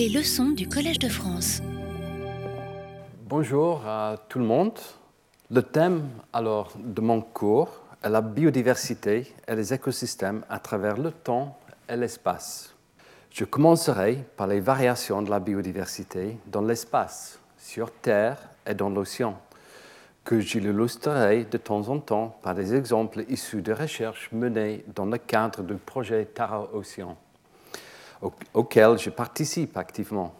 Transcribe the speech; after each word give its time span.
Les 0.00 0.08
leçons 0.08 0.52
du 0.52 0.66
Collège 0.66 0.98
de 0.98 1.10
France. 1.10 1.60
Bonjour 3.28 3.86
à 3.86 4.16
tout 4.30 4.38
le 4.38 4.46
monde. 4.46 4.78
Le 5.50 5.60
thème 5.60 6.08
alors 6.32 6.72
de 6.82 7.02
mon 7.02 7.20
cours 7.20 7.82
est 8.02 8.08
la 8.08 8.22
biodiversité 8.22 9.30
et 9.46 9.54
les 9.54 9.74
écosystèmes 9.74 10.42
à 10.48 10.58
travers 10.58 10.96
le 10.96 11.12
temps 11.12 11.58
et 11.86 11.96
l'espace. 11.96 12.74
Je 13.30 13.44
commencerai 13.44 14.24
par 14.38 14.46
les 14.46 14.60
variations 14.60 15.20
de 15.20 15.28
la 15.28 15.38
biodiversité 15.38 16.38
dans 16.46 16.62
l'espace, 16.62 17.38
sur 17.58 17.92
Terre 17.92 18.38
et 18.66 18.72
dans 18.72 18.88
l'océan, 18.88 19.38
que 20.24 20.40
j'illustrerai 20.40 21.44
de 21.44 21.58
temps 21.58 21.90
en 21.90 21.98
temps 21.98 22.38
par 22.40 22.54
des 22.54 22.74
exemples 22.74 23.26
issus 23.28 23.60
de 23.60 23.74
recherches 23.74 24.30
menées 24.32 24.82
dans 24.94 25.04
le 25.04 25.18
cadre 25.18 25.62
du 25.62 25.74
projet 25.74 26.24
Tara 26.24 26.70
Océan 26.72 27.18
auquel 28.54 28.98
je 28.98 29.10
participe 29.10 29.76
activement. 29.76 30.34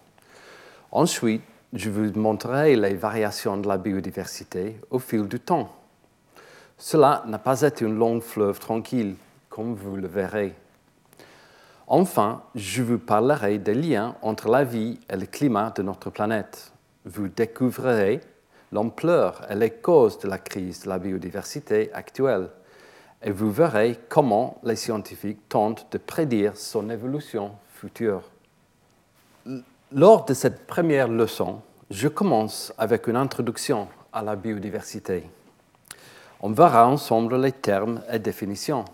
Ensuite, 0.93 1.43
je 1.73 1.89
vous 1.89 2.19
montrerai 2.19 2.77
les 2.77 2.95
variations 2.95 3.57
de 3.57 3.69
la 3.69 3.79
biodiversité 3.79 4.81
au 4.91 4.99
fil 4.99 5.29
du 5.29 5.39
temps. 5.39 5.75
Cela 6.77 7.23
n'a 7.27 7.39
pas 7.39 7.63
été 7.63 7.85
un 7.85 7.91
long 7.91 8.21
fleuve 8.21 8.59
tranquille, 8.59 9.15
comme 9.49 9.75
vous 9.75 9.97
le 9.97 10.09
verrez. 10.09 10.55
Enfin, 11.87 12.43
je 12.55 12.83
vous 12.83 12.99
parlerai 12.99 13.59
des 13.59 13.75
liens 13.75 14.17
entre 14.23 14.49
la 14.49 14.65
vie 14.65 14.99
et 15.09 15.17
le 15.17 15.27
climat 15.27 15.71
de 15.71 15.83
notre 15.83 16.11
planète. 16.11 16.73
Vous 17.05 17.29
découvrirez 17.29 18.21
l'ampleur 18.73 19.43
et 19.51 19.55
les 19.55 19.71
causes 19.71 20.19
de 20.19 20.29
la 20.29 20.39
crise 20.39 20.83
de 20.83 20.89
la 20.89 20.99
biodiversité 20.99 21.93
actuelle 21.93 22.49
et 23.23 23.31
vous 23.31 23.51
verrez 23.51 23.99
comment 24.09 24.59
les 24.65 24.77
scientifiques 24.77 25.49
tentent 25.49 25.87
de 25.93 25.99
prédire 25.99 26.57
son 26.57 26.89
évolution 26.91 27.53
lors 29.93 30.25
de 30.25 30.35
cette 30.35 30.67
première 30.67 31.09
leçon, 31.09 31.61
je 31.91 32.09
commence 32.09 32.73
avec 32.79 33.07
une 33.07 33.17
introduction 33.17 33.89
à 34.13 34.23
la 34.23 34.37
biodiversité. 34.37 35.29
On 36.41 36.53
verra 36.53 36.87
ensemble 36.87 37.41
les 37.41 37.53
termes 37.53 38.03
et 38.11 38.19
définitions. 38.19 38.85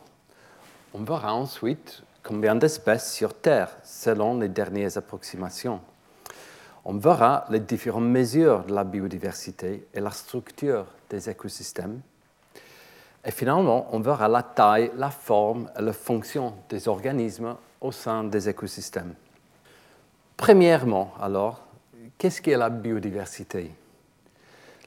On 0.95 1.03
verra 1.03 1.35
ensuite 1.35 2.03
combien 2.23 2.55
d'espèces 2.55 3.13
sur 3.13 3.35
Terre 3.35 3.71
selon 3.85 4.39
les 4.39 4.49
dernières 4.49 4.97
approximations. 4.97 5.81
On 6.85 6.95
verra 6.95 7.45
les 7.51 7.61
différentes 7.61 8.05
mesures 8.05 8.65
de 8.65 8.73
la 8.73 8.85
biodiversité 8.85 9.87
et 9.93 10.01
la 10.01 10.11
structure 10.11 10.87
des 11.11 11.29
écosystèmes. 11.29 12.01
Et 13.25 13.31
finalement, 13.31 13.89
on 13.93 14.01
verra 14.01 14.29
la 14.29 14.43
taille, 14.43 14.91
la 14.97 15.11
forme 15.11 15.69
et 15.79 15.83
la 15.83 15.93
fonction 15.93 16.55
des 16.69 16.89
organismes 16.89 17.57
au 17.87 17.93
sein 17.93 18.25
des 18.25 18.49
écosystèmes. 18.49 19.15
Premièrement, 20.37 21.15
alors, 21.21 21.67
qu'est-ce 22.19 22.43
qu'est 22.43 22.57
la 22.57 22.69
biodiversité? 22.69 23.71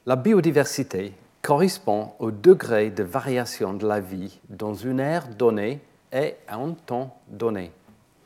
La 0.04 0.16
biodiversité 0.16 1.14
correspond 1.42 2.12
au 2.18 2.30
degré 2.30 2.90
de 2.90 3.02
variation 3.02 3.72
de 3.72 3.86
la 3.86 4.00
vie 4.00 4.38
dans 4.50 4.74
une 4.74 5.00
ère 5.00 5.28
donnée 5.28 5.80
et 6.12 6.36
à 6.46 6.56
un 6.56 6.72
temps 6.72 7.16
donné. 7.26 7.72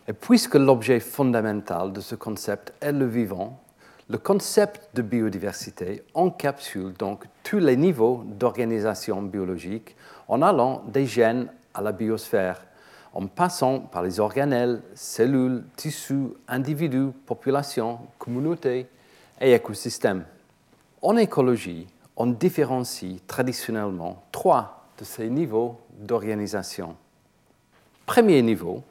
Et 0.09 0.13
puisque 0.13 0.57
l'objet 0.57 1.01
fondamental 1.01 1.93
de 1.93 2.01
ce 2.01 2.17
concept 2.17 2.73
est 2.81 2.93
le 2.93 3.07
vivant, 3.07 3.61
le 4.11 4.19
concept 4.19 4.95
de 4.95 5.03
biodiversité 5.03 6.03
encapsule 6.13 6.93
donc 6.95 7.25
tous 7.43 7.59
les 7.59 7.77
niveaux 7.77 8.23
d'organisation 8.27 9.23
biologique 9.23 9.97
en 10.29 10.43
allant 10.43 10.83
des 10.89 11.07
gènes 11.07 11.49
à 11.73 11.81
la 11.81 11.93
biosphère, 11.93 12.67
en 13.15 13.29
passant 13.29 13.79
par 13.79 14.03
les 14.03 14.19
organelles, 14.19 14.83
cellules, 14.95 15.65
tissus, 15.77 16.29
individus, 16.49 17.13
populations, 17.27 18.01
communautés 18.19 18.89
et 19.41 19.55
écosystèmes. 19.55 20.25
En 21.01 21.17
écologie, 21.17 21.87
on 22.17 22.27
différencie 22.27 23.21
traditionnellement 23.27 24.25
trois 24.33 24.89
de 24.99 25.05
ces 25.05 25.31
niveaux 25.31 25.81
d'organisation. 25.99 26.97
Premier 28.05 28.43
niveau, 28.43 28.83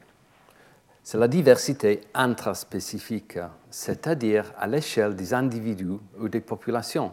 c'est 1.03 1.17
la 1.17 1.27
diversité 1.27 2.01
intraspécifique, 2.13 3.37
c'est-à-dire 3.69 4.53
à, 4.57 4.67
l'échelle 4.67 5.15
des 5.15 5.33
individus 5.33 5.99
ou 6.17 6.29
des 6.29 6.39
populations, 6.39 7.11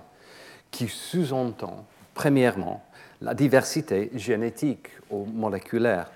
qui 0.70 0.86
sous-entend, 0.86 1.84
premièrement, 2.14 2.84
la 3.20 3.34
diversité 3.34 4.10
génétique 4.14 4.88
ou 5.10 5.24
moléculaire 5.24 6.10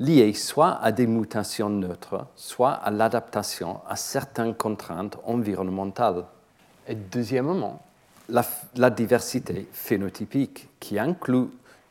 liées 0.00 0.32
soit 0.32 0.78
à 0.82 0.92
des 0.92 1.06
mutations 1.06 1.68
neutres, 1.68 2.26
soit 2.34 2.72
à 2.72 2.90
l'adaptation 2.90 3.80
à 3.86 3.96
certaines 3.96 4.54
contraintes 4.54 5.18
environnementales. 5.24 6.24
Et 6.88 6.94
deuxièmement, 6.94 7.82
la, 8.30 8.90
diversité 8.90 9.68
phénotypique 9.72 10.68
qui 10.80 10.98
inclut 10.98 11.48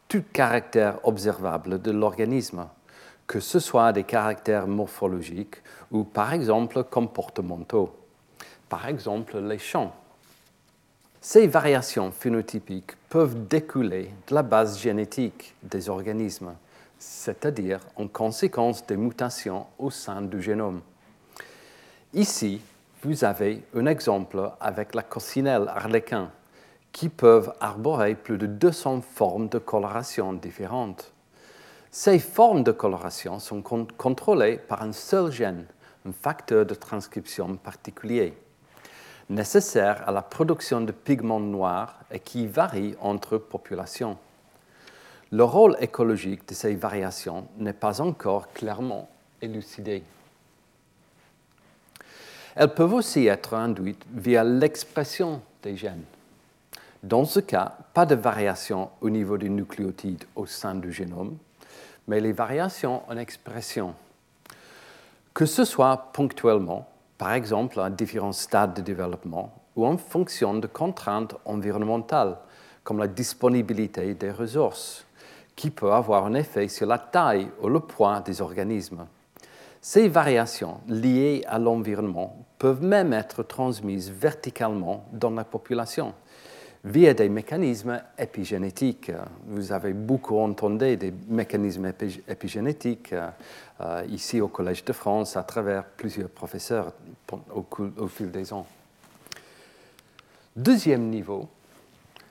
tout 0.07 0.23
caractère 0.33 1.05
observable 1.07 1.81
de 1.81 1.91
l'organisme, 1.91 2.65
que 3.27 3.39
ce 3.39 3.59
soit 3.59 3.93
des 3.93 4.03
caractères 4.03 4.65
morphologiques 4.65 5.57
ou 5.91 6.03
par 6.03 6.33
exemple 6.33 6.83
comportementaux, 6.83 7.95
par 8.69 8.87
exemple 8.87 9.37
les 9.37 9.59
champs. 9.59 9.93
Ces 11.21 11.45
variations 11.45 12.11
phénotypiques 12.11 12.93
peuvent 13.09 13.47
découler 13.47 14.09
de 14.27 14.33
la 14.33 14.41
base 14.41 14.79
génétique 14.79 15.53
des 15.61 15.89
organismes 15.89 16.55
c'est-à-dire 16.99 17.79
en 17.95 18.07
conséquence 18.07 18.85
des 18.85 18.97
mutations 18.97 19.65
au 19.79 19.89
sein 19.89 20.21
du 20.21 20.41
génome. 20.41 20.81
Ici, 22.13 22.61
vous 23.01 23.23
avez 23.23 23.63
un 23.73 23.85
exemple 23.85 24.51
avec 24.59 24.93
la 24.93 25.03
coccinelle 25.03 25.69
arlequin, 25.69 26.31
qui 26.91 27.07
peuvent 27.07 27.53
arborer 27.61 28.15
plus 28.15 28.37
de 28.37 28.45
200 28.45 29.01
formes 29.01 29.47
de 29.47 29.59
coloration 29.59 30.33
différentes. 30.33 31.13
Ces 31.91 32.19
formes 32.19 32.63
de 32.63 32.71
coloration 32.71 33.39
sont 33.39 33.61
contrôlées 33.61 34.57
par 34.57 34.83
un 34.83 34.91
seul 34.91 35.31
gène, 35.31 35.65
un 36.07 36.11
facteur 36.11 36.65
de 36.65 36.75
transcription 36.75 37.55
particulier, 37.55 38.37
nécessaire 39.29 40.07
à 40.07 40.11
la 40.11 40.21
production 40.21 40.81
de 40.81 40.91
pigments 40.91 41.39
noirs 41.39 41.99
et 42.11 42.19
qui 42.19 42.47
varie 42.47 42.95
entre 42.99 43.37
populations. 43.37 44.17
Le 45.31 45.43
rôle 45.43 45.77
écologique 45.79 46.47
de 46.47 46.55
ces 46.55 46.73
variations 46.73 47.47
n'est 47.57 47.73
pas 47.73 48.01
encore 48.01 48.51
clairement 48.51 49.07
élucidé. 49.41 50.03
Elles 52.55 52.73
peuvent 52.73 52.93
aussi 52.93 53.27
être 53.27 53.53
induites 53.53 54.03
via 54.11 54.43
l'expression 54.43 55.41
des 55.61 55.77
gènes. 55.77 56.03
Dans 57.03 57.25
ce 57.25 57.39
cas, 57.39 57.77
pas 57.93 58.07
de 58.07 58.15
variation 58.15 58.89
au 59.01 59.09
niveau 59.09 59.37
des 59.37 59.49
nucléotides 59.49 60.25
au 60.35 60.47
sein 60.47 60.75
du 60.75 60.91
génome, 60.91 61.37
mais 62.07 62.19
les 62.19 62.33
variations 62.33 63.03
en 63.07 63.15
expression. 63.15 63.93
Que 65.33 65.45
ce 65.45 65.63
soit 65.63 66.09
ponctuellement, 66.11 66.89
par 67.19 67.33
exemple 67.33 67.79
à 67.79 67.91
différents 67.91 68.33
stades 68.33 68.73
de 68.73 68.81
développement, 68.81 69.53
ou 69.75 69.85
en 69.85 69.97
fonction 69.97 70.55
de 70.55 70.67
contraintes 70.67 71.35
environnementales, 71.45 72.37
comme 72.83 72.97
la 72.97 73.07
disponibilité 73.07 74.15
des 74.15 74.31
ressources, 74.31 75.05
qui 75.59 75.71
peut 75.71 75.91
avoir 75.91 76.25
un 76.25 76.35
effet 76.35 76.69
sur 76.69 76.87
la 76.87 76.97
taille 76.97 77.49
ou 77.61 77.67
le 77.67 77.81
poids 77.81 78.21
des 78.21 78.41
organismes. 78.41 79.05
Ces 79.81 80.07
variations 80.07 80.79
liées 80.87 81.43
à 81.47 81.59
l'environnement 81.59 82.45
peuvent 82.57 82.81
même 82.81 83.11
être 83.11 83.43
transmises 83.43 84.09
verticalement 84.09 85.03
dans 85.11 85.31
la 85.31 85.43
population 85.43 86.13
via 86.85 87.13
des 87.13 87.27
mécanismes 87.27 88.01
épigénétiques. 88.17 89.11
Vous 89.47 89.73
avez 89.73 89.91
beaucoup 89.91 90.39
entendu 90.39 90.95
des 90.95 91.13
mécanismes 91.27 91.91
épigénétiques 92.29 93.13
euh, 93.81 94.03
ici 94.07 94.39
au 94.39 94.47
Collège 94.47 94.85
de 94.85 94.93
France 94.93 95.35
à 95.35 95.43
travers 95.43 95.83
plusieurs 95.83 96.29
professeurs 96.29 96.93
au, 97.53 97.65
au 97.97 98.07
fil 98.07 98.31
des 98.31 98.53
ans. 98.53 98.65
Deuxième 100.55 101.09
niveau, 101.09 101.49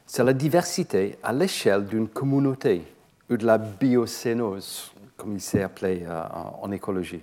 c'est 0.07 0.25
la 0.25 0.33
diversité 0.33 1.19
à 1.23 1.35
l'échelle 1.35 1.85
d'une 1.85 2.09
communauté 2.09 2.87
ou 3.31 3.37
de 3.37 3.47
la 3.47 3.59
biocénose, 3.59 4.93
comme 5.17 5.35
il 5.35 5.41
s'est 5.41 5.63
appelé 5.63 6.05
euh, 6.07 6.23
en 6.63 6.71
écologie. 6.71 7.23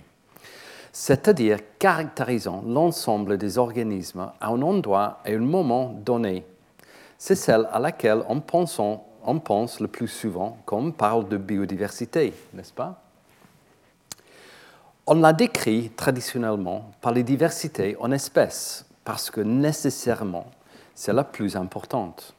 C'est-à-dire 0.92 1.58
caractérisant 1.78 2.62
l'ensemble 2.66 3.36
des 3.36 3.58
organismes 3.58 4.30
à 4.40 4.48
un 4.48 4.62
endroit 4.62 5.20
et 5.26 5.34
un 5.34 5.40
moment 5.40 5.88
donné. 5.88 6.46
C'est 7.18 7.34
celle 7.34 7.68
à 7.72 7.78
laquelle 7.78 8.22
on 8.28 8.40
pense, 8.40 8.78
on 8.78 9.38
pense 9.40 9.80
le 9.80 9.88
plus 9.88 10.08
souvent 10.08 10.58
quand 10.64 10.78
on 10.78 10.92
parle 10.92 11.28
de 11.28 11.36
biodiversité, 11.36 12.32
n'est-ce 12.54 12.72
pas? 12.72 13.02
On 15.06 15.16
la 15.16 15.32
décrit 15.32 15.90
traditionnellement 15.90 16.90
par 17.00 17.12
les 17.12 17.22
diversités 17.22 17.96
en 18.00 18.10
espèces, 18.10 18.86
parce 19.04 19.30
que 19.30 19.40
nécessairement, 19.40 20.46
c'est 20.94 21.12
la 21.12 21.24
plus 21.24 21.56
importante 21.56 22.35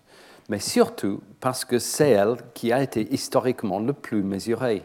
mais 0.49 0.59
surtout 0.59 1.21
parce 1.39 1.65
que 1.65 1.79
c'est 1.79 2.11
elle 2.11 2.38
qui 2.53 2.71
a 2.71 2.81
été 2.81 3.13
historiquement 3.13 3.79
le 3.79 3.94
plus 3.94 4.23
mesurée. 4.23 4.83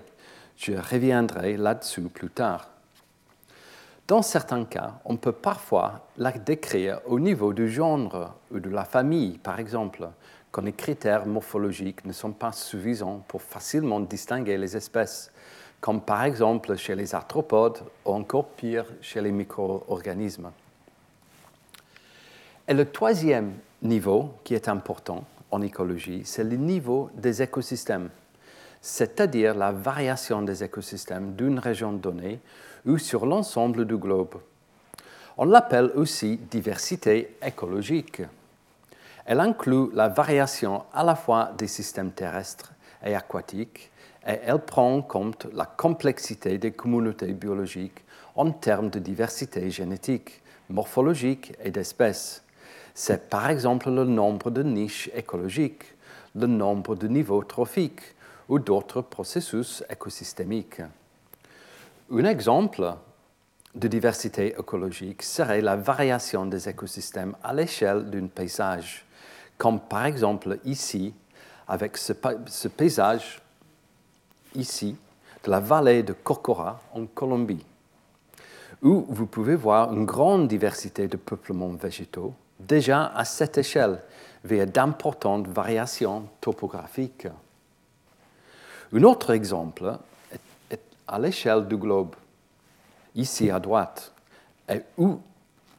Je 0.56 0.72
reviendrai 0.72 1.56
là-dessus 1.56 2.02
plus 2.02 2.30
tard. 2.30 2.68
Dans 4.08 4.22
certains 4.22 4.64
cas, 4.64 4.94
on 5.04 5.16
peut 5.16 5.32
parfois 5.32 6.06
la 6.18 6.32
décrire 6.32 7.00
au 7.06 7.20
niveau 7.20 7.52
du 7.52 7.70
genre 7.70 8.34
ou 8.50 8.58
de 8.58 8.68
la 8.68 8.84
famille, 8.84 9.38
par 9.38 9.60
exemple, 9.60 10.08
quand 10.50 10.62
les 10.62 10.72
critères 10.72 11.24
morphologiques 11.24 12.04
ne 12.04 12.12
sont 12.12 12.32
pas 12.32 12.52
suffisants 12.52 13.24
pour 13.26 13.40
facilement 13.40 14.00
distinguer 14.00 14.58
les 14.58 14.76
espèces, 14.76 15.30
comme 15.80 16.00
par 16.00 16.24
exemple 16.24 16.76
chez 16.76 16.94
les 16.94 17.14
arthropodes 17.14 17.78
ou 18.04 18.10
encore 18.10 18.48
pire 18.48 18.84
chez 19.00 19.20
les 19.20 19.32
micro-organismes. 19.32 20.50
Et 22.68 22.74
le 22.74 22.90
troisième 22.90 23.54
niveau 23.80 24.34
qui 24.44 24.54
est 24.54 24.68
important 24.68 25.24
en 25.52 25.62
écologie, 25.62 26.22
c'est 26.24 26.44
le 26.44 26.56
niveau 26.56 27.10
des 27.14 27.42
écosystèmes, 27.42 28.08
c'est-à-dire 28.80 29.54
la 29.54 29.70
variation 29.70 30.42
des 30.42 30.64
écosystèmes 30.64 31.34
d'une 31.34 31.58
région 31.58 31.92
donnée 31.92 32.40
ou 32.84 32.98
sur 32.98 33.26
l'ensemble 33.26 33.86
du 33.86 33.96
globe. 33.96 34.34
On 35.36 35.44
l'appelle 35.44 35.92
aussi 35.94 36.38
diversité 36.50 37.36
écologique. 37.46 38.22
Elle 39.24 39.40
inclut 39.40 39.88
la 39.94 40.08
variation 40.08 40.84
à 40.92 41.04
la 41.04 41.14
fois 41.14 41.52
des 41.56 41.68
systèmes 41.68 42.10
terrestres 42.10 42.72
et 43.04 43.14
aquatiques 43.14 43.92
et 44.26 44.38
elle 44.44 44.58
prend 44.60 44.94
en 44.94 45.02
compte 45.02 45.46
la 45.52 45.66
complexité 45.66 46.58
des 46.58 46.72
communautés 46.72 47.32
biologiques 47.32 48.04
en 48.34 48.50
termes 48.50 48.90
de 48.90 48.98
diversité 48.98 49.70
génétique, 49.70 50.42
morphologique 50.68 51.54
et 51.62 51.70
d'espèces. 51.70 52.42
C'est 52.94 53.30
par 53.30 53.48
exemple 53.48 53.90
le 53.90 54.04
nombre 54.04 54.50
de 54.50 54.62
niches 54.62 55.10
écologiques, 55.14 55.84
le 56.34 56.46
nombre 56.46 56.94
de 56.94 57.08
niveaux 57.08 57.42
trophiques 57.42 58.14
ou 58.48 58.58
d'autres 58.58 59.00
processus 59.00 59.82
écosystémiques. 59.88 60.82
Un 62.10 62.24
exemple 62.24 62.94
de 63.74 63.88
diversité 63.88 64.48
écologique 64.48 65.22
serait 65.22 65.62
la 65.62 65.76
variation 65.76 66.44
des 66.44 66.68
écosystèmes 66.68 67.34
à 67.42 67.54
l'échelle 67.54 68.10
d'un 68.10 68.26
paysage, 68.26 69.06
comme 69.56 69.80
par 69.80 70.04
exemple 70.04 70.58
ici, 70.64 71.14
avec 71.66 71.96
ce, 71.96 72.12
paysage 72.68 73.40
ici 74.54 74.96
de 75.44 75.50
la 75.50 75.60
vallée 75.60 76.02
de 76.02 76.12
Cocora 76.12 76.82
en 76.92 77.06
Colombie, 77.06 77.64
où 78.82 79.06
vous 79.08 79.26
pouvez 79.26 79.56
voir 79.56 79.92
une 79.94 80.04
grande 80.04 80.48
diversité 80.48 81.08
de 81.08 81.16
peuplements 81.16 81.72
végétaux 81.72 82.34
déjà 82.66 83.06
à 83.06 83.24
cette 83.24 83.58
échelle 83.58 84.00
via 84.44 84.66
d'importantes 84.66 85.46
variations 85.46 86.28
topographiques. 86.40 87.28
Un 88.92 89.02
autre 89.04 89.30
exemple 89.30 89.96
est 90.70 90.80
à 91.08 91.18
l'échelle 91.18 91.66
du 91.66 91.76
globe, 91.76 92.14
ici 93.14 93.50
à 93.50 93.58
droite, 93.58 94.12
où 94.98 95.20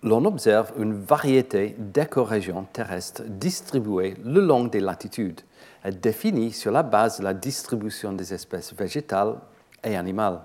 l'on 0.01 0.25
observe 0.25 0.73
une 0.77 0.93
variété 0.93 1.75
d'écorégions 1.77 2.65
terrestres 2.73 3.23
distribuées 3.27 4.15
le 4.23 4.41
long 4.41 4.65
des 4.65 4.79
latitudes 4.79 5.41
et 5.85 5.91
définies 5.91 6.51
sur 6.51 6.71
la 6.71 6.83
base 6.83 7.19
de 7.19 7.23
la 7.23 7.33
distribution 7.33 8.13
des 8.13 8.33
espèces 8.33 8.73
végétales 8.73 9.35
et 9.83 9.95
animales. 9.95 10.41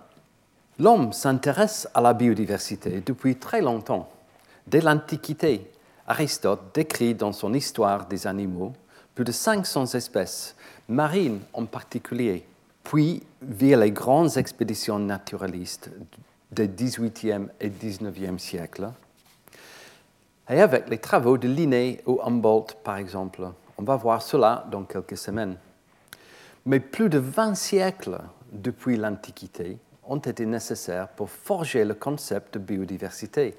L'homme 0.78 1.12
s'intéresse 1.12 1.88
à 1.94 2.00
la 2.00 2.14
biodiversité 2.14 3.00
depuis 3.04 3.36
très 3.36 3.60
longtemps. 3.60 4.08
Dès 4.66 4.80
l'Antiquité, 4.80 5.70
Aristote 6.08 6.74
décrit 6.74 7.14
dans 7.14 7.32
son 7.32 7.52
Histoire 7.52 8.06
des 8.06 8.26
animaux 8.26 8.72
plus 9.14 9.24
de 9.24 9.32
500 9.32 9.94
espèces, 9.94 10.56
marines 10.88 11.40
en 11.52 11.66
particulier. 11.66 12.46
Puis, 12.82 13.22
via 13.42 13.76
les 13.76 13.90
grandes 13.90 14.36
expéditions 14.38 14.98
naturalistes 14.98 15.90
des 16.50 16.66
18e 16.66 17.48
et 17.60 17.68
19e 17.68 18.38
siècles, 18.38 18.90
et 20.48 20.62
avec 20.62 20.88
les 20.88 20.96
travaux 20.96 21.36
de 21.36 21.46
Linné 21.46 22.00
ou 22.06 22.20
Humboldt, 22.22 22.76
par 22.82 22.96
exemple, 22.96 23.46
on 23.76 23.82
va 23.82 23.96
voir 23.96 24.22
cela 24.22 24.66
dans 24.70 24.84
quelques 24.84 25.18
semaines. 25.18 25.56
Mais 26.64 26.80
plus 26.80 27.10
de 27.10 27.18
20 27.18 27.54
siècles 27.54 28.18
depuis 28.50 28.96
l'Antiquité 28.96 29.78
ont 30.04 30.16
été 30.16 30.46
nécessaires 30.46 31.08
pour 31.08 31.28
forger 31.28 31.84
le 31.84 31.92
concept 31.92 32.54
de 32.54 32.58
biodiversité. 32.60 33.58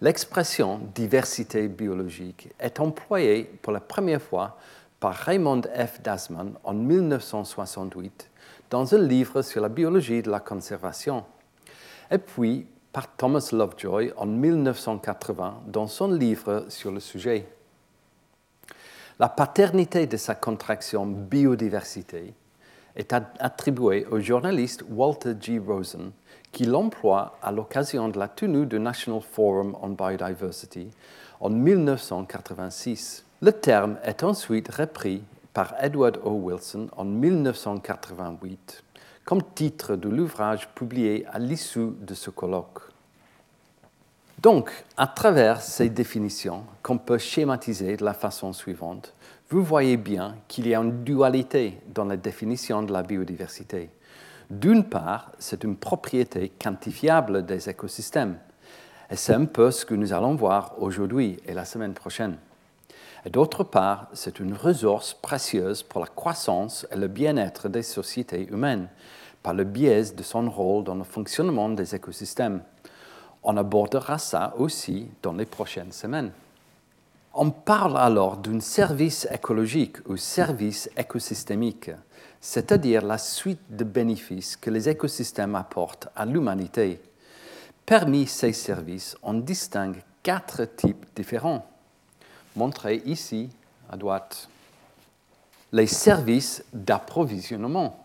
L'expression 0.00 0.80
diversité 0.94 1.68
biologique 1.68 2.48
est 2.58 2.80
employée 2.80 3.44
pour 3.62 3.72
la 3.72 3.80
première 3.80 4.20
fois 4.20 4.58
par 4.98 5.14
Raymond 5.14 5.62
F. 5.62 6.02
Dasman 6.02 6.54
en 6.64 6.74
1968 6.74 8.30
dans 8.70 8.94
un 8.94 8.98
livre 8.98 9.42
sur 9.42 9.60
la 9.60 9.68
biologie 9.68 10.22
de 10.22 10.30
la 10.30 10.40
conservation, 10.40 11.24
et 12.10 12.18
puis 12.18 12.66
par 12.92 13.14
Thomas 13.16 13.48
Lovejoy 13.52 14.12
en 14.16 14.26
1980 14.26 15.62
dans 15.66 15.86
son 15.86 16.12
livre 16.12 16.66
sur 16.68 16.90
le 16.90 17.00
sujet. 17.00 17.46
La 19.20 19.28
paternité 19.28 20.06
de 20.06 20.16
sa 20.16 20.34
contraction 20.34 21.06
biodiversité 21.06 22.34
est 22.96 23.12
attribuée 23.12 24.06
au 24.10 24.18
journaliste 24.18 24.84
Walter 24.88 25.34
G. 25.40 25.58
Rosen 25.58 26.12
qui 26.54 26.64
l'emploie 26.64 27.36
à 27.42 27.50
l'occasion 27.50 28.08
de 28.08 28.16
la 28.16 28.28
tenue 28.28 28.64
du 28.64 28.78
National 28.78 29.20
Forum 29.20 29.76
on 29.82 29.88
Biodiversity 29.88 30.88
en 31.40 31.50
1986. 31.50 33.24
Le 33.42 33.50
terme 33.50 33.96
est 34.04 34.22
ensuite 34.22 34.72
repris 34.72 35.24
par 35.52 35.74
Edward 35.82 36.20
O. 36.24 36.30
Wilson 36.30 36.86
en 36.96 37.04
1988 37.04 38.84
comme 39.24 39.42
titre 39.54 39.96
de 39.96 40.08
l'ouvrage 40.08 40.68
publié 40.76 41.26
à 41.32 41.40
l'issue 41.40 41.90
de 42.00 42.14
ce 42.14 42.30
colloque. 42.30 42.82
Donc, 44.38 44.70
à 44.96 45.08
travers 45.08 45.60
ces 45.60 45.88
définitions, 45.88 46.64
qu'on 46.82 46.98
peut 46.98 47.18
schématiser 47.18 47.96
de 47.96 48.04
la 48.04 48.14
façon 48.14 48.52
suivante, 48.52 49.12
vous 49.50 49.64
voyez 49.64 49.96
bien 49.96 50.36
qu'il 50.46 50.68
y 50.68 50.74
a 50.74 50.78
une 50.78 51.02
dualité 51.02 51.80
dans 51.88 52.04
la 52.04 52.16
définition 52.16 52.82
de 52.82 52.92
la 52.92 53.02
biodiversité. 53.02 53.90
D'une 54.50 54.84
part, 54.84 55.32
c'est 55.38 55.64
une 55.64 55.76
propriété 55.76 56.52
quantifiable 56.62 57.46
des 57.46 57.68
écosystèmes. 57.68 58.38
Et 59.10 59.16
c'est 59.16 59.34
un 59.34 59.44
peu 59.44 59.70
ce 59.70 59.84
que 59.84 59.94
nous 59.94 60.12
allons 60.12 60.34
voir 60.34 60.74
aujourd'hui 60.78 61.38
et 61.46 61.54
la 61.54 61.64
semaine 61.64 61.94
prochaine. 61.94 62.36
Et 63.26 63.30
d'autre 63.30 63.64
part, 63.64 64.08
c'est 64.12 64.38
une 64.38 64.54
ressource 64.54 65.14
précieuse 65.14 65.82
pour 65.82 66.00
la 66.00 66.06
croissance 66.06 66.86
et 66.90 66.96
le 66.96 67.08
bien-être 67.08 67.68
des 67.68 67.82
sociétés 67.82 68.46
humaines, 68.50 68.88
par 69.42 69.54
le 69.54 69.64
biais 69.64 70.12
de 70.12 70.22
son 70.22 70.48
rôle 70.50 70.84
dans 70.84 70.94
le 70.94 71.04
fonctionnement 71.04 71.70
des 71.70 71.94
écosystèmes. 71.94 72.62
On 73.42 73.56
abordera 73.56 74.18
ça 74.18 74.54
aussi 74.58 75.08
dans 75.22 75.32
les 75.32 75.46
prochaines 75.46 75.92
semaines. 75.92 76.32
On 77.34 77.50
parle 77.50 77.96
alors 77.96 78.36
d'un 78.36 78.60
service 78.60 79.26
écologique 79.30 79.96
ou 80.08 80.16
service 80.16 80.88
écosystémique 80.96 81.90
c'est-à-dire 82.44 83.00
la 83.00 83.16
suite 83.16 83.74
de 83.74 83.84
bénéfices 83.84 84.58
que 84.58 84.68
les 84.68 84.90
écosystèmes 84.90 85.54
apportent 85.54 86.08
à 86.14 86.26
l'humanité. 86.26 87.00
Parmi 87.86 88.26
ces 88.26 88.52
services, 88.52 89.16
on 89.22 89.32
distingue 89.32 90.02
quatre 90.22 90.66
types 90.66 91.06
différents, 91.16 91.66
montrés 92.54 93.00
ici 93.06 93.48
à 93.88 93.96
droite. 93.96 94.50
Les 95.72 95.86
services 95.86 96.62
d'approvisionnement, 96.74 98.04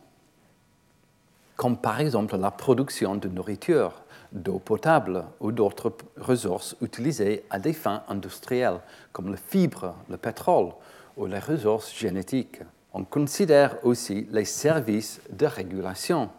comme 1.58 1.76
par 1.76 2.00
exemple 2.00 2.38
la 2.38 2.52
production 2.52 3.18
de 3.18 3.28
nourriture, 3.28 3.92
d'eau 4.32 4.60
potable 4.60 5.26
ou 5.42 5.52
d'autres 5.52 5.94
ressources 6.16 6.78
utilisées 6.82 7.44
à 7.50 7.60
des 7.60 7.74
fins 7.74 8.04
industrielles, 8.08 8.80
comme 9.12 9.32
la 9.32 9.38
fibre, 9.38 9.96
le 10.10 10.16
pétrole 10.16 10.72
ou 11.18 11.26
les 11.26 11.40
ressources 11.40 11.94
génétiques. 11.94 12.62
On 12.92 13.04
considère 13.04 13.86
aussi 13.86 14.28
les 14.32 14.46
services 14.46 15.22
de 15.30 15.46
régulation. 15.46 16.30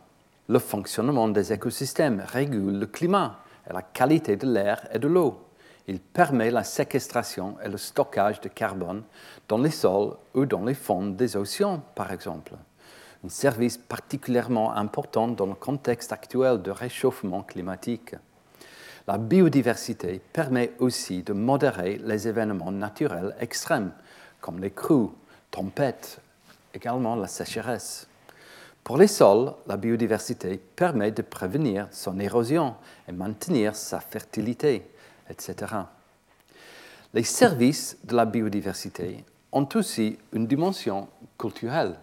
Le 0.49 0.59
fonctionnement 0.59 1.29
des 1.29 1.53
écosystèmes 1.53 2.25
régule 2.27 2.77
le 2.77 2.87
climat 2.87 3.39
et 3.69 3.73
la 3.73 3.83
qualité 3.83 4.35
de 4.35 4.53
l'air 4.53 4.85
et 4.93 4.99
de 4.99 5.07
l'eau. 5.07 5.45
Il 5.87 6.01
permet 6.01 6.51
la 6.51 6.65
séquestration 6.65 7.57
et 7.65 7.69
le 7.69 7.77
stockage 7.77 8.41
de 8.41 8.49
carbone 8.49 9.05
dans 9.47 9.59
les 9.59 9.71
sols 9.71 10.17
ou 10.35 10.45
dans 10.45 10.65
les 10.65 10.75
fonds 10.75 11.07
des 11.07 11.37
océans, 11.37 11.83
par 11.95 12.13
exemple. 12.13 12.55
Un 13.25 13.29
service 13.29 13.79
particulièrement 13.79 14.73
important 14.73 15.29
dans 15.29 15.47
le 15.47 15.55
contexte 15.55 16.13
actuel 16.13 16.63
de 16.63 16.73
réchauffement 16.73 17.43
climatique. 17.43 18.17
La 19.07 19.19
biodiversité 19.19 20.21
permet 20.33 20.73
aussi 20.81 21.23
de 21.23 21.33
modérer 21.33 22.01
les 22.03 22.27
événements 22.27 22.73
naturels 22.73 23.37
extrêmes, 23.39 23.93
comme 24.41 24.61
les 24.61 24.73
crues, 24.73 25.11
tempêtes 25.51 26.20
également 26.75 27.17
la 27.17 27.29
sécheresse. 27.29 28.07
Pour 28.83 28.97
les 28.97 29.07
sols, 29.07 29.53
la 29.67 29.77
biodiversité 29.77 30.61
permet 30.77 31.11
de 31.11 31.23
prévenir 31.23 31.89
son 31.91 32.19
érosion 32.19 32.75
et 33.07 33.13
maintenir 33.13 33.77
sa 33.77 34.01
fertilité, 34.01 34.87
etc. 35.29 35.75
Les 37.13 37.25
services 37.25 37.99
de 38.05 38.17
la 38.17 38.25
biodiversité 38.25 39.25
ont 39.53 39.69
aussi 39.75 40.19
une 40.33 40.47
dimension 40.47 41.09
culturelle. 41.39 41.97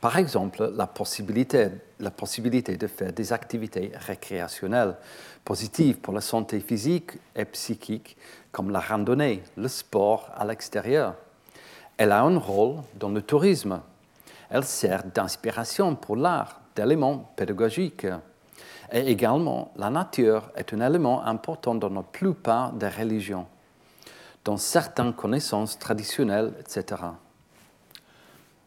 Par 0.00 0.16
exemple, 0.18 0.72
la 0.74 0.86
possibilité, 0.86 1.68
de 1.98 2.86
faire 2.86 3.12
des 3.12 3.32
activités 3.32 3.92
récréationnelles 3.94 4.96
positives 5.44 5.98
pour 5.98 6.14
la 6.14 6.22
santé 6.22 6.60
physique 6.60 7.12
et 7.36 7.44
psychique, 7.44 8.16
comme 8.50 8.70
la 8.70 8.80
randonnée, 8.80 9.42
le 9.56 9.68
sport 9.68 10.30
à 10.34 10.44
l'extérieur. 10.44 11.16
Elle 12.00 12.12
a 12.12 12.22
un 12.22 12.38
rôle 12.38 12.76
dans 12.94 13.10
le 13.10 13.20
tourisme. 13.20 13.78
Elle 14.48 14.64
sert 14.64 15.04
d'inspiration 15.04 15.94
pour 15.94 16.16
l'art, 16.16 16.62
d'élément 16.74 17.30
pédagogique. 17.36 18.06
Et 18.90 19.10
également, 19.10 19.70
la 19.76 19.90
nature 19.90 20.50
est 20.56 20.72
un 20.72 20.80
élément 20.80 21.22
important 21.26 21.74
dans 21.74 21.90
la 21.90 22.02
plupart 22.02 22.72
des 22.72 22.88
religions, 22.88 23.46
dans 24.46 24.56
certaines 24.56 25.12
connaissances 25.12 25.78
traditionnelles, 25.78 26.54
etc. 26.58 27.02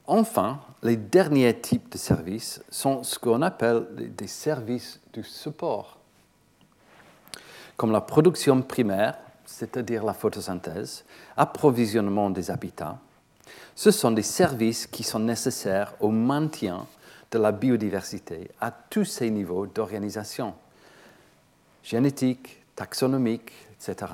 Enfin, 0.06 0.60
les 0.84 0.98
derniers 0.98 1.60
types 1.60 1.92
de 1.92 1.98
services 1.98 2.62
sont 2.70 3.02
ce 3.02 3.18
qu'on 3.18 3.42
appelle 3.42 4.14
des 4.16 4.28
services 4.28 5.02
du 5.12 5.24
support, 5.24 5.98
comme 7.76 7.92
la 7.92 8.02
production 8.02 8.62
primaire, 8.62 9.18
c'est-à-dire 9.44 10.04
la 10.04 10.14
photosynthèse, 10.14 11.04
approvisionnement 11.36 12.30
des 12.30 12.52
habitats. 12.52 13.00
Ce 13.76 13.92
sont 13.92 14.12
des 14.12 14.24
services 14.24 14.88
qui 14.88 15.04
sont 15.04 15.20
nécessaires 15.20 15.94
au 16.00 16.10
maintien 16.10 16.86
de 17.32 17.40
la 17.40 17.52
biodiversité 17.52 18.52
à 18.62 18.72
tous 18.72 19.06
ces 19.06 19.30
niveaux 19.30 19.66
d'organisation, 19.66 20.54
génétique, 21.84 22.64
taxonomique, 22.76 23.52
etc. 23.74 24.14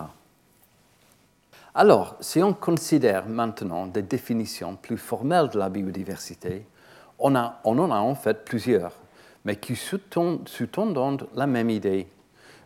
Alors, 1.76 2.16
si 2.20 2.42
on 2.42 2.54
considère 2.54 3.28
maintenant 3.28 3.88
des 3.88 4.02
définitions 4.02 4.76
plus 4.76 4.98
formelles 4.98 5.50
de 5.50 5.60
la 5.60 5.70
biodiversité, 5.70 6.66
on, 7.20 7.36
en 7.36 7.92
a 7.92 8.00
en 8.00 8.16
fait 8.16 8.46
plusieurs, 8.46 8.94
mais 9.46 9.58
qui 9.58 9.76
sous-tendent 9.76 11.28
la 11.36 11.48
même 11.48 11.70
idée. 11.70 12.08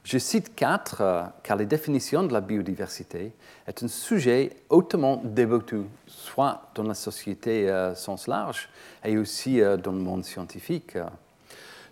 Je 0.04 0.18
cite 0.18 0.54
quatre, 0.56 1.02
euh, 1.02 1.24
car 1.44 1.58
les 1.58 1.66
définitions 1.66 2.24
de 2.24 2.34
la 2.34 2.42
biodiversité 2.42 3.32
est 3.66 3.84
un 3.84 3.88
sujet 3.88 4.58
hautement 4.70 5.22
débattu, 5.24 5.84
soit 6.08 6.70
dans 6.76 6.84
la 6.84 6.94
société 6.94 7.70
euh, 7.70 7.96
sens 7.96 8.28
large 8.28 8.70
et 9.06 9.18
aussi 9.18 9.62
euh, 9.62 9.78
dans 9.78 9.94
le 9.94 10.00
monde 10.00 10.26
scientifique. 10.26 10.98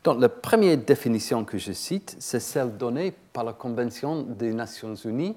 Donc, 0.03 0.19
la 0.19 0.29
première 0.29 0.77
définition 0.77 1.45
que 1.45 1.57
je 1.57 1.71
cite, 1.71 2.17
c'est 2.19 2.39
celle 2.39 2.75
donnée 2.75 3.13
par 3.31 3.43
la 3.43 3.53
Convention 3.53 4.23
des 4.23 4.53
Nations 4.53 4.95
Unies 4.95 5.35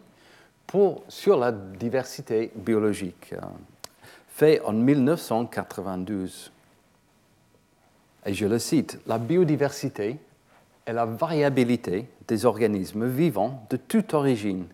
sur 1.09 1.39
la 1.39 1.53
diversité 1.53 2.51
biologique, 2.55 3.33
euh, 3.33 3.41
fait 4.29 4.61
en 4.63 4.73
1992. 4.73 6.51
Et 8.27 8.35
je 8.35 8.47
le 8.47 8.59
cite, 8.59 8.99
la 9.07 9.19
biodiversité 9.19 10.17
est 10.87 10.93
la 10.93 11.07
variabilité 11.07 12.09
des 12.29 12.45
organismes 12.45 13.07
vivants 13.07 13.67
de 13.71 13.77
toute 13.77 14.15
origine, 14.15 14.67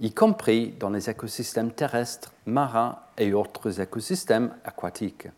y 0.00 0.12
compris 0.12 0.74
dans 0.78 0.90
les 0.90 1.08
écosystèmes 1.08 1.72
terrestres, 1.72 2.32
marins 2.44 2.98
et 3.16 3.32
autres 3.32 3.80
écosystèmes 3.80 4.54
aquatiques, 4.64 5.28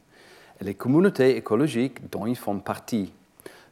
et 0.60 0.64
les 0.64 0.74
communautés 0.74 1.36
écologiques 1.36 2.10
dont 2.10 2.26
ils 2.26 2.36
font 2.36 2.58
partie. 2.58 3.12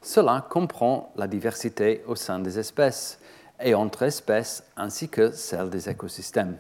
Cela 0.01 0.47
comprend 0.49 1.13
la 1.17 1.27
diversité 1.27 2.05
au 2.07 2.15
sein 2.15 2.39
des 2.39 2.59
espèces, 2.59 3.19
et 3.61 3.75
entre 3.75 4.03
espèces 4.03 4.63
ainsi 4.77 5.09
que 5.09 5.33
celle 5.33 5.71
des 5.71 5.89
écosystèmes. 5.89 6.59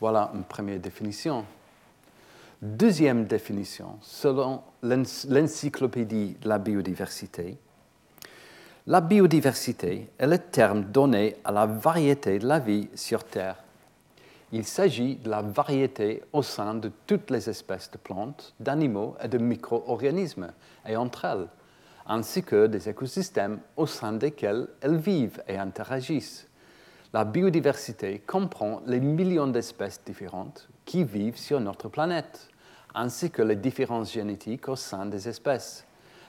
Voilà 0.00 0.30
une 0.34 0.44
première 0.44 0.78
définition. 0.78 1.44
Deuxième 2.60 3.26
définition, 3.26 3.98
selon 4.02 4.62
l'encyclopédie 4.82 6.36
de 6.40 6.48
la 6.48 6.58
biodiversité, 6.58 7.56
la 8.88 9.02
biodiversité 9.02 10.08
est 10.16 10.26
le 10.26 10.38
terme 10.38 10.84
donné 10.84 11.36
à 11.44 11.52
la 11.52 11.66
variété 11.66 12.38
de 12.38 12.46
la 12.46 12.58
vie 12.58 12.88
sur 12.94 13.22
Terre. 13.22 13.62
Il 14.50 14.64
s'agit 14.64 15.16
de 15.16 15.28
la 15.28 15.42
variété 15.42 16.22
au 16.32 16.42
sein 16.42 16.74
de 16.74 16.90
toutes 17.06 17.30
les 17.30 17.50
espèces 17.50 17.90
de 17.90 17.98
plantes, 17.98 18.54
d'animaux 18.58 19.14
et 19.22 19.28
de 19.28 19.36
micro-organismes, 19.36 20.52
et 20.88 20.96
entre 20.96 21.26
elles 21.26 21.48
ainsi 22.06 22.42
que 22.42 22.66
des 22.66 22.88
écosystèmes 22.88 23.60
au 23.76 23.86
sein 23.86 24.14
desquels 24.14 24.68
elles 24.80 24.96
vivent 24.96 25.42
et 25.46 25.58
interagissent. 25.58 26.48
La 27.12 27.26
biodiversité 27.26 28.20
comprend 28.26 28.80
les 28.86 29.00
millions 29.00 29.48
d'espèces 29.48 30.00
différentes 30.02 30.66
qui 30.86 31.04
vivent 31.04 31.36
sur 31.36 31.60
notre 31.60 31.90
planète, 31.90 32.48
ainsi 32.94 33.30
que 33.30 33.42
les 33.42 33.56
différences 33.56 34.14
génétiques 34.14 34.66
au 34.70 34.76
sein 34.76 35.04
des 35.04 35.28
espèces. 35.28 35.84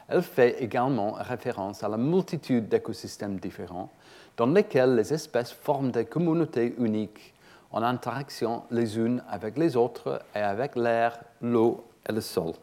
Elle 0.10 0.24
fait 0.24 0.62
également 0.64 1.12
référence 1.12 1.84
à 1.84 1.88
la 1.88 1.98
multitude 1.98 2.68
d'écosystèmes 2.68 3.40
différents 3.40 3.92
dans 4.38 4.48
lesquels 4.48 4.96
les 4.96 5.14
espèces 5.14 5.52
forment 5.52 5.92
des 5.92 6.06
communautés 6.06 6.74
uniques 6.80 7.34
en 7.72 7.84
interaction 7.84 8.64
les 8.72 8.98
unes 8.98 9.24
avec 9.30 9.58
les 9.58 9.76
autres 9.76 10.24
et 10.36 10.40
avec 10.40 10.76
l'air, 10.76 11.20
l'eau 11.42 11.86
et 12.08 12.12
le 12.12 12.22
sol. 12.22 12.54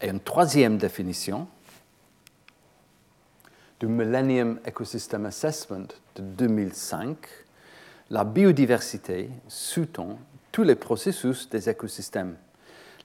Et 0.00 0.08
une 0.08 0.20
troisième 0.20 0.78
définition 0.78 1.48
du 3.80 3.86
Millennium 3.86 4.60
Ecosystem 4.66 5.26
Assessment 5.26 5.88
de 6.14 6.22
2005, 6.22 7.16
la 8.10 8.22
biodiversité 8.22 9.30
sous-tend 9.48 10.18
tous 10.52 10.62
les 10.62 10.76
processus 10.76 11.48
des 11.48 11.68
écosystèmes, 11.68 12.36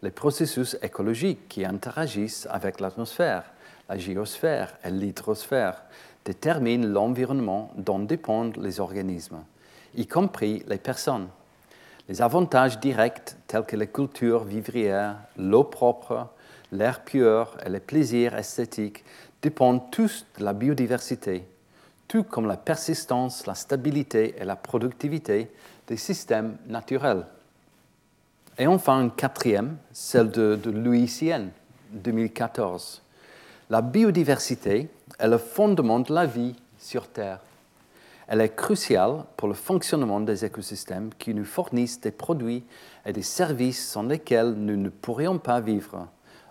les 0.04 0.12
processus 0.12 0.78
écologiques 0.82 1.48
qui 1.48 1.64
interagissent 1.64 2.46
avec 2.52 2.82
l'atmosphère, 2.82 3.46
la 3.88 3.98
géosphère 3.98 4.78
et 4.84 4.92
l'hydrosphère, 4.92 5.82
déterminent 6.26 6.88
l'environnement 6.88 7.72
dont 7.78 8.00
dépendent 8.00 8.58
les 8.58 8.82
organismes, 8.82 9.44
y 9.96 10.06
compris 10.06 10.64
les 10.68 10.78
personnes. 10.78 11.30
Les 12.10 12.22
avantages 12.22 12.82
directs 12.82 13.38
tels 13.48 13.64
que 13.64 13.78
les 13.78 13.88
cultures 13.88 14.44
vivrières, 14.44 15.16
l'eau 15.38 15.64
propre, 15.64 16.28
l'air 16.74 17.06
pur 17.06 17.58
et 17.66 17.70
les 17.70 17.80
plaisirs 17.80 18.36
esthétiques 18.36 19.06
dépendent 19.42 19.90
tous 19.90 20.26
de 20.38 20.44
la 20.44 20.52
biodiversité, 20.52 21.46
tout 22.10 22.24
comme 22.24 22.48
la 22.48 22.58
persistance, 22.58 23.48
la 23.48 23.56
stabilité 23.56 24.36
et 24.38 24.44
la 24.44 24.58
productivité 24.58 25.50
des 25.88 25.98
systèmes 25.98 26.58
naturels. 26.68 27.26
Et 28.60 28.68
enfin, 28.68 29.02
une 29.02 29.12
quatrième, 29.12 29.78
celle 29.92 30.30
de, 30.30 30.60
de 30.62 30.70
Louis 30.70 31.08
Sien, 31.08 31.48
2014. 31.92 33.02
La 33.72 33.82
biodiversité 33.82 34.90
est 35.18 35.28
le 35.28 35.40
fondement 35.40 36.00
de 36.00 36.14
la 36.14 36.28
vie 36.28 36.56
sur 36.78 37.08
Terre. 37.08 37.40
Elle 38.28 38.42
est 38.42 38.56
cruciale 38.56 39.24
pour 39.38 39.48
le 39.48 39.54
fonctionnement 39.56 40.20
des 40.20 40.46
écosystèmes 40.46 41.10
qui 41.18 41.34
nous 41.34 41.46
fournissent 41.46 42.00
des 42.00 42.12
produits 42.12 42.64
et 43.06 43.12
des 43.12 43.24
services 43.24 43.90
sans 43.90 44.04
lesquels 44.04 44.54
nous 44.54 44.78
ne 44.78 44.90
pourrions 44.90 45.40
pas 45.40 45.60
vivre 45.60 46.08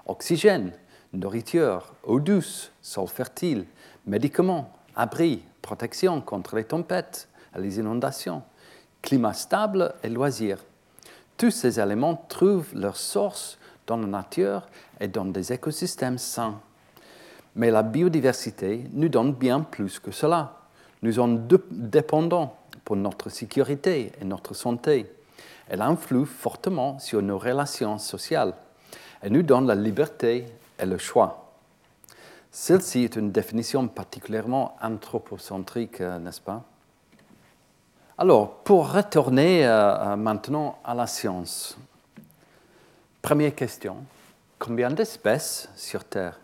oxygène, 0.07 0.73
nourriture, 1.13 1.95
eau 2.03 2.19
douce, 2.19 2.73
sol 2.83 3.07
fertile, 3.07 3.67
médicaments, 4.07 4.73
abris, 4.97 5.43
protection 5.63 6.21
contre 6.21 6.57
les 6.57 6.65
tempêtes 6.65 7.29
et 7.57 7.61
les 7.61 7.79
inondations, 7.79 8.43
climat 9.01 9.33
stable 9.33 9.95
et 10.03 10.09
loisirs. 10.09 10.65
Tous 11.43 11.51
ces 11.51 11.81
éléments 11.81 12.25
trouvent 12.29 12.73
leur 12.73 12.97
source 12.97 13.59
dans 13.89 13.97
la 13.97 14.07
nature 14.07 14.63
et 15.01 15.09
dans 15.09 15.25
des 15.25 15.53
écosystèmes 15.53 16.17
sains. 16.17 16.61
Mais 17.57 17.73
la 17.73 17.83
biodiversité 17.83 18.85
nous 18.93 19.09
donne 19.09 19.33
bien 19.33 19.59
plus 19.63 19.99
que 19.99 20.13
cela. 20.13 20.61
Nous 21.03 21.19
en 21.19 21.41
dépendons 21.73 22.51
pour 22.85 22.95
notre 22.95 23.29
sécurité 23.29 24.13
et 24.21 24.25
notre 24.25 24.55
santé. 24.55 25.13
Elle 25.69 25.83
influe 25.83 26.27
fortement 26.27 27.01
sur 27.01 27.21
nos 27.23 27.39
relations 27.39 27.99
sociales. 27.99 28.55
Elle 29.21 29.33
nous 29.33 29.43
donne 29.43 29.67
la 29.67 29.75
liberté 29.75 30.47
et 30.79 30.87
le 30.87 30.99
choix. 30.99 31.57
Celle-ci 32.53 33.03
est 33.03 33.17
une 33.17 33.33
définition 33.33 33.89
particulièrement 33.89 34.77
anthropocentrique, 34.81 36.03
euh, 36.03 36.21
n'est-ce 36.21 36.41
pas? 36.41 36.63
Alors, 38.19 38.57
pour 38.59 38.93
retourner 38.93 39.67
euh, 39.67 39.95
euh, 40.13 40.17
maintenant 40.17 40.79
à 40.85 40.95
la 40.95 41.07
science, 41.07 41.79
première 43.23 43.55
question, 43.55 43.97
combien 44.59 44.91
d'espèces 44.91 45.71
sur 45.77 46.05
Terre? 46.05 46.39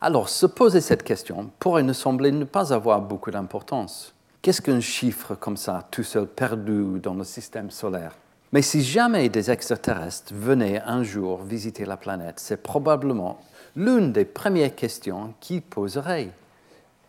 Alors, 0.00 0.28
se 0.28 0.44
poser 0.44 0.82
cette 0.82 1.04
question 1.04 1.50
pourrait 1.58 1.82
nous 1.82 1.94
sembler 1.94 2.30
ne 2.32 2.44
pas 2.44 2.74
avoir 2.74 3.00
beaucoup 3.00 3.30
d'importance. 3.30 4.14
Qu'est-ce 4.42 4.60
qu'un 4.60 4.80
chiffre 4.80 5.34
comme 5.36 5.56
ça, 5.56 5.86
tout 5.90 6.02
seul 6.02 6.26
perdu 6.26 7.00
dans 7.00 7.14
le 7.14 7.24
système 7.24 7.70
solaire? 7.70 8.14
Mais 8.52 8.60
si 8.60 8.82
jamais 8.82 9.30
des 9.30 9.50
extraterrestres 9.50 10.34
venaient 10.34 10.82
un 10.84 11.02
jour 11.02 11.42
visiter 11.42 11.86
la 11.86 11.96
planète, 11.96 12.38
c'est 12.38 12.62
probablement 12.62 13.40
l'une 13.74 14.12
des 14.12 14.26
premières 14.26 14.74
questions 14.74 15.32
qu'ils 15.40 15.62
poseraient. 15.62 16.30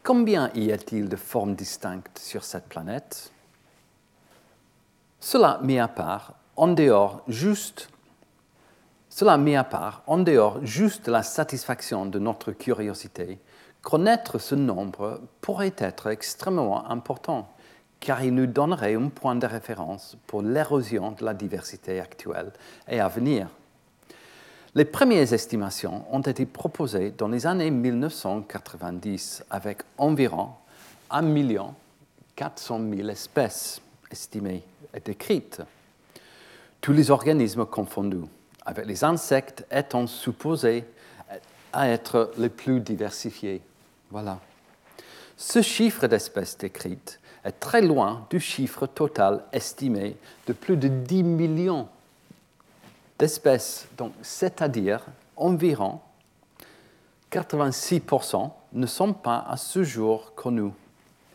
Combien 0.02 0.50
y 0.56 0.72
a-t-il 0.72 1.10
de 1.10 1.16
formes 1.18 1.56
distinctes 1.56 2.18
sur 2.18 2.46
cette 2.46 2.70
planète? 2.70 3.33
Cela 5.26 5.58
mis 5.64 5.80
à 5.80 5.88
part, 5.88 6.34
en 6.58 6.68
dehors 6.68 7.24
juste 7.30 7.88
Cela 9.08 9.36
à 9.36 9.64
part, 9.64 10.04
en 10.06 10.18
dehors 10.18 10.60
juste 10.66 11.08
la 11.08 11.24
satisfaction 11.24 12.06
de 12.06 12.20
notre 12.20 12.52
curiosité, 12.52 13.40
connaître 13.82 14.38
ce 14.38 14.54
nombre 14.54 15.22
pourrait 15.40 15.76
être 15.78 16.08
extrêmement 16.08 16.92
important, 16.92 17.48
car 18.02 18.22
il 18.22 18.36
nous 18.36 18.48
donnerait 18.48 18.96
un 18.96 19.08
point 19.08 19.36
de 19.36 19.48
référence 19.48 20.18
pour 20.28 20.42
l'érosion 20.42 21.14
de 21.14 21.24
la 21.24 21.34
diversité 21.34 22.02
actuelle 22.02 22.52
et 22.90 23.00
à 23.00 23.08
venir. 23.08 23.48
Les 24.76 24.86
premières 24.86 25.32
estimations 25.32 26.04
ont 26.12 26.20
été 26.20 26.46
proposées 26.46 27.12
dans 27.12 27.30
les 27.30 27.48
années 27.48 27.72
1990 27.72 29.46
avec 29.50 29.84
environ 29.98 30.50
1 31.12 31.24
400 32.36 32.82
000 32.94 33.08
espèces 33.08 33.82
estimées 34.14 34.64
et 34.94 35.00
décrites, 35.00 35.62
tous 36.80 36.94
les 36.94 37.12
organismes 37.12 37.66
confondus 37.66 38.26
avec 38.66 38.86
les 38.86 39.04
insectes 39.04 39.66
étant 39.72 40.08
supposés 40.08 40.86
à 41.74 41.90
être 41.90 42.32
les 42.38 42.50
plus 42.50 42.80
diversifiés. 42.80 43.62
Voilà. 44.12 44.40
Ce 45.36 45.62
chiffre 45.62 46.08
d'espèces 46.08 46.58
décrites 46.58 47.20
est 47.44 47.60
très 47.60 47.82
loin 47.82 48.26
du 48.30 48.40
chiffre 48.40 48.86
total 48.86 49.44
estimé 49.52 50.16
de 50.48 50.54
plus 50.54 50.78
de 50.78 50.88
10 50.88 51.24
millions 51.24 51.90
d'espèces, 53.18 53.88
donc 53.98 54.14
c'est-à-dire 54.22 55.04
environ 55.36 56.00
86% 57.32 58.52
ne 58.74 58.86
sont 58.86 59.14
pas 59.14 59.44
à 59.48 59.58
ce 59.58 59.84
jour 59.84 60.34
connus. 60.36 60.72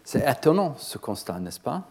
C'est 0.04 0.24
étonnant 0.30 0.76
ce 0.78 0.96
constat, 0.96 1.40
n'est-ce 1.40 1.60
pas? 1.60 1.82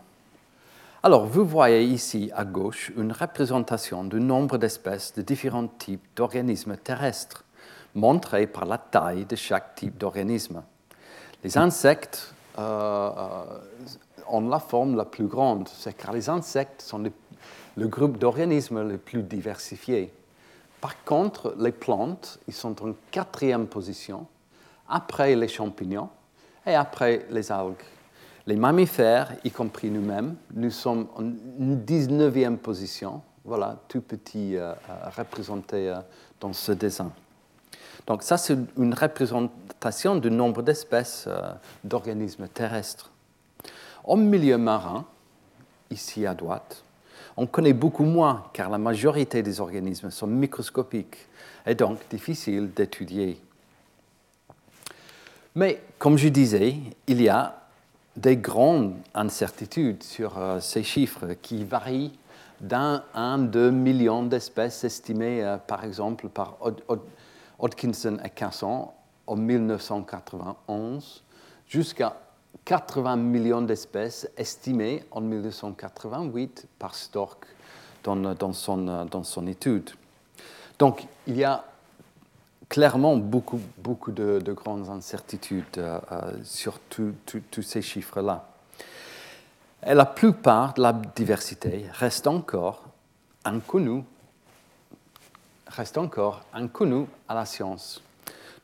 Alors, 1.08 1.26
vous 1.26 1.46
voyez 1.46 1.84
ici 1.84 2.30
à 2.36 2.44
gauche 2.44 2.92
une 2.98 3.14
représentation 3.14 4.04
du 4.04 4.20
nombre 4.20 4.58
d'espèces 4.58 5.14
de 5.14 5.22
différents 5.22 5.70
types 5.70 6.06
d'organismes 6.18 6.76
terrestres, 6.76 7.46
montrée 7.96 8.46
par 8.46 8.66
la 8.66 8.78
taille 8.78 9.24
de 9.24 9.38
chaque 9.38 9.76
type 9.76 9.98
d'organisme. 9.98 10.64
Les 11.46 11.58
insectes 11.58 12.34
euh, 12.60 13.10
euh, 13.18 13.44
ont 14.28 14.50
la 14.50 14.60
forme 14.60 14.98
la 14.98 15.06
plus 15.06 15.28
grande, 15.28 15.70
c'est 15.70 15.96
car 15.96 16.12
les 16.12 16.28
insectes 16.28 16.82
sont 16.82 17.00
le, 17.78 17.88
groupe 17.88 18.18
d'organismes 18.18 18.86
le 18.86 18.98
plus 18.98 19.24
diversifié. 19.24 20.12
Par 20.82 21.06
contre, 21.06 21.56
les 21.58 21.72
plantes, 21.72 22.38
ils 22.50 22.54
sont 22.54 22.86
en 22.86 22.94
quatrième 23.12 23.68
position, 23.68 24.28
après 24.90 25.38
les 25.38 25.48
champignons 25.48 26.10
et 26.66 26.76
après 26.76 27.26
les 27.30 27.50
algues. 27.50 27.78
Les 28.48 28.56
mammifères, 28.56 29.34
y 29.44 29.52
compris 29.52 29.92
nous-mêmes, 29.92 30.36
nous 30.54 30.72
sommes 30.72 31.08
en 31.18 31.22
19e 31.22 32.56
position, 32.56 33.22
voilà, 33.44 33.78
tout 33.90 34.00
petit 34.00 34.56
euh, 34.56 34.72
euh, 34.72 35.10
représenté 35.18 35.90
euh, 35.90 35.98
dans 36.40 36.54
ce 36.54 36.72
dessin. 36.72 37.12
Donc 38.06 38.24
ça, 38.24 38.38
c'est 38.38 38.58
une 38.78 38.94
représentation 38.94 40.16
du 40.16 40.32
nombre 40.32 40.62
d'espèces 40.62 41.28
d'organismes 41.84 42.48
terrestres. 42.48 43.12
Au 44.06 44.16
milieu 44.16 44.58
marin, 44.58 45.06
ici 45.92 46.26
à 46.26 46.34
droite, 46.34 46.86
on 47.36 47.48
connaît 47.48 47.74
beaucoup 47.74 48.06
moins 48.06 48.46
car 48.54 48.70
la 48.70 48.78
majorité 48.78 49.44
des 49.44 49.60
organismes 49.60 50.10
sont 50.10 50.28
microscopiques 50.28 51.28
et 51.66 51.76
donc 51.76 52.00
difficiles 52.10 52.72
d'étudier. 52.74 53.42
Mais 55.54 55.82
comme 56.00 56.18
je 56.18 56.30
disais, 56.30 56.78
il 57.08 57.22
y 57.22 57.28
a 57.28 57.67
des 58.18 58.36
grandes 58.36 58.96
incertitudes 59.14 60.04
sur 60.04 60.38
euh, 60.38 60.60
ces 60.60 60.84
chiffres 60.84 61.34
qui 61.42 61.64
varient 61.64 62.18
d'un 62.60 63.04
à 63.14 63.38
deux 63.38 63.70
millions 63.70 64.24
d'espèces 64.24 64.84
estimées, 64.84 65.44
euh, 65.44 65.58
par 65.58 65.86
exemple, 65.86 66.28
par 66.28 66.58
Hodkinson 67.60 68.18
et 68.26 68.32
Casson 68.32 68.90
en 69.28 69.36
1991, 69.36 71.24
jusqu'à 71.68 72.18
80 72.66 73.18
millions 73.18 73.62
d'espèces 73.62 74.28
estimées 74.36 75.04
en 75.12 75.22
1988 75.22 76.66
par 76.80 76.96
Stork 76.96 77.46
dans, 78.04 78.16
dans, 78.16 78.54
son, 78.54 79.06
dans 79.06 79.24
son 79.24 79.46
étude. 79.46 79.92
Donc, 80.80 81.06
il 81.28 81.38
y 81.38 81.44
a 81.44 81.64
clairement 82.70 83.18
beaucoup, 83.18 83.60
beaucoup 83.78 84.12
de, 84.12 84.54
grandes 84.54 84.90
incertitudes 84.90 85.66
euh, 85.78 86.00
euh, 86.12 86.32
sur 86.44 86.80
tous 86.80 87.62
ces 87.62 87.82
chiffres-là. 87.82 88.50
Et 89.86 89.94
la 89.94 90.06
plupart 90.06 90.74
de 90.74 90.82
la 90.82 90.94
diversité 90.94 91.86
reste 91.94 92.28
encore 92.28 92.84
inconnue, 93.46 94.04
reste 95.68 95.98
encore 95.98 96.44
à 96.54 97.36
la 97.36 97.46
science. 97.46 98.02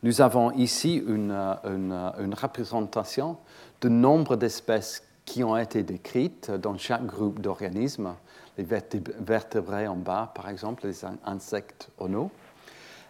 Nous 0.01 0.21
avons 0.21 0.51
ici 0.51 0.95
une, 0.95 1.31
une 1.63 2.33
représentation 2.33 3.37
du 3.79 3.89
nombre 3.89 4.35
d'espèces 4.35 5.03
qui 5.23 5.43
ont 5.43 5.55
été 5.55 5.83
décrites 5.83 6.51
dans 6.51 6.77
chaque 6.77 7.05
groupe 7.05 7.39
d'organismes, 7.39 8.15
les 8.57 8.65
vertébrés 8.65 9.87
en 9.87 9.95
bas, 9.95 10.31
par 10.35 10.49
exemple, 10.49 10.87
les 10.87 11.05
insectes 11.25 11.89
en 11.99 12.13
haut 12.13 12.31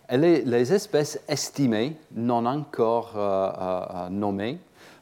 les 0.09 0.73
espèces 0.73 1.19
estimées, 1.27 1.97
non 2.11 2.45
encore 2.45 3.13
euh, 3.15 3.51
euh, 3.59 4.09
nommées, 4.09 4.59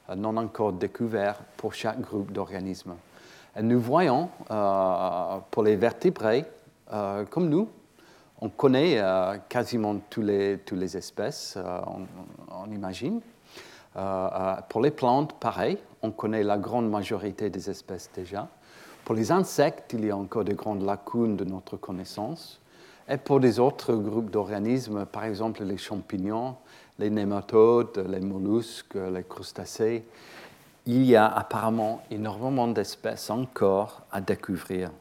euh, 0.10 0.16
non 0.16 0.38
encore 0.38 0.74
découvertes 0.74 1.42
pour 1.58 1.74
chaque 1.74 2.02
groupe 2.02 2.32
d'organismes. 2.32 2.96
Nous 3.62 3.82
voyons, 3.82 4.30
pour 5.52 5.64
les 5.64 5.76
vertébrés, 5.76 6.46
comme 7.30 7.50
nous, 7.50 7.68
on 8.40 8.48
connaît 8.48 8.98
quasiment 9.50 9.98
toutes 10.10 10.24
les, 10.24 10.58
toutes 10.60 10.78
les 10.78 10.96
espèces, 10.96 11.58
on, 12.50 12.72
imagine. 12.72 13.20
pour 14.70 14.82
les 14.82 14.92
plantes, 14.92 15.34
pareil, 15.34 15.78
on 16.02 16.12
connaît 16.12 16.44
la 16.44 16.58
grande 16.58 16.90
majorité 16.90 17.50
des 17.50 17.70
espèces 17.70 18.10
déjà. 18.16 18.48
Pour 19.04 19.16
les 19.16 19.34
insectes, 19.34 19.92
il 19.92 20.06
y 20.06 20.12
a 20.12 20.16
encore 20.16 20.46
de 20.46 20.54
grandes 20.54 20.84
lacunes 20.84 21.36
de 21.36 21.44
notre 21.44 21.76
connaissance. 21.76 22.62
Et 23.10 23.18
pour 23.18 23.40
des 23.40 23.60
autres 23.60 23.94
groupes 23.94 24.30
d'organismes, 24.30 25.06
par 25.06 25.26
exemple 25.26 25.64
les 25.64 25.78
champignons, 25.78 26.56
les 27.00 27.10
nématodes, 27.10 28.06
les 28.10 28.20
mollusques, 28.20 28.96
les 28.96 29.24
crustacés, 29.24 30.06
il 30.86 31.04
y 31.04 31.16
a 31.16 31.28
apparemment 31.28 32.04
énormément 32.10 32.68
d'espèces 32.68 33.30
encore 33.30 34.02
à 34.12 34.22
découvrir. 34.22 34.92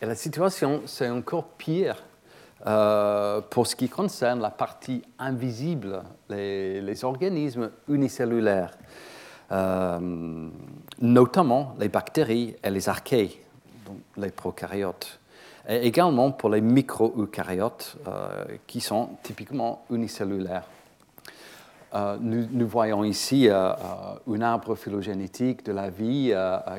Et 0.00 0.06
la 0.06 0.14
situation, 0.14 0.82
c'est 0.86 1.10
encore 1.10 1.44
pire 1.44 2.02
euh, 2.66 3.40
pour 3.40 3.66
ce 3.66 3.74
qui 3.74 3.88
concerne 3.88 4.40
la 4.40 4.50
partie 4.50 5.02
invisible, 5.18 6.02
les, 6.28 7.04
organismes 7.04 7.70
unicellulaires, 7.88 8.76
euh, 9.50 10.48
notamment 11.00 11.74
les 11.78 11.88
bactéries 11.88 12.56
et 12.62 12.70
les 12.70 12.88
archées, 12.88 13.44
donc 13.86 13.98
les 14.16 14.30
prokaryotes 14.30 15.17
et 15.68 15.86
également 15.86 16.32
pour 16.32 16.48
les 16.48 16.62
micro-eucaryotes 16.62 17.96
euh, 18.06 18.44
qui 18.66 18.80
sont 18.80 19.10
typiquement 19.22 19.84
unicellulaires. 19.90 20.64
Euh, 21.94 22.16
nous, 22.20 22.66
voyons 22.66 23.04
ici 23.04 23.48
euh, 23.48 23.72
un 24.26 24.40
arbre 24.40 24.74
phylogénétique 24.74 25.64
de 25.64 25.72
la 25.72 25.90
vie 25.90 26.34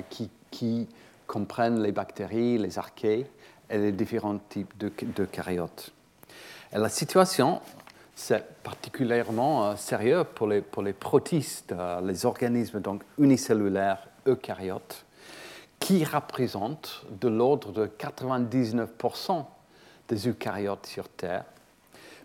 qui, 0.10 0.30
qui 0.49 0.88
comprenne 1.28 1.82
les 1.82 1.91
bactéries, 1.91 2.58
les 2.58 2.78
archées 2.78 3.28
et 3.69 3.78
les 3.78 3.91
différents 3.91 4.39
types 4.49 4.73
d'eucaryotes. 4.78 5.91
Et 6.73 6.78
la 6.78 6.89
situation, 6.89 7.62
c'est 8.15 8.43
particulièrement 8.63 9.75
sérieux 9.75 10.23
pour 10.23 10.47
les, 10.47 10.62
pour 10.62 10.84
les 10.84 10.93
protistes, 10.93 11.73
les 12.04 12.25
organismes 12.25 12.80
donc 12.80 13.04
unicellulaires 13.17 14.08
eucaryotes, 14.28 15.06
qui 15.89 16.06
représente 16.06 17.04
de 17.19 17.28
l'ordre 17.28 17.71
de 17.71 17.88
99% 17.88 19.43
des 20.08 20.28
eucaryotes 20.28 20.86
sur 20.86 21.10
Terre, 21.10 21.45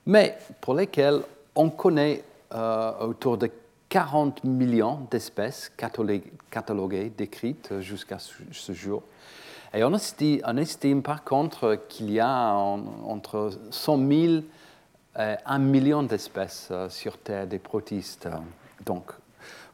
mais 0.05 0.37
pour 0.61 0.75
lesquels 0.75 1.23
on 1.55 1.71
connaît 1.71 2.25
euh, 2.53 2.93
autour 2.99 3.39
de 3.39 3.51
40 3.89 4.45
millions 4.45 5.09
d'espèces 5.11 5.73
cataloguées, 5.79 7.11
décrites 7.17 7.81
jusqu'à 7.81 8.19
ce 8.19 8.73
jour. 8.75 9.03
Et 9.73 9.83
on 9.83 9.95
estime, 9.95 11.03
par 11.03 11.25
contre 11.25 11.87
qu'il 11.89 12.11
y 12.11 12.21
a 12.21 12.53
entre 12.53 13.51
100 13.71 13.97
000 13.97 14.11
et 15.19 15.37
1 15.47 15.59
million 15.59 16.03
d'espèces 16.03 16.69
euh, 16.71 16.91
sur 16.91 17.17
Terre 17.17 17.47
des 17.47 17.61
protistes. 17.61 18.29
Donc, 18.85 19.11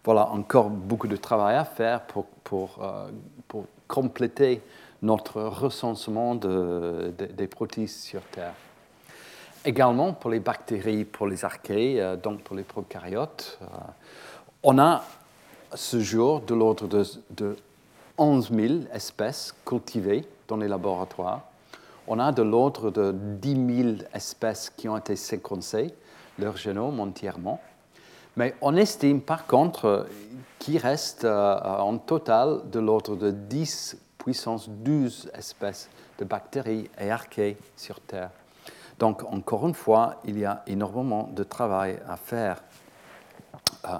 voilà 0.04 0.28
encore 0.28 0.70
beaucoup 0.70 1.08
de 1.08 1.16
travail 1.16 1.56
à 1.56 1.64
faire 1.64 2.02
pour, 2.02 2.78
euh, 2.80 3.10
pour 3.48 3.66
compléter 3.90 4.62
notre 5.02 5.42
recensement 5.42 6.34
de, 6.34 7.12
des 7.18 7.46
protistes 7.48 8.04
sur 8.04 8.22
Terre. 8.22 8.54
Également 9.64 10.12
pour 10.12 10.30
les 10.30 10.40
bactéries, 10.40 11.04
pour 11.04 11.26
les 11.26 11.44
archées, 11.44 12.00
euh, 12.00 12.16
donc 12.16 12.42
pour 12.42 12.56
les 12.56 12.62
prokaryotes, 12.62 13.58
euh, 13.60 13.66
on 14.62 14.78
a 14.78 15.02
ce 15.74 16.00
jour 16.00 16.40
de 16.40 16.54
l'ordre 16.54 16.86
de, 16.86 17.04
de 17.30 17.56
11 18.16 18.50
000 18.50 18.74
espèces 18.92 19.54
cultivées 19.66 20.24
dans 20.48 20.56
les 20.56 20.68
laboratoires. 20.68 21.42
On 22.06 22.18
a 22.18 22.32
de 22.32 22.42
l'ordre 22.42 22.90
de 22.90 23.12
10 23.12 23.82
000 23.82 23.88
espèces 24.14 24.70
qui 24.70 24.88
ont 24.88 24.96
été 24.96 25.16
séquencées, 25.16 25.94
leur 26.38 26.56
génome 26.56 27.00
entièrement. 27.00 27.60
Mais 28.36 28.54
on 28.60 28.76
estime 28.76 29.20
par 29.20 29.46
contre 29.46 30.06
qu'il 30.58 30.78
reste 30.78 31.24
euh, 31.24 31.58
en 31.58 31.98
total 31.98 32.62
de 32.70 32.78
l'ordre 32.78 33.16
de 33.16 33.30
10 33.30 33.96
puissance 34.18 34.68
12 34.68 35.30
espèces 35.34 35.88
de 36.18 36.24
bactéries 36.24 36.88
et 37.00 37.10
archées 37.10 37.56
sur 37.76 38.00
Terre. 38.00 38.30
Donc, 38.98 39.24
encore 39.24 39.66
une 39.66 39.74
fois, 39.74 40.20
il 40.26 40.38
y 40.38 40.44
a 40.44 40.62
énormément 40.66 41.30
de 41.34 41.42
travail 41.42 41.98
à 42.06 42.16
faire. 42.16 42.62
Euh, 43.86 43.96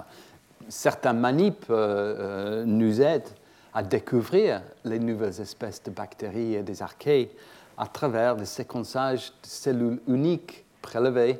certains 0.69 1.13
manips 1.13 1.65
euh, 1.71 2.63
nous 2.65 3.01
aident 3.01 3.29
à 3.73 3.81
découvrir 3.81 4.61
les 4.83 4.99
nouvelles 4.99 5.41
espèces 5.41 5.81
de 5.81 5.89
bactéries 5.89 6.55
et 6.55 6.61
des 6.61 6.83
archées 6.83 7.31
à 7.77 7.87
travers 7.87 8.35
le 8.35 8.45
séquençage 8.45 9.29
de 9.41 9.47
cellules 9.47 9.99
uniques 10.07 10.63
prélevées 10.83 11.39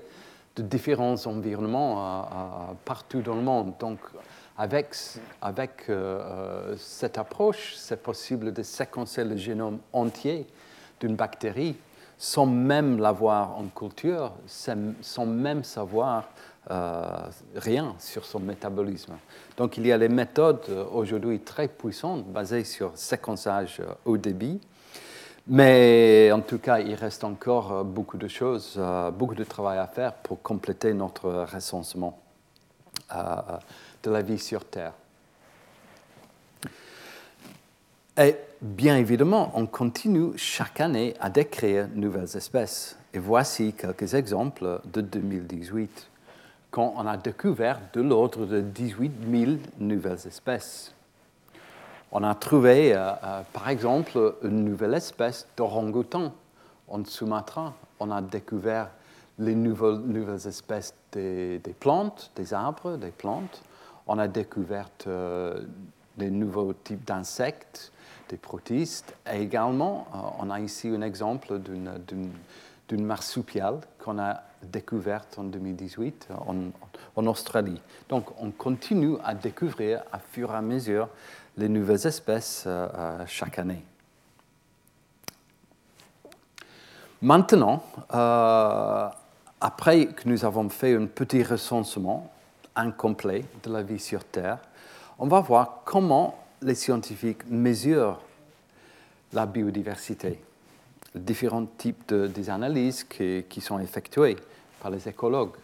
de 0.55 0.63
différents 0.63 1.25
environnements 1.27 1.97
euh, 1.97 2.21
euh, 2.21 2.73
partout 2.85 3.21
dans 3.21 3.35
le 3.35 3.41
monde. 3.41 3.73
Donc, 3.79 3.99
avec, 4.57 4.95
avec 5.41 5.85
euh, 5.89 6.75
cette 6.77 7.17
approche, 7.17 7.75
c'est 7.75 8.01
possible 8.01 8.53
de 8.53 8.63
séquencer 8.63 9.23
le 9.23 9.37
génome 9.37 9.79
entier 9.93 10.45
d'une 10.99 11.15
bactérie 11.15 11.75
sans 12.17 12.45
même 12.45 12.99
l'avoir 12.99 13.57
en 13.57 13.65
culture, 13.65 14.33
sans 14.45 15.25
même 15.25 15.63
savoir 15.63 16.29
rien 17.55 17.95
sur 17.97 18.23
son 18.23 18.39
métabolisme. 18.39 19.13
Donc 19.57 19.77
il 19.77 19.87
y 19.87 19.91
a 19.91 19.97
des 19.97 20.07
méthodes 20.07 20.69
aujourd'hui 20.93 21.39
très 21.39 21.67
puissantes 21.67 22.25
basées 22.25 22.63
sur 22.63 22.95
séquençage 22.95 23.81
au 24.05 24.17
débit 24.17 24.61
mais 25.47 26.31
en 26.31 26.41
tout 26.41 26.59
cas, 26.59 26.79
il 26.79 26.93
reste 26.93 27.23
encore 27.23 27.71
euh, 27.71 27.83
beaucoup 27.83 28.17
de 28.17 28.27
choses, 28.27 28.75
euh, 28.77 29.11
beaucoup 29.11 29.35
de 29.35 29.43
travail 29.43 29.79
à 29.79 29.87
faire 29.87 30.13
pour 30.13 30.41
compléter 30.41 30.93
notre 30.93 31.45
recensement 31.51 32.19
euh, 33.15 33.35
de 34.03 34.11
la 34.11 34.21
vie 34.21 34.39
sur 34.39 34.65
Terre. 34.65 34.93
Et 38.17 38.35
bien 38.61 38.97
évidemment, 38.97 39.51
on 39.55 39.65
continue 39.65 40.37
chaque 40.37 40.79
année 40.79 41.15
à 41.19 41.29
décrire 41.29 41.87
nouvelles 41.95 42.37
espèces. 42.37 42.97
Et 43.13 43.19
voici 43.19 43.73
quelques 43.73 44.13
exemples 44.13 44.81
de 44.85 45.01
2018, 45.01 46.07
quand 46.69 46.93
on 46.97 47.07
a 47.07 47.17
découvert 47.17 47.79
de 47.93 48.01
l'ordre 48.01 48.45
de 48.45 48.61
18 48.61 49.11
000 49.31 49.51
nouvelles 49.79 50.27
espèces. 50.27 50.93
On 52.13 52.23
a 52.23 52.35
trouvé, 52.35 52.93
euh, 52.93 53.13
euh, 53.23 53.41
par 53.53 53.69
exemple, 53.69 54.35
une 54.43 54.65
nouvelle 54.65 54.95
espèce 54.95 55.47
d'orang-outan 55.55 56.33
en 56.89 57.05
Sumatra. 57.05 57.73
On 58.01 58.11
a 58.11 58.21
découvert 58.21 58.89
les 59.39 59.55
nouvelles, 59.55 60.45
espèces 60.45 60.93
des, 61.13 61.61
plantes, 61.79 62.31
des 62.35 62.53
arbres, 62.53 62.97
des 62.97 63.11
plantes. 63.11 63.63
On 64.07 64.19
a 64.19 64.27
découvert 64.27 64.89
euh, 65.07 65.61
des 66.17 66.29
nouveaux 66.29 66.73
types 66.73 67.05
d'insectes, 67.05 67.93
des 68.27 68.35
protistes. 68.35 69.15
Et 69.31 69.41
également, 69.41 70.05
on 70.39 70.49
a 70.49 70.59
ici 70.59 70.89
un 70.89 71.01
exemple 71.03 71.59
d'une 71.59 73.05
marsupiale 73.05 73.79
qu'on 73.99 74.19
a 74.19 74.41
découverte 74.63 75.39
en 75.39 75.45
2018 75.45 76.27
en, 76.45 76.55
en, 77.15 77.27
Australie. 77.27 77.81
Donc, 78.09 78.25
on 78.37 78.51
continue 78.51 79.15
à 79.23 79.33
découvrir 79.33 80.03
à 80.11 80.19
fur 80.19 80.51
et 80.51 80.55
à 80.55 80.61
mesure 80.61 81.07
les 81.57 81.69
nouvelles 81.69 82.05
espèces 82.07 82.63
euh, 82.65 82.87
euh, 82.95 83.23
chaque 83.27 83.59
année. 83.59 83.83
Maintenant, 87.21 87.83
euh, 88.13 89.07
après 89.59 90.07
que 90.07 90.27
nous 90.27 90.43
avons 90.43 90.69
fait 90.69 90.95
un 90.95 91.05
petit 91.05 91.43
recensement 91.43 92.31
incomplet 92.75 93.45
de 93.63 93.71
la 93.71 93.83
vie 93.83 93.99
sur 93.99 94.23
Terre, 94.23 94.57
on 95.19 95.27
va 95.27 95.39
voir 95.41 95.81
comment 95.85 96.35
les 96.61 96.73
scientifiques 96.73 97.47
mesurent 97.47 98.19
la 99.33 99.45
biodiversité, 99.45 100.41
les 101.13 101.21
différents 101.21 101.65
types 101.65 102.07
de, 102.07 102.27
des 102.27 102.49
analyses 102.49 103.03
qui, 103.03 103.61
sont 103.61 103.79
effectuées 103.79 104.37
par 104.81 104.89
les 104.89 105.07
écologues. 105.07 105.55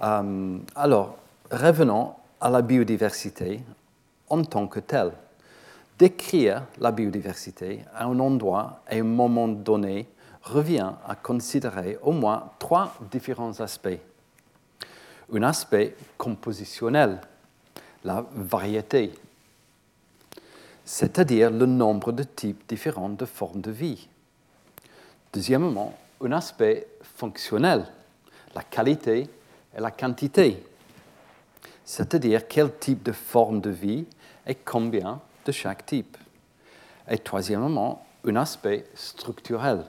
alors, 0.00 1.16
revenons 1.50 2.14
à 2.40 2.50
la 2.50 2.60
biodiversité 2.60 3.60
en 4.28 4.42
tant 4.44 4.66
que 4.66 4.80
tel. 4.80 5.12
Décrire 5.98 6.64
la 6.78 6.92
biodiversité 6.92 7.84
à 7.94 8.04
un 8.04 8.18
endroit 8.18 8.82
et 8.90 9.00
un 9.00 9.04
moment 9.04 9.48
donné 9.48 10.06
revient 10.42 10.92
à 11.06 11.14
considérer 11.14 11.98
au 12.02 12.12
moins 12.12 12.50
trois 12.58 12.94
différents 13.10 13.60
aspects. 13.60 13.98
Un 15.32 15.42
aspect 15.42 15.96
compositionnel, 16.18 17.20
la 18.04 18.24
variété, 18.32 19.12
c'est-à-dire 20.84 21.50
le 21.50 21.66
nombre 21.66 22.12
de 22.12 22.22
types 22.22 22.62
différents 22.68 23.08
de 23.08 23.24
formes 23.24 23.60
de 23.60 23.72
vie. 23.72 24.08
Deuxièmement, 25.32 25.94
un 26.22 26.32
aspect 26.32 26.86
fonctionnel, 27.02 27.84
la 28.54 28.62
qualité 28.62 29.28
et 29.76 29.80
la 29.80 29.90
quantité, 29.90 30.62
c'est-à-dire 31.84 32.46
quel 32.46 32.72
type 32.78 33.02
de 33.02 33.12
forme 33.12 33.60
de 33.60 33.70
vie 33.70 34.06
et 34.46 34.54
combien 34.54 35.20
de 35.44 35.52
chaque 35.52 35.86
type. 35.86 36.16
Et 37.08 37.18
troisièmement, 37.18 38.06
un 38.24 38.36
aspect 38.36 38.86
structurel, 38.94 39.84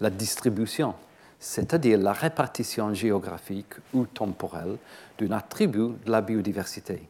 la 0.00 0.10
distribution, 0.10 0.94
c'est-à-dire 1.38 1.98
la 1.98 2.12
répartition 2.12 2.94
géographique 2.94 3.74
ou 3.92 4.06
temporelle 4.06 4.76
d'un 5.18 5.32
attribut 5.32 5.94
de 6.04 6.10
la 6.10 6.20
biodiversité. 6.20 7.08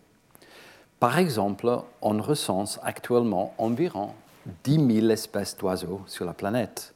Par 0.98 1.18
exemple, 1.18 1.82
on 2.02 2.20
recense 2.22 2.78
actuellement 2.82 3.54
environ 3.58 4.14
10 4.64 5.00
000 5.00 5.10
espèces 5.10 5.56
d'oiseaux 5.56 6.02
sur 6.06 6.24
la 6.24 6.32
planète. 6.32 6.94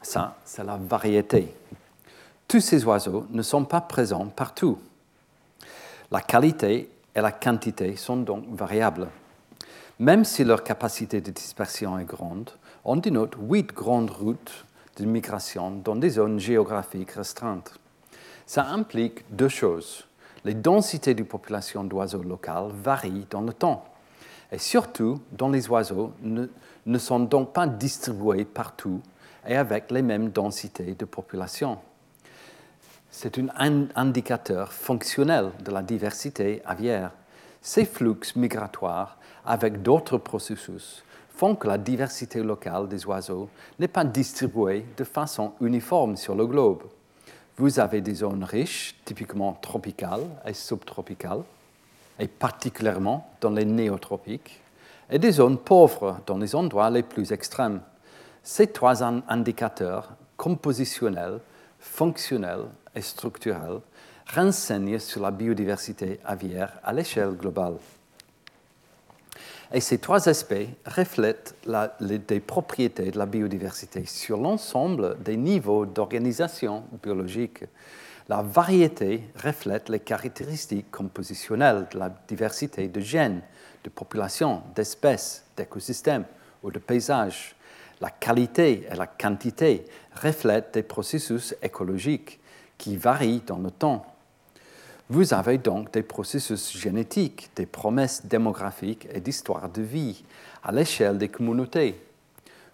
Ça, 0.00 0.36
c'est 0.44 0.64
la 0.64 0.76
variété. 0.76 1.54
Tous 2.48 2.60
ces 2.60 2.84
oiseaux 2.84 3.26
ne 3.30 3.42
sont 3.42 3.64
pas 3.64 3.80
présents 3.80 4.26
partout. 4.26 4.78
La 6.10 6.20
qualité 6.20 6.90
et 7.14 7.20
la 7.20 7.32
quantité 7.32 7.96
sont 7.96 8.18
donc 8.18 8.44
variables. 8.48 9.08
Même 9.98 10.24
si 10.24 10.44
leur 10.44 10.64
capacité 10.64 11.20
de 11.20 11.30
dispersion 11.30 11.98
est 11.98 12.04
grande, 12.04 12.50
on 12.84 12.96
dénote 12.96 13.36
huit 13.48 13.72
grandes 13.72 14.10
routes 14.10 14.64
de 14.96 15.04
migration 15.04 15.70
dans 15.70 15.96
des 15.96 16.10
zones 16.10 16.40
géographiques 16.40 17.12
restreintes. 17.12 17.74
Ça 18.46 18.66
implique 18.66 19.24
deux 19.30 19.48
choses. 19.48 20.06
Les 20.44 20.54
densités 20.54 21.14
de 21.14 21.22
population 21.22 21.84
d'oiseaux 21.84 22.22
locales 22.22 22.70
varient 22.82 23.26
dans 23.30 23.42
le 23.42 23.52
temps. 23.52 23.84
Et 24.50 24.58
surtout, 24.58 25.20
dont 25.30 25.50
les 25.50 25.68
oiseaux 25.68 26.12
ne, 26.20 26.46
ne 26.84 26.98
sont 26.98 27.20
donc 27.20 27.52
pas 27.52 27.66
distribués 27.66 28.44
partout 28.44 29.00
et 29.46 29.56
avec 29.56 29.90
les 29.90 30.02
mêmes 30.02 30.30
densités 30.30 30.94
de 30.94 31.04
population 31.04 31.78
c'est 33.14 33.38
un 33.38 33.88
indicateur 33.94 34.72
fonctionnel 34.72 35.50
de 35.62 35.70
la 35.70 35.82
diversité 35.82 36.62
aviaire. 36.64 37.12
Ces 37.60 37.84
flux 37.84 38.16
migratoires, 38.34 39.18
avec 39.44 39.82
d'autres 39.82 40.16
processus, 40.16 41.04
font 41.28 41.54
que 41.54 41.68
la 41.68 41.76
diversité 41.76 42.42
locale 42.42 42.88
des 42.88 43.04
oiseaux 43.06 43.50
n'est 43.78 43.86
pas 43.86 44.04
distribuée 44.04 44.86
de 44.96 45.04
façon 45.04 45.52
uniforme 45.60 46.16
sur 46.16 46.34
le 46.34 46.46
globe. 46.46 46.84
Vous 47.58 47.78
avez 47.78 48.00
des 48.00 48.14
zones 48.14 48.44
riches, 48.44 48.96
typiquement 49.04 49.58
tropicales 49.60 50.26
et 50.46 50.54
subtropicales, 50.54 51.44
et 52.18 52.28
particulièrement 52.28 53.30
dans 53.42 53.50
les 53.50 53.66
néotropiques, 53.66 54.58
et 55.10 55.18
des 55.18 55.32
zones 55.32 55.58
pauvres 55.58 56.18
dans 56.26 56.38
les 56.38 56.54
endroits 56.54 56.88
les 56.88 57.02
plus 57.02 57.30
extrêmes. 57.30 57.82
Ces 58.42 58.68
trois 58.68 59.02
indicateurs 59.04 60.12
compositionnels, 60.38 61.40
fonctionnels 61.78 62.68
et 62.94 63.02
structurelle 63.02 63.80
renseigne 64.34 64.98
sur 64.98 65.20
la 65.20 65.30
biodiversité 65.30 66.20
aviaire 66.24 66.78
à 66.84 66.92
l'échelle 66.92 67.32
globale. 67.32 67.76
Et 69.74 69.80
ces 69.80 69.98
trois 69.98 70.28
aspects 70.28 70.68
reflètent 70.84 71.54
les, 72.00 72.40
propriétés 72.40 73.10
de 73.10 73.18
la 73.18 73.24
biodiversité 73.24 74.04
sur 74.04 74.36
l'ensemble 74.36 75.16
des 75.22 75.36
niveaux 75.36 75.86
d'organisation 75.86 76.84
biologique. 77.02 77.64
La 78.28 78.42
variété 78.42 79.24
reflète 79.42 79.88
les 79.88 80.00
caractéristiques 80.00 80.90
compositionnelles 80.90 81.86
de 81.90 81.98
la 81.98 82.14
diversité 82.28 82.88
de 82.88 83.00
gènes, 83.00 83.40
de 83.82 83.88
populations, 83.88 84.62
d'espèces, 84.74 85.44
d'écosystèmes 85.56 86.26
ou 86.62 86.70
de 86.70 86.78
paysages. 86.78 87.56
La 88.00 88.10
qualité 88.10 88.86
et 88.90 88.94
la 88.94 89.06
quantité 89.06 89.86
reflètent 90.20 90.74
des 90.74 90.82
processus 90.82 91.54
écologiques 91.62 92.40
qui 92.82 92.96
varient 92.96 93.44
dans 93.46 93.58
le 93.58 93.70
temps. 93.70 94.04
Vous 95.08 95.34
avez 95.34 95.58
donc 95.58 95.92
des 95.92 96.02
processus 96.02 96.76
génétiques, 96.76 97.48
des 97.54 97.64
promesses 97.64 98.26
démographiques 98.26 99.06
et 99.14 99.20
d'histoire 99.20 99.68
de 99.68 99.82
vie 99.82 100.24
à 100.64 100.72
l'échelle 100.72 101.16
des 101.16 101.28
communautés. 101.28 102.02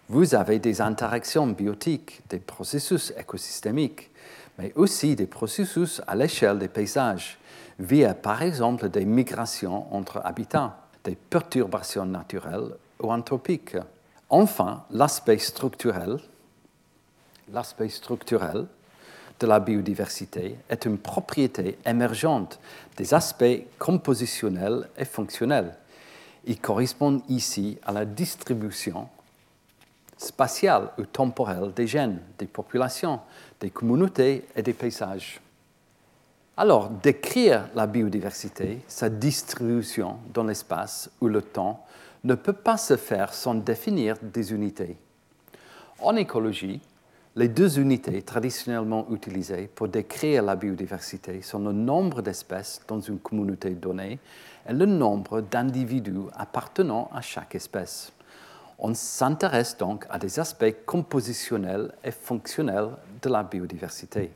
vous 0.09 0.33
avez 0.33 0.57
des 0.57 0.81
interactions 0.81 1.45
biotiques, 1.45 2.21
des 2.27 2.39
processus 2.39 3.13
écosystémiques, 3.19 4.09
mais 4.57 4.73
aussi 4.73 5.15
des 5.15 5.27
processus 5.27 6.01
à 6.07 6.15
l'échelle 6.15 6.57
des 6.57 6.69
paysages, 6.69 7.37
via 7.77 8.15
par 8.15 8.41
exemple 8.41 8.89
des 8.89 9.05
migrations 9.05 9.93
entre 9.93 10.21
habitats, 10.25 10.87
des 11.03 11.15
perturbations 11.15 12.07
naturelles 12.07 12.73
ou 12.99 13.11
anthropiques. 13.11 13.77
Enfin, 14.27 14.85
l'aspect 14.89 15.37
structurel, 15.37 16.17
l'aspect 17.53 17.89
structurel 17.89 18.65
de 19.39 19.47
la 19.47 19.59
biodiversité 19.59 20.55
est 20.69 20.85
une 20.85 20.97
propriété 20.97 21.77
émergente 21.85 22.59
des 22.97 23.13
aspects 23.13 23.63
compositionnels 23.77 24.89
et 24.97 25.05
fonctionnels. 25.05 25.75
Il 26.45 26.59
correspond 26.59 27.21
ici 27.29 27.77
à 27.85 27.91
la 27.91 28.05
distribution 28.05 29.07
spatiale 30.17 30.89
ou 30.97 31.05
temporelle 31.05 31.73
des 31.73 31.87
gènes, 31.87 32.19
des 32.37 32.47
populations, 32.47 33.21
des 33.59 33.69
communautés 33.69 34.45
et 34.55 34.61
des 34.61 34.73
paysages. 34.73 35.39
Alors, 36.57 36.89
décrire 36.89 37.69
la 37.73 37.87
biodiversité, 37.87 38.81
sa 38.87 39.09
distribution 39.09 40.17
dans 40.33 40.43
l'espace 40.43 41.09
ou 41.21 41.27
le 41.27 41.41
temps, 41.41 41.85
ne 42.25 42.35
peut 42.35 42.51
pas 42.51 42.75
se 42.75 42.97
faire 42.97 43.33
sans 43.33 43.55
définir 43.55 44.17
des 44.21 44.51
unités. 44.51 44.97
En 46.01 46.17
écologie, 46.17 46.81
les 47.35 47.47
deux 47.47 47.79
unités 47.79 48.21
traditionnellement 48.23 49.07
utilisées 49.11 49.69
pour 49.73 49.87
décrire 49.87 50.43
la 50.43 50.55
biodiversité 50.55 51.41
sont 51.41 51.59
le 51.59 51.71
nombre 51.71 52.21
d'espèces 52.21 52.81
dans 52.87 52.99
une 52.99 53.19
communauté 53.19 53.69
donnée 53.71 54.19
et 54.67 54.73
le 54.73 54.85
nombre 54.85 55.41
d'individus 55.41 56.27
appartenant 56.35 57.09
à 57.13 57.21
chaque 57.21 57.55
espèce. 57.55 58.11
On 58.79 58.93
s'intéresse 58.93 59.77
donc 59.77 60.05
à 60.09 60.17
des 60.17 60.39
aspects 60.39 60.73
compositionnels 60.85 61.91
et 62.03 62.11
fonctionnels 62.11 62.89
de 63.21 63.29
la 63.29 63.43
biodiversité. 63.43 64.31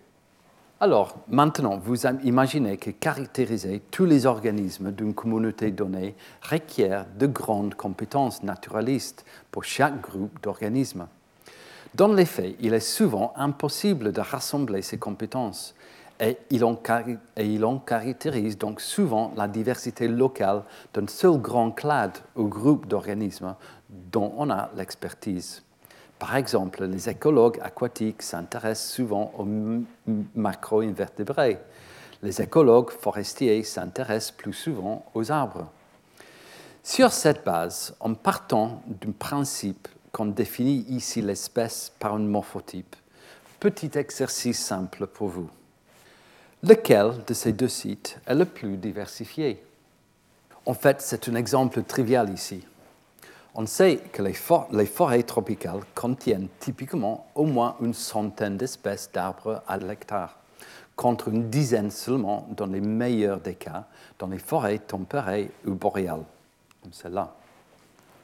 Alors, 0.80 1.16
maintenant, 1.30 1.78
vous 1.78 2.06
imaginez 2.06 2.78
que 2.78 2.92
caractériser 2.92 3.82
tous 3.90 4.06
les 4.06 4.26
organismes 4.26 4.92
d'une 4.92 5.14
communauté 5.14 5.72
donnée 5.72 6.14
requiert 6.42 7.06
de 7.18 7.26
grandes 7.26 7.76
compétences 7.76 8.44
naturalistes 8.44 9.26
pour 9.50 9.64
chaque 9.64 10.02
groupe 10.02 10.44
d'organismes. 10.44 11.08
Dans 11.96 12.08
les 12.08 12.26
faits, 12.26 12.56
il 12.60 12.74
est 12.74 12.80
souvent 12.80 13.34
impossible 13.36 14.12
de 14.12 14.20
rassembler 14.20 14.82
ces 14.82 14.98
compétences 14.98 15.76
et 16.20 16.38
il 16.50 16.64
en, 16.64 16.76
caractérise 16.76 18.58
donc 18.58 18.82
souvent 18.82 19.32
la 19.36 19.48
diversité 19.48 20.08
locale 20.08 20.64
d'un 20.96 21.06
seul 21.08 21.38
grand 21.38 21.70
clade 21.70 22.18
ou 22.36 22.46
groupe 22.46 22.88
d'organismes 22.88 23.54
dont 23.90 24.34
on 24.38 24.50
a 24.50 24.72
l'expertise. 24.76 25.62
Par 26.18 26.36
exemple, 26.36 26.84
les 26.86 27.10
écologues 27.10 27.60
aquatiques 27.62 28.24
s'intéressent 28.24 28.92
souvent 28.92 29.32
aux 29.38 29.46
macro-invertébrés. 30.34 31.60
Les 32.24 32.42
écologues 32.42 32.90
forestiers 32.90 33.64
s'intéressent 33.64 34.32
plus 34.32 34.54
souvent 34.54 35.06
aux 35.14 35.32
arbres. 35.32 35.68
Sur 36.82 37.12
cette 37.12 37.46
base, 37.46 37.96
en 38.00 38.16
partant 38.16 38.82
du 38.88 39.12
principe 39.12 39.88
qu'on 40.14 40.28
définit 40.28 40.86
ici 40.90 41.24
l'espèce 41.24 41.92
par 41.98 42.14
un 42.14 42.20
morphotype, 42.20 42.96
petit 43.60 43.90
exercice 43.96 44.64
simple 44.64 45.08
pour 45.08 45.28
vous. 45.28 45.50
Lequel 46.62 47.24
de 47.26 47.34
ces 47.34 47.52
deux 47.52 47.68
sites 47.68 48.20
est 48.28 48.36
le 48.36 48.46
plus 48.46 48.78
diversifié? 48.78 49.62
En 50.68 50.76
fait, 50.76 51.02
c'est 51.02 51.28
un 51.28 51.36
exemple 51.36 51.82
trivial 51.82 52.30
ici. 52.30 52.64
On 53.56 53.66
sait 53.66 53.98
que 54.14 54.22
les, 54.22 54.86
forêts 54.86 55.24
tropicales 55.24 55.82
contiennent 55.96 56.48
typiquement 56.60 57.26
au 57.34 57.46
moins 57.46 57.76
une 57.82 57.96
centaine 57.96 58.56
d'espèces 58.56 59.10
d'arbres 59.12 59.64
à 59.68 59.78
l'hectare, 59.78 60.38
contre 60.96 61.30
une 61.30 61.50
dizaine 61.50 61.90
seulement 61.90 62.48
dans 62.52 62.68
les 62.68 62.82
meilleurs 62.82 63.40
des 63.40 63.56
cas 63.56 63.86
dans 64.20 64.28
les 64.28 64.40
forêts 64.40 64.78
tempérées 64.78 65.50
ou 65.66 65.74
boréales, 65.74 66.24
comme 66.84 66.94
celle-là. 66.94 67.36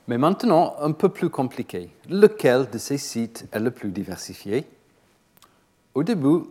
Mais 0.10 0.18
maintenant, 0.18 0.76
un 0.80 0.92
peu 0.92 1.10
plus 1.10 1.30
compliqué. 1.30 1.92
Lequel 2.10 2.68
de 2.72 2.80
ces 2.80 2.98
sites 2.98 3.48
est 3.52 3.60
le 3.60 3.70
plus 3.70 3.92
diversifié? 3.92 4.68
Au 5.94 6.02
début, 6.02 6.46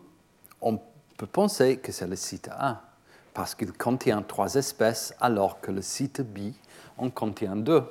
on 0.61 0.79
peut 1.16 1.27
penser 1.27 1.79
que 1.79 1.90
c'est 1.90 2.07
le 2.07 2.14
site 2.14 2.49
A, 2.53 2.85
parce 3.35 3.57
qu'il 3.57 3.73
contient 3.73 4.23
trois 4.23 4.55
espèces 4.55 5.12
alors 5.21 5.61
que 5.61 5.73
le 5.73 5.83
site 5.83 6.21
B 6.21 6.53
en 6.99 7.11
contient 7.11 7.57
deux. 7.57 7.83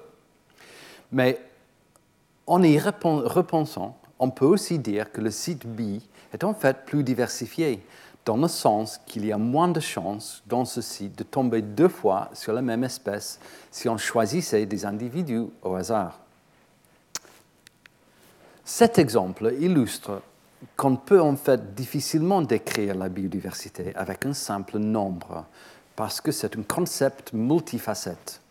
Mais 1.11 1.37
en 2.45 2.63
y 2.63 2.79
repensant, 2.79 3.99
on 4.19 4.29
peut 4.29 4.45
aussi 4.45 4.79
dire 4.79 5.11
que 5.11 5.19
le 5.19 5.31
site 5.31 5.67
B 5.67 5.99
est 6.31 6.45
en 6.45 6.53
fait 6.53 6.85
plus 6.85 7.03
diversifié, 7.03 7.83
dans 8.27 8.35
le 8.35 8.49
sens 8.49 8.99
qu'il 9.05 9.25
y 9.25 9.31
a 9.31 9.37
moins 9.37 9.69
de 9.69 9.79
chances 9.79 10.43
dans 10.47 10.65
ce 10.65 10.81
site 10.81 11.17
de 11.17 11.23
tomber 11.23 11.61
deux 11.61 11.87
fois 11.87 12.29
sur 12.33 12.51
la 12.51 12.61
même 12.61 12.83
espèce 12.83 13.39
si 13.71 13.87
on 13.87 13.97
choisissait 13.97 14.65
des 14.65 14.85
individus 14.85 15.45
au 15.63 15.75
hasard. 15.75 16.19
Cet 18.65 18.99
exemple 18.99 19.53
illustre 19.57 20.21
qu'on 20.75 20.97
peut 20.97 21.21
en 21.21 21.37
fait 21.37 21.73
difficilement 21.73 22.41
décrire 22.41 22.95
la 22.95 23.07
biodiversité 23.07 23.95
avec 23.95 24.25
un 24.25 24.33
simple 24.33 24.77
nombre, 24.77 25.45
parce 25.95 26.19
que 26.19 26.33
c'est 26.33 26.57
un 26.57 26.63
concept 26.63 27.31
multifacette. 27.31 28.41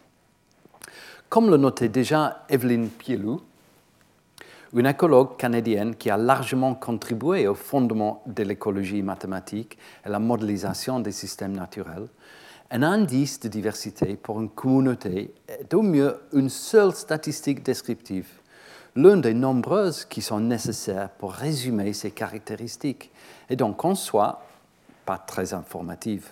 Comme 1.29 1.51
le 1.51 1.59
notait 1.59 1.91
déjà 1.91 2.47
Evelyn 2.49 2.87
Pielou, 2.99 3.43
une 4.75 4.87
écologue 4.87 5.37
canadienne 5.37 5.95
qui 5.95 6.11
a 6.11 6.17
largement 6.17 6.75
contribué 6.75 7.47
au 7.47 7.55
fondement 7.55 8.23
de 8.27 8.43
l'écologie 8.43 9.03
mathématique 9.03 9.79
et 10.05 10.09
la 10.09 10.19
modélisation 10.19 11.01
des 11.01 11.13
systèmes 11.13 11.53
naturels, 11.57 12.09
un 12.71 12.83
indice 12.83 13.39
de 13.41 13.49
diversité 13.49 14.17
pour 14.17 14.41
une 14.41 14.49
communauté 14.49 15.33
est 15.49 15.73
au 15.73 15.83
mieux 15.83 16.19
une 16.33 16.49
seule 16.49 16.93
statistique 16.93 17.63
descriptive, 17.63 18.29
l'une 18.97 19.21
des 19.21 19.35
nombreuses 19.35 20.05
qui 20.05 20.21
sont 20.21 20.41
nécessaires 20.41 21.11
pour 21.11 21.33
résumer 21.33 21.93
ces 21.93 22.11
caractéristiques, 22.11 23.13
et 23.49 23.57
donc 23.57 23.85
en 23.85 23.95
soi 23.95 24.43
pas 25.05 25.19
très 25.19 25.55
informative. 25.55 26.29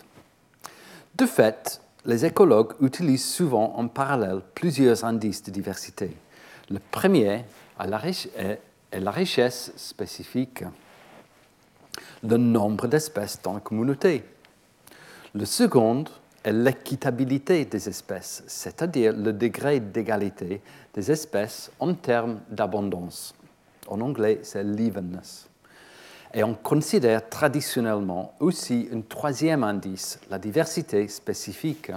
De 1.14 1.26
fait, 1.26 1.80
les 2.04 2.24
écologues 2.24 2.72
utilisent 2.80 3.24
souvent 3.24 3.76
en 3.76 3.86
parallèle 3.86 4.40
plusieurs 4.54 5.04
indices 5.04 5.44
de 5.44 5.52
diversité. 5.52 6.16
Le 6.68 6.80
premier 6.90 7.44
est 7.80 9.00
la 9.00 9.10
richesse 9.10 9.72
spécifique, 9.76 10.64
le 12.22 12.36
nombre 12.36 12.86
d'espèces 12.86 13.40
dans 13.42 13.54
la 13.54 13.60
communauté. 13.60 14.24
Le 15.34 15.44
second 15.44 16.04
est 16.44 16.52
l'équitabilité 16.52 17.64
des 17.64 17.88
espèces, 17.88 18.44
c'est-à-dire 18.46 19.12
le 19.12 19.32
degré 19.32 19.80
d'égalité 19.80 20.60
des 20.92 21.10
espèces 21.10 21.70
en 21.80 21.94
termes 21.94 22.40
d'abondance. 22.48 23.34
En 23.88 24.00
anglais, 24.00 24.40
c'est 24.42 24.62
l'evenness. 24.62 25.48
Et 26.32 26.42
on 26.42 26.54
considère 26.54 27.28
traditionnellement 27.28 28.34
aussi 28.40 28.88
un 28.92 29.00
troisième 29.00 29.62
indice, 29.62 30.18
la 30.30 30.38
diversité 30.38 31.06
spécifique, 31.08 31.92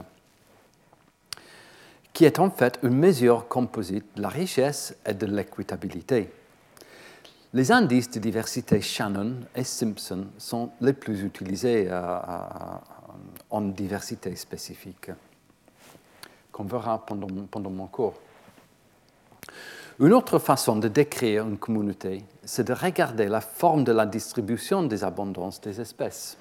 qui 2.17 2.25
est 2.25 2.39
en 2.39 2.49
fait 2.49 2.79
une 2.81 2.97
mesure 2.97 3.47
composite 3.47 4.03
de 4.15 4.23
la 4.23 4.29
richesse 4.29 4.97
et 5.05 5.13
de 5.13 5.27
l'équitabilité. 5.27 6.31
Les 7.53 7.71
indices 7.71 8.09
de 8.09 8.19
diversité 8.19 8.81
Shannon 8.81 9.41
et 9.55 9.63
Simpson 9.63 10.25
sont 10.39 10.71
les 10.81 10.93
plus 10.93 11.21
utilisés 11.21 11.85
euh, 11.87 11.93
euh, 11.93 12.41
en 13.51 13.61
diversité 13.61 14.35
spécifique, 14.35 15.11
qu'on 16.51 16.63
verra 16.63 17.05
pendant, 17.05 17.27
pendant 17.51 17.69
mon 17.69 17.85
cours. 17.85 18.15
Une 19.99 20.13
autre 20.13 20.39
façon 20.39 20.77
de 20.77 20.87
décrire 20.87 21.47
une 21.47 21.59
communauté, 21.59 22.25
c'est 22.43 22.65
de 22.65 22.73
regarder 22.73 23.27
la 23.27 23.41
forme 23.41 23.83
de 23.83 23.91
la 23.91 24.07
distribution 24.07 24.81
des 24.81 25.03
abondances 25.03 25.61
des 25.61 25.79
espèces. 25.79 26.35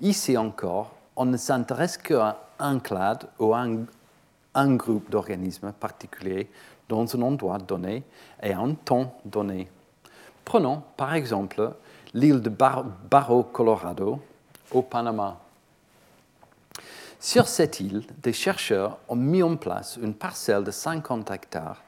Ici 0.00 0.36
encore, 0.36 0.96
on 1.14 1.26
ne 1.26 1.36
s'intéresse 1.36 1.98
qu'à 1.98 2.40
un 2.58 2.80
clade 2.80 3.28
ou 3.38 3.54
à 3.54 3.60
un, 3.60 3.84
groupe 4.54 5.10
d'organismes 5.10 5.72
particuliers 5.72 6.48
dans 6.88 7.16
un 7.16 7.22
endroit 7.22 7.58
donné 7.58 8.02
et 8.42 8.52
à 8.52 8.58
un 8.60 8.74
temps 8.74 9.18
donné. 9.24 9.68
Prenons 10.44 10.82
par 10.96 11.14
exemple 11.14 11.72
l'île 12.14 12.40
de 12.40 12.50
Barro 12.50 13.42
Colorado 13.44 14.20
au 14.70 14.82
Panama. 14.82 15.38
Sur 17.20 17.46
cette 17.46 17.78
île, 17.80 18.02
des 18.22 18.32
chercheurs 18.32 18.98
ont 19.08 19.16
mis 19.16 19.42
en 19.42 19.56
place 19.56 19.96
une 20.02 20.12
parcelle 20.14 20.64
de 20.64 20.72
50 20.72 21.30
hectares 21.30 21.82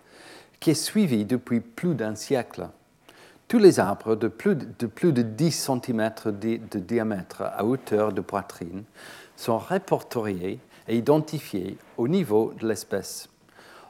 qui 0.61 0.71
est 0.71 0.75
suivi 0.75 1.25
depuis 1.25 1.61
plus 1.61 1.95
d'un 1.95 2.15
siècle. 2.15 2.69
Tous 3.49 3.59
les 3.59 3.81
arbres 3.81 4.17
de 4.17 4.29
plus 4.29 4.55
de, 4.55 4.87
plus 4.87 5.13
de 5.13 5.23
10 5.23 5.51
cm 5.51 6.13
de, 6.27 6.79
diamètre 6.79 7.43
à 7.43 7.65
hauteur 7.65 8.13
de 8.13 8.21
poitrine 8.21 8.85
sont 9.37 9.59
répertoriés 9.59 10.61
et 10.89 10.97
identifiés 10.97 11.79
au 11.97 12.09
niveau 12.09 12.53
de 12.59 12.69
l'espèce. 12.69 13.29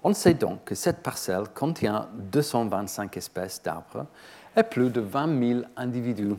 On 0.02 0.12
sait 0.12 0.34
donc 0.34 0.64
que 0.64 0.74
cette 0.74 1.02
parcelle 1.02 1.48
contient 1.54 2.08
225 2.14 3.16
espèces 3.16 3.62
d'arbres 3.62 4.06
et 4.56 4.62
plus 4.62 4.90
de 4.90 5.00
20 5.00 5.46
000 5.54 5.60
individus. 5.76 6.34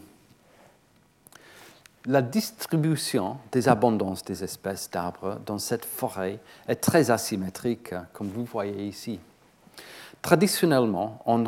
La 2.06 2.22
distribution 2.22 3.38
des 3.52 3.68
abondances 3.68 4.24
des 4.24 4.44
espèces 4.44 4.92
d'arbres 4.92 5.40
dans 5.44 5.58
cette 5.58 5.86
forêt 5.86 6.40
est 6.68 6.76
très 6.76 7.10
asymétrique, 7.10 7.96
comme 8.14 8.30
vous 8.30 8.46
voyez 8.46 8.86
ici. 8.86 9.20
Traditionnellement, 10.22 11.22
on, 11.26 11.44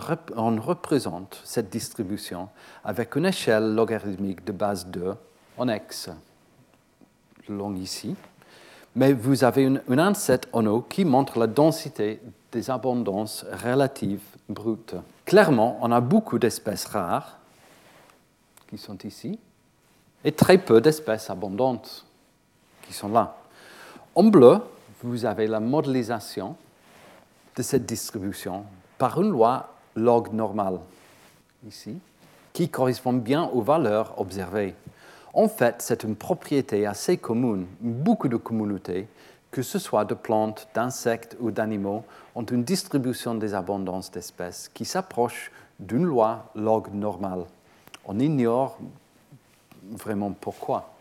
représente 0.59 1.41
cette 1.43 1.69
distribution 1.69 2.49
avec 2.83 3.15
une 3.15 3.25
échelle 3.25 3.75
logarithmique 3.75 4.43
de 4.45 4.51
base 4.51 4.87
2 4.87 5.13
en 5.57 5.67
x, 5.67 6.09
long 7.49 7.75
ici. 7.75 8.15
Mais 8.97 9.13
vous 9.13 9.43
avez 9.43 9.61
une, 9.61 9.79
une 9.89 10.13
en 10.53 10.65
eau 10.65 10.81
qui 10.81 11.05
montre 11.05 11.37
la 11.37 11.45
densité 11.45 12.19
des 12.51 12.71
abondances 12.71 13.45
relatives 13.63 14.23
brutes. 14.49 14.95
Clairement, 15.23 15.77
on 15.83 15.91
a 15.91 16.01
beaucoup 16.01 16.39
d'espèces 16.39 16.85
rares 16.85 17.37
qui 18.67 18.79
sont 18.79 18.97
ici 19.03 19.37
et 20.23 20.31
très 20.31 20.57
peu 20.57 20.81
d'espèces 20.81 21.29
abondantes 21.29 22.07
qui 22.81 22.93
sont 22.93 23.09
là. 23.09 23.37
En 24.15 24.23
bleu, 24.23 24.61
vous 25.03 25.25
avez 25.25 25.45
la 25.45 25.59
modélisation 25.59 26.55
de 27.55 27.61
cette 27.61 27.85
distribution 27.85 28.65
par 28.97 29.21
une 29.21 29.29
loi 29.29 29.75
log 29.95 30.33
normale, 30.33 30.79
ici, 31.67 31.99
qui 32.51 32.67
correspond 32.67 33.13
bien 33.13 33.43
aux 33.43 33.61
valeurs 33.61 34.19
observées. 34.19 34.73
En 35.37 35.47
fait, 35.47 35.83
c'est 35.83 36.03
une 36.03 36.15
propriété 36.15 36.87
assez 36.87 37.17
commune. 37.17 37.67
Beaucoup 37.79 38.27
de 38.27 38.37
communautés, 38.37 39.07
que 39.51 39.61
ce 39.61 39.77
soit 39.77 40.03
de 40.03 40.15
plantes, 40.15 40.67
d'insectes 40.73 41.37
ou 41.39 41.51
d'animaux, 41.51 42.03
ont 42.33 42.43
une 42.43 42.63
distribution 42.63 43.35
des 43.35 43.53
abondances 43.53 44.09
d'espèces 44.09 44.67
qui 44.73 44.83
s'approche 44.83 45.51
d'une 45.79 46.05
loi 46.05 46.49
log 46.55 46.91
normale. 46.91 47.45
On 48.05 48.17
ignore 48.17 48.79
vraiment 49.91 50.31
pourquoi. 50.31 50.95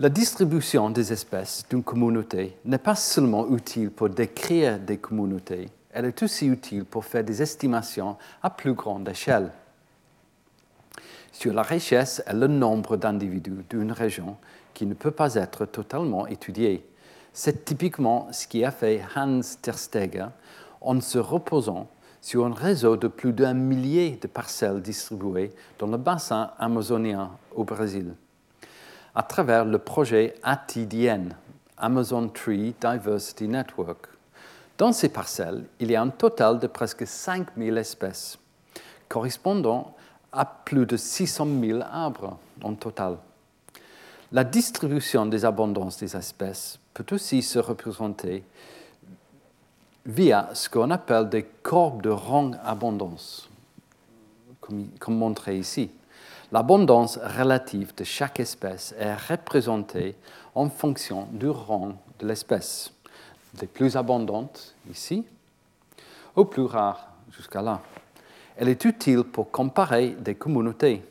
La 0.00 0.08
distribution 0.08 0.90
des 0.90 1.12
espèces 1.12 1.64
d'une 1.70 1.84
communauté 1.84 2.56
n'est 2.64 2.78
pas 2.78 2.96
seulement 2.96 3.48
utile 3.48 3.92
pour 3.92 4.08
décrire 4.08 4.80
des 4.80 4.98
communautés, 4.98 5.68
elle 5.92 6.06
est 6.06 6.20
aussi 6.24 6.48
utile 6.48 6.84
pour 6.84 7.04
faire 7.04 7.22
des 7.22 7.42
estimations 7.42 8.16
à 8.42 8.50
plus 8.50 8.74
grande 8.74 9.08
échelle 9.08 9.52
sur 11.38 11.52
la 11.52 11.62
richesse 11.62 12.22
et 12.26 12.32
le 12.32 12.46
nombre 12.46 12.96
d'individus 12.96 13.64
d'une 13.68 13.92
région 13.92 14.38
qui 14.72 14.86
ne 14.86 14.94
peut 14.94 15.10
pas 15.10 15.34
être 15.34 15.66
totalement 15.66 16.26
étudiée. 16.26 16.88
C'est 17.34 17.66
typiquement 17.66 18.28
ce 18.32 18.46
qui 18.46 18.64
a 18.64 18.70
fait 18.70 19.02
Hans 19.14 19.42
Tersteger 19.60 20.28
en 20.80 20.98
se 21.02 21.18
reposant 21.18 21.88
sur 22.22 22.46
un 22.46 22.54
réseau 22.54 22.96
de 22.96 23.06
plus 23.06 23.34
d'un 23.34 23.52
millier 23.52 24.18
de 24.20 24.26
parcelles 24.26 24.80
distribuées 24.80 25.52
dans 25.78 25.88
le 25.88 25.98
bassin 25.98 26.52
amazonien 26.58 27.30
au 27.54 27.64
Brésil 27.64 28.14
à 29.14 29.22
travers 29.22 29.66
le 29.66 29.78
projet 29.78 30.34
ATDN, 30.42 31.34
Amazon 31.78 32.28
Tree 32.28 32.74
Diversity 32.80 33.48
Network. 33.48 34.08
Dans 34.78 34.92
ces 34.92 35.10
parcelles, 35.10 35.64
il 35.80 35.90
y 35.90 35.96
a 35.96 36.02
un 36.02 36.10
total 36.10 36.58
de 36.58 36.66
presque 36.66 37.06
5000 37.06 37.76
espèces, 37.78 38.38
correspondant 39.08 39.94
à 40.36 40.44
plus 40.44 40.86
de 40.86 40.96
600 40.96 41.46
000 41.60 41.80
arbres 41.80 42.38
en 42.62 42.74
total. 42.74 43.16
La 44.32 44.44
distribution 44.44 45.26
des 45.26 45.44
abondances 45.44 45.98
des 45.98 46.16
espèces 46.16 46.78
peut 46.94 47.06
aussi 47.12 47.42
se 47.42 47.58
représenter 47.58 48.44
via 50.04 50.50
ce 50.52 50.68
qu'on 50.68 50.90
appelle 50.90 51.28
des 51.28 51.44
courbes 51.62 52.02
de 52.02 52.10
rang 52.10 52.52
abondance, 52.64 53.48
comme, 54.60 54.88
comme 54.98 55.16
montré 55.16 55.58
ici. 55.58 55.90
L'abondance 56.52 57.18
relative 57.18 57.94
de 57.96 58.04
chaque 58.04 58.38
espèce 58.38 58.94
est 58.98 59.14
représentée 59.14 60.14
en 60.54 60.68
fonction 60.68 61.28
du 61.32 61.48
rang 61.48 61.94
de 62.18 62.26
l'espèce, 62.26 62.92
des 63.54 63.66
plus 63.66 63.96
abondantes 63.96 64.74
ici 64.90 65.24
aux 66.36 66.44
plus 66.44 66.64
rares 66.64 67.08
jusqu'à 67.30 67.62
là. 67.62 67.80
Elle 68.56 68.68
est 68.68 68.84
utile 68.84 69.24
pour 69.24 69.50
comparer 69.50 70.10
des 70.18 70.34
communautés. 70.34 71.02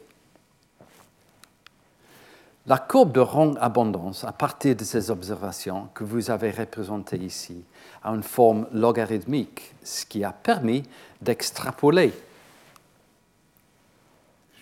La 2.68 2.80
courbe 2.80 3.12
de 3.12 3.20
rang 3.20 3.54
abondance, 3.56 4.24
à 4.24 4.32
partir 4.32 4.76
de 4.76 4.84
ces 4.84 5.12
observations 5.12 5.90
que 5.94 6.04
vous 6.04 6.32
avez 6.32 6.50
représentées 6.50 7.20
ici, 7.20 7.64
a 8.04 8.10
une 8.10 8.24
forme 8.24 8.68
logarithmique, 8.74 9.76
ce 9.84 10.06
qui 10.06 10.24
a 10.24 10.32
permis 10.32 10.82
d'extrapoler 11.22 12.12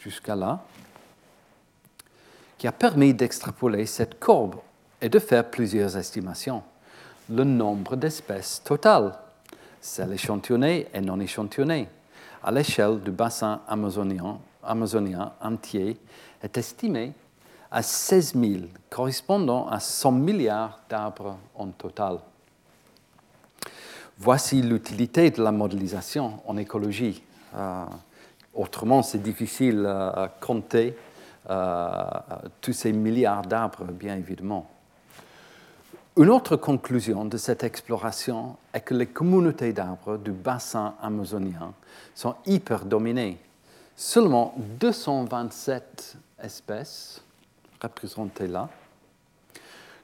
jusqu'à 0.02 0.36
là, 0.36 0.65
qui 2.58 2.67
a 2.67 2.74
permis 2.74 3.13
d'extrapoler 3.13 3.86
cette 3.86 4.19
courbe 4.19 4.56
et 5.02 5.08
de 5.08 5.19
faire 5.19 5.50
plusieurs 5.50 5.96
estimations. 5.96 6.63
Le 7.30 7.46
nombre 7.46 7.96
d'espèces 7.96 8.62
totales, 8.65 9.17
celles 9.80 10.12
échantillonnées 10.12 10.88
et 10.93 11.00
non 11.00 11.22
échantillonnées, 11.22 11.88
à 12.43 12.51
l'échelle 12.51 12.99
du 12.99 13.12
bassin 13.12 13.62
amazonien, 13.67 15.32
entier, 15.41 15.97
est 16.41 16.58
estimé 16.58 17.13
à 17.71 17.82
16 17.82 18.36
000, 18.36 18.53
correspondant 18.89 19.67
à 19.67 19.79
100 19.79 20.12
milliards 20.12 20.79
d'arbres 20.89 21.38
en 21.56 21.67
total. 21.67 22.19
Voici 24.17 24.62
l'utilité 24.62 25.32
de 25.32 25.41
la 25.41 25.51
modélisation 25.51 26.39
en 26.45 26.58
écologie. 26.58 27.23
Euh, 27.56 27.86
Autrement, 28.53 29.01
c'est 29.01 29.21
difficile 29.21 29.86
à 29.88 30.32
compter 30.39 30.95
euh, 31.49 32.06
tous 32.62 32.73
ces 32.73 32.93
milliards 32.93 33.41
d'arbres, 33.41 33.86
bien 33.86 34.15
évidemment. 34.15 34.69
Une 36.15 36.30
autre 36.30 36.58
conclusion 36.58 37.26
de 37.26 37.38
cette 37.38 37.63
exploration 37.63 38.56
est 38.71 38.82
que 38.82 38.93
les 38.93 39.08
communautés 39.08 39.73
d'arbres 39.73 40.17
du 40.17 40.30
bassin 40.30 40.93
amazonien 41.02 41.73
sont 42.13 42.36
hyper 42.45 42.86
dominées. 42.86 43.39
Seulement 43.95 44.54
227 44.80 46.17
espèces 46.38 47.23
représentées 47.82 48.45
là 48.45 48.69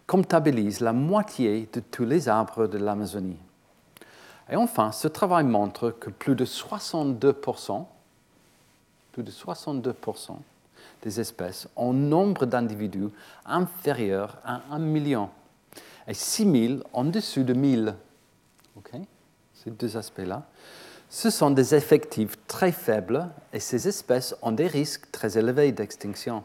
comptabilisent 0.07 0.79
la 0.79 0.93
moitié 0.93 1.69
de 1.71 1.79
tous 1.79 2.05
les 2.05 2.27
arbres 2.27 2.65
de 2.65 2.79
l'Amazonie. 2.79 3.37
Et 4.49 4.55
enfin, 4.55 4.91
ce 4.91 5.07
travail 5.07 5.43
montre 5.43 5.91
que 5.91 6.09
plus 6.09 6.33
de 6.33 6.43
62% 6.43 7.85
plus 9.11 9.21
de 9.21 9.29
62% 9.29 10.37
des 11.03 11.19
espèces 11.19 11.67
ont 11.75 11.93
nombre 11.93 12.47
d'individus 12.47 13.09
inférieur 13.45 14.37
à 14.43 14.61
1 14.71 14.79
million 14.79 15.29
et 16.07 16.13
6 16.13 16.67
000 16.69 16.83
en 16.93 17.05
dessous 17.05 17.43
de 17.43 17.53
1000. 17.53 17.95
Okay? 18.77 19.01
Ces 19.53 19.71
deux 19.71 19.97
aspects-là. 19.97 20.47
Ce 21.09 21.31
sont 21.31 21.49
des 21.49 21.73
effectifs 21.73 22.37
très 22.47 22.71
faibles 22.71 23.27
et 23.51 23.59
ces 23.59 23.87
espèces 23.87 24.35
ont 24.43 24.51
des 24.51 24.67
risques 24.67 25.11
très 25.11 25.37
élevés 25.37 25.71
d'extinction, 25.71 26.43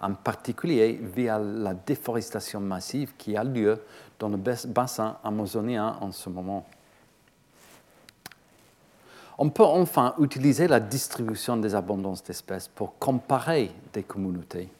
en 0.00 0.14
particulier 0.14 0.98
via 1.02 1.38
la 1.38 1.74
déforestation 1.74 2.60
massive 2.60 3.12
qui 3.18 3.36
a 3.36 3.44
lieu 3.44 3.78
dans 4.18 4.30
le 4.30 4.38
bassin 4.38 5.18
amazonien 5.22 5.98
en 6.00 6.12
ce 6.12 6.30
moment. 6.30 6.66
On 9.38 9.50
peut 9.50 9.64
enfin 9.64 10.14
utiliser 10.18 10.66
la 10.66 10.80
distribution 10.80 11.58
des 11.58 11.74
abondances 11.74 12.24
d'espèces 12.24 12.68
pour 12.68 12.98
comparer 12.98 13.70
des 13.92 14.02
communautés. 14.02 14.70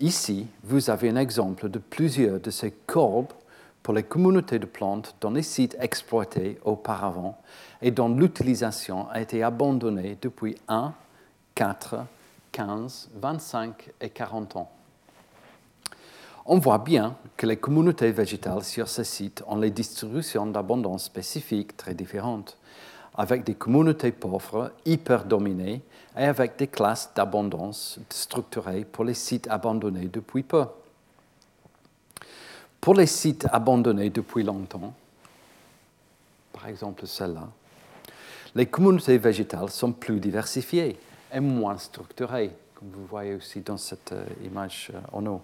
Ici, 0.00 0.46
vous 0.64 0.88
avez 0.88 1.10
un 1.10 1.16
exemple 1.16 1.68
de 1.68 1.78
plusieurs 1.78 2.40
de 2.40 2.50
ces 2.50 2.70
courbes 2.70 3.34
pour 3.82 3.92
les 3.92 4.02
communautés 4.02 4.58
de 4.58 4.64
plantes 4.64 5.14
dans 5.20 5.30
les 5.30 5.42
sites 5.42 5.76
exploités 5.78 6.58
auparavant 6.64 7.38
et 7.82 7.90
dont 7.90 8.08
l'utilisation 8.08 9.08
a 9.10 9.20
été 9.20 9.42
abandonnée 9.42 10.16
depuis 10.22 10.56
1, 10.68 10.94
4, 11.54 11.96
15, 12.50 13.10
25 13.14 13.90
et 14.00 14.08
40 14.08 14.56
ans. 14.56 14.70
On 16.46 16.58
voit 16.58 16.78
bien 16.78 17.16
que 17.36 17.46
les 17.46 17.58
communautés 17.58 18.10
végétales 18.10 18.64
sur 18.64 18.88
ces 18.88 19.04
sites 19.04 19.44
ont 19.46 19.58
les 19.58 19.70
distributions 19.70 20.46
d'abondance 20.46 21.04
spécifiques 21.04 21.76
très 21.76 21.92
différentes 21.92 22.56
avec 23.20 23.44
des 23.44 23.52
communautés 23.52 24.12
pauvres 24.12 24.72
hyper 24.86 25.26
dominées 25.26 25.82
et 26.16 26.24
avec 26.24 26.56
des 26.56 26.68
classes 26.68 27.10
d'abondance 27.14 27.98
structurées 28.08 28.86
pour 28.90 29.04
les 29.04 29.12
sites 29.12 29.46
abandonnés 29.50 30.08
depuis 30.10 30.42
peu. 30.42 30.64
Pour 32.80 32.94
les 32.94 33.04
sites 33.04 33.46
abandonnés 33.52 34.08
depuis 34.08 34.42
longtemps, 34.42 34.94
par 36.54 36.66
exemple 36.66 37.06
celle-là, 37.06 37.46
les 38.54 38.64
communautés 38.64 39.18
végétales 39.18 39.68
sont 39.68 39.92
plus 39.92 40.18
diversifiées 40.18 40.98
et 41.30 41.40
moins 41.40 41.76
structurées, 41.76 42.56
comme 42.74 42.88
vous 42.88 43.04
voyez 43.04 43.34
aussi 43.34 43.60
dans 43.60 43.76
cette 43.76 44.12
euh, 44.12 44.24
image 44.42 44.92
euh, 44.94 44.98
en 45.12 45.26
haut. 45.26 45.42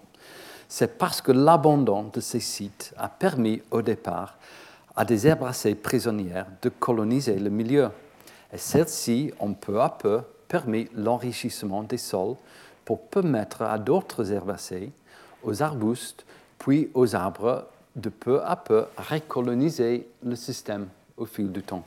c'est 0.67 0.97
parce 0.97 1.21
que 1.21 1.31
l'abandon 1.31 2.09
de 2.11 2.21
ces 2.21 2.39
sites 2.39 2.95
a 2.97 3.07
permis 3.07 3.61
au 3.69 3.83
départ 3.83 4.39
à 4.97 5.05
des 5.05 5.27
herbacées 5.27 5.75
prisonnières 5.75 6.47
de 6.61 6.69
coloniser 6.69 7.37
le 7.37 7.51
milieu. 7.51 7.89
Et 8.51 8.57
celles-ci 8.57 9.31
ont 9.39 9.53
peu 9.53 9.79
à 9.79 9.89
peu 9.89 10.21
permis 10.47 10.89
l'enrichissement 10.95 11.83
des 11.83 11.97
sols 11.97 12.35
pour 12.83 13.01
permettre 13.01 13.61
à 13.61 13.77
d'autres 13.77 14.31
herbacées, 14.31 14.91
aux 15.43 15.61
arbustes, 15.61 16.25
puis 16.57 16.89
aux 16.95 17.15
arbres 17.15 17.67
de 17.95 18.09
peu 18.09 18.41
à 18.43 18.55
peu 18.55 18.85
recoloniser 18.97 20.07
le 20.23 20.35
système 20.35 20.87
au 21.15 21.25
fil 21.25 21.51
du 21.51 21.61
temps. 21.61 21.85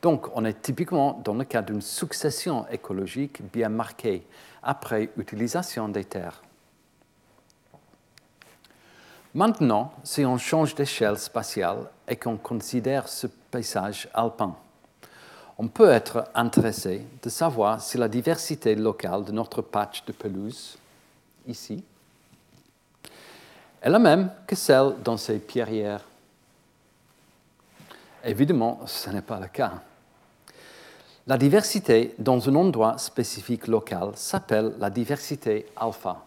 Donc, 0.00 0.28
on 0.36 0.44
est 0.44 0.62
typiquement 0.62 1.20
dans 1.24 1.34
le 1.34 1.44
cas 1.44 1.62
d'une 1.62 1.80
succession 1.80 2.68
écologique 2.68 3.40
bien 3.52 3.68
marquée 3.68 4.24
après 4.62 5.10
utilisation 5.16 5.88
des 5.88 6.04
terres. 6.04 6.42
Maintenant, 9.36 9.92
si 10.02 10.24
on 10.24 10.38
change 10.38 10.74
d'échelle 10.74 11.18
spatiale 11.18 11.90
et 12.08 12.16
qu'on 12.16 12.38
considère 12.38 13.06
ce 13.06 13.26
paysage 13.26 14.08
alpin, 14.14 14.56
on 15.58 15.68
peut 15.68 15.90
être 15.90 16.24
intéressé 16.34 17.06
de 17.22 17.28
savoir 17.28 17.82
si 17.82 17.98
la 17.98 18.08
diversité 18.08 18.74
locale 18.74 19.26
de 19.26 19.32
notre 19.32 19.60
patch 19.60 20.06
de 20.06 20.12
pelouse, 20.12 20.78
ici, 21.46 21.84
est 23.82 23.90
la 23.90 23.98
même 23.98 24.30
que 24.46 24.56
celle 24.56 24.94
dans 25.04 25.18
ces 25.18 25.38
pierrières. 25.38 26.06
Évidemment, 28.24 28.80
ce 28.86 29.10
n'est 29.10 29.20
pas 29.20 29.38
le 29.38 29.48
cas. 29.48 29.82
La 31.26 31.36
diversité 31.36 32.14
dans 32.18 32.48
un 32.48 32.54
endroit 32.54 32.96
spécifique 32.96 33.66
local 33.66 34.12
s'appelle 34.14 34.72
la 34.78 34.88
diversité 34.88 35.66
alpha. 35.76 36.24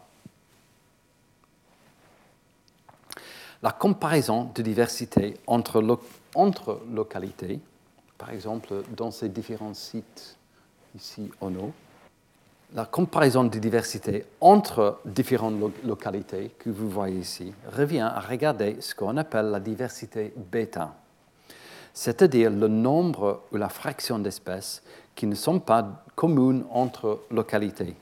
La 3.61 3.71
comparaison 3.71 4.49
de 4.55 4.61
diversité 4.61 5.35
entre, 5.45 5.81
localités, 6.91 7.59
par 8.17 8.31
exemple 8.31 8.83
dans 8.95 9.11
ces 9.11 9.27
différents 9.27 9.73
sites 9.73 10.37
ici 10.95 11.29
en 11.41 11.53
haut, 11.55 11.73
la 12.73 12.85
comparaison 12.85 13.43
de 13.43 13.59
diversité 13.59 14.25
entre 14.39 14.99
différentes 15.03 15.73
localités 15.83 16.51
que 16.59 16.69
vous 16.69 16.89
voyez 16.89 17.19
ici 17.19 17.53
revient 17.75 17.99
à 18.13 18.19
regarder 18.19 18.79
ce 18.79 18.93
qu'on 18.95 19.17
appelle 19.17 19.47
la 19.47 19.59
diversité 19.59 20.31
bêta, 20.37 20.93
c'est-à-dire 21.93 22.51
le 22.51 22.67
nombre 22.67 23.41
ou 23.51 23.57
la 23.57 23.69
fraction 23.69 24.19
d'espèces 24.19 24.83
qui 25.15 25.25
ne 25.25 25.35
sont 25.35 25.59
pas 25.59 26.03
communes 26.15 26.63
entre 26.71 27.23
localités. 27.31 27.95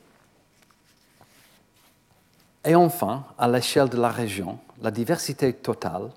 Et 2.63 2.75
enfin, 2.75 3.23
à 3.37 3.47
l'échelle 3.47 3.89
de 3.89 3.97
la 3.97 4.09
région, 4.09 4.59
la 4.81 4.91
diversité 4.91 5.53
totale 5.53 6.11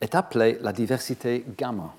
est 0.00 0.14
appelée 0.14 0.58
la 0.60 0.72
diversité 0.72 1.44
gamma, 1.56 1.94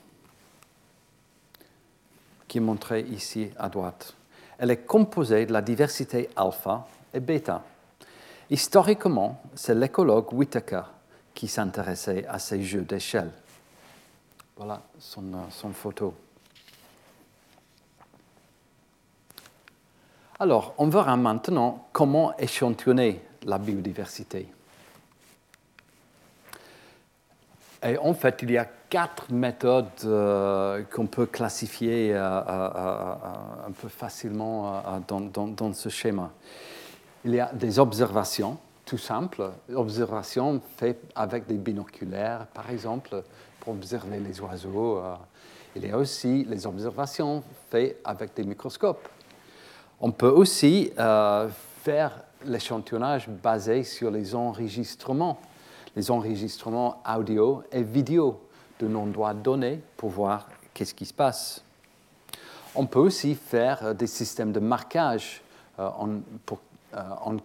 qui 2.48 2.60
est 2.60 2.62
montrée 2.62 3.02
ici 3.02 3.50
à 3.58 3.70
droite. 3.70 4.14
Elle 4.58 4.72
est 4.72 4.86
composée 4.86 5.46
de 5.46 5.54
la 5.54 5.62
diversité 5.62 6.30
alpha 6.36 6.88
et 7.14 7.20
bêta. 7.20 7.64
Historiquement, 8.50 9.42
c'est 9.56 9.76
l'écologue 9.76 10.34
Whittaker 10.34 10.84
qui 11.34 11.48
s'intéressait 11.48 12.26
à 12.28 12.40
ces 12.40 12.64
jeux 12.64 12.82
d'échelle. 12.82 13.32
Voilà 14.56 14.82
son, 14.98 15.34
euh, 15.34 15.38
son 15.52 15.72
photo. 15.72 16.14
Alors, 20.40 20.74
on 20.78 20.88
verra 20.88 21.18
maintenant 21.18 21.88
comment 21.92 22.36
échantillonner 22.38 23.22
la 23.44 23.58
biodiversité. 23.58 24.48
Et 27.84 27.98
en 27.98 28.14
fait, 28.14 28.40
il 28.42 28.52
y 28.52 28.58
a 28.58 28.68
quatre 28.90 29.32
méthodes 29.32 29.86
euh, 30.06 30.84
qu'on 30.92 31.06
peut 31.06 31.28
classifier 31.28 32.14
euh, 32.14 32.18
euh, 32.18 33.14
un 33.68 33.72
peu 33.72 33.88
facilement 33.88 34.82
dans, 35.08 35.74
ce 35.74 35.90
schéma. 35.90 36.32
Il 37.24 37.36
y 37.36 37.40
a 37.40 37.52
des 37.54 37.78
observations, 37.78 38.58
tout 38.86 38.98
simples, 38.98 39.52
observations 39.74 40.62
faites 40.78 41.04
avec 41.16 41.46
des 41.46 41.58
binoculaires, 41.58 42.48
par 42.48 42.70
exemple, 42.72 43.24
pour 43.60 43.74
observer 43.74 44.20
les 44.20 44.40
oiseaux. 44.40 45.02
il 45.76 45.86
y 45.86 45.92
a 45.92 45.98
aussi 45.98 46.46
les 46.46 46.66
observations 46.66 47.44
faites 47.70 48.00
avec 48.04 48.34
des 48.34 48.44
microscopes. 48.44 49.08
On 50.00 50.12
peut 50.12 50.30
aussi 50.30 50.92
faire 51.84 52.22
l'échantillonnage 52.46 53.28
basé 53.28 53.84
sur 53.84 54.10
les 54.10 54.34
enregistrements 54.34 55.40
les 55.98 56.12
enregistrements 56.12 57.02
audio 57.10 57.64
et 57.72 57.82
vidéo 57.82 58.40
d'un 58.80 58.94
endroit 58.94 59.34
donné 59.34 59.82
pour 59.98 60.12
voir 60.12 60.48
qu'est-ce 60.72 60.94
qui 60.94 61.08
se 61.08 61.14
passe. 61.14 61.64
On 62.76 62.86
peut 62.86 63.00
aussi 63.00 63.34
faire 63.34 63.84
euh, 63.84 63.94
des 63.96 64.06
systèmes 64.06 64.52
de 64.52 64.60
marquage 64.60 65.42
euh, 65.80 65.90
en, 65.98 66.20
euh, 66.94 67.38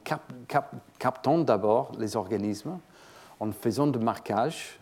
captant 0.99 1.39
d'abord 1.39 1.93
les 1.99 2.15
organismes, 2.15 2.79
en 3.41 3.51
faisant 3.53 3.87
de 3.87 3.99
marquage 3.99 4.79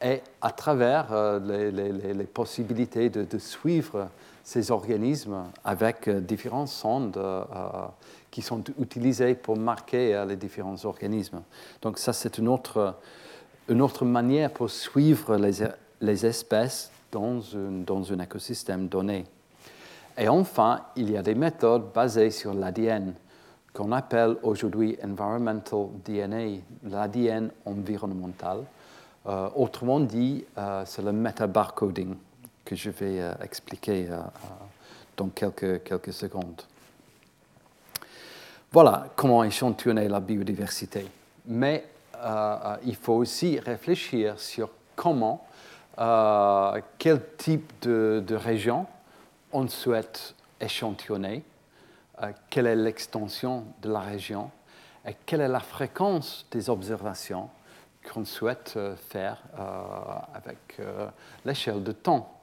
et 0.00 0.22
à 0.40 0.52
travers 0.52 1.40
les, 1.40 2.24
possibilités 2.32 3.10
de, 3.10 3.38
suivre 3.38 4.08
ces 4.44 4.70
organismes 4.70 5.42
avec 5.64 6.08
différentes 6.08 6.68
sondes 6.68 7.20
qui 8.30 8.42
sont 8.42 8.62
utilisés 8.80 9.34
pour 9.34 9.56
marquer 9.56 10.14
euh, 10.14 10.24
les 10.24 10.36
différents 10.36 10.84
organismes. 10.84 11.42
Donc 11.82 11.98
ça, 11.98 12.12
c'est 12.12 12.38
une 12.38 12.48
autre, 12.48 12.96
une 13.68 13.80
autre 13.80 14.04
manière 14.04 14.50
pour 14.50 14.70
suivre 14.70 15.36
les, 15.36 15.66
les 16.00 16.26
espèces 16.26 16.90
dans 17.10 17.40
un, 17.56 17.70
dans 17.86 18.12
un 18.12 18.18
écosystème 18.20 18.88
donné. 18.88 19.24
Et 20.16 20.28
enfin, 20.28 20.82
il 20.96 21.10
y 21.10 21.16
a 21.16 21.22
des 21.22 21.34
méthodes 21.34 21.92
basées 21.94 22.30
sur 22.30 22.52
l'ADN 22.52 23.14
qu'on 23.72 23.92
appelle 23.92 24.36
aujourd'hui 24.42 24.98
environmental 25.04 25.88
DNA, 26.04 26.60
l'ADN 26.84 27.50
environnemental. 27.64 28.64
Euh, 29.26 29.48
autrement 29.54 30.00
dit, 30.00 30.44
euh, 30.56 30.82
c'est 30.84 31.02
le 31.02 31.12
metabarcoding 31.12 32.16
que 32.64 32.74
je 32.74 32.90
vais 32.90 33.20
expliquer 33.42 34.08
dans 35.16 35.28
quelques, 35.28 35.82
quelques 35.84 36.12
secondes. 36.12 36.62
Voilà 38.70 39.06
comment 39.16 39.44
échantillonner 39.44 40.08
la 40.08 40.20
biodiversité. 40.20 41.06
Mais 41.46 41.86
euh, 42.16 42.56
euh, 42.64 42.76
il 42.84 42.96
faut 42.96 43.14
aussi 43.14 43.58
réfléchir 43.58 44.38
sur 44.38 44.68
comment, 44.94 45.46
euh, 45.98 46.78
quel 46.98 47.22
type 47.38 47.72
de, 47.80 48.34
région 48.34 48.86
on 49.52 49.66
souhaite 49.68 50.34
échantillonner, 50.60 51.42
quelle 52.50 52.66
est 52.66 52.76
l'extension 52.76 53.64
de 53.80 53.90
la 53.90 54.00
région 54.00 54.50
et 55.06 55.16
quelle 55.24 55.40
est 55.40 55.48
la 55.48 55.60
fréquence 55.60 56.44
des 56.50 56.68
observations 56.68 57.48
qu'on 58.12 58.24
souhaite 58.24 58.78
faire 59.08 59.40
avec 60.34 60.78
l'échelle 61.44 61.82
de 61.82 61.92
temps. 61.92 62.34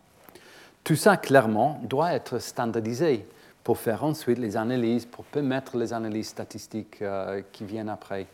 Tout 0.83 0.95
ça, 0.95 1.17
clairement, 1.17 1.79
doit 1.83 2.13
être 2.13 2.39
standardisé 2.39 3.27
pour 3.65 3.79
faire 3.79 4.03
ensuite 4.03 4.37
les 4.37 4.55
analyses, 4.55 5.07
pour 5.07 5.25
permettre 5.25 5.75
les 5.75 5.91
analyses 5.91 6.27
statistiques 6.27 7.01
euh, 7.01 7.41
qui 7.51 7.65
viennent 7.65 7.89
après. 7.89 8.27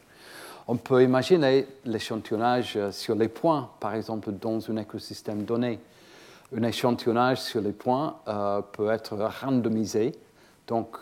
On 0.67 0.75
peut 0.75 1.01
imaginer 1.01 1.65
l'échantillonnage 1.85 2.73
euh, 2.75 2.91
sur 2.91 3.15
les 3.15 3.29
points, 3.29 3.69
par 3.79 3.95
exemple, 3.95 4.33
dans 4.33 4.69
un 4.69 4.75
écosystème 4.75 5.45
donné. 5.45 5.79
Un 6.55 6.63
échantillonnage 6.63 7.39
sur 7.39 7.61
les 7.61 7.71
points 7.71 8.17
euh, 8.27 8.61
peut 8.73 8.91
être 8.91 9.17
randomisé, 9.41 10.11
donc 10.67 10.97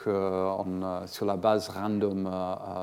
sur 1.06 1.26
la 1.26 1.36
base 1.36 1.70
random 1.70 2.32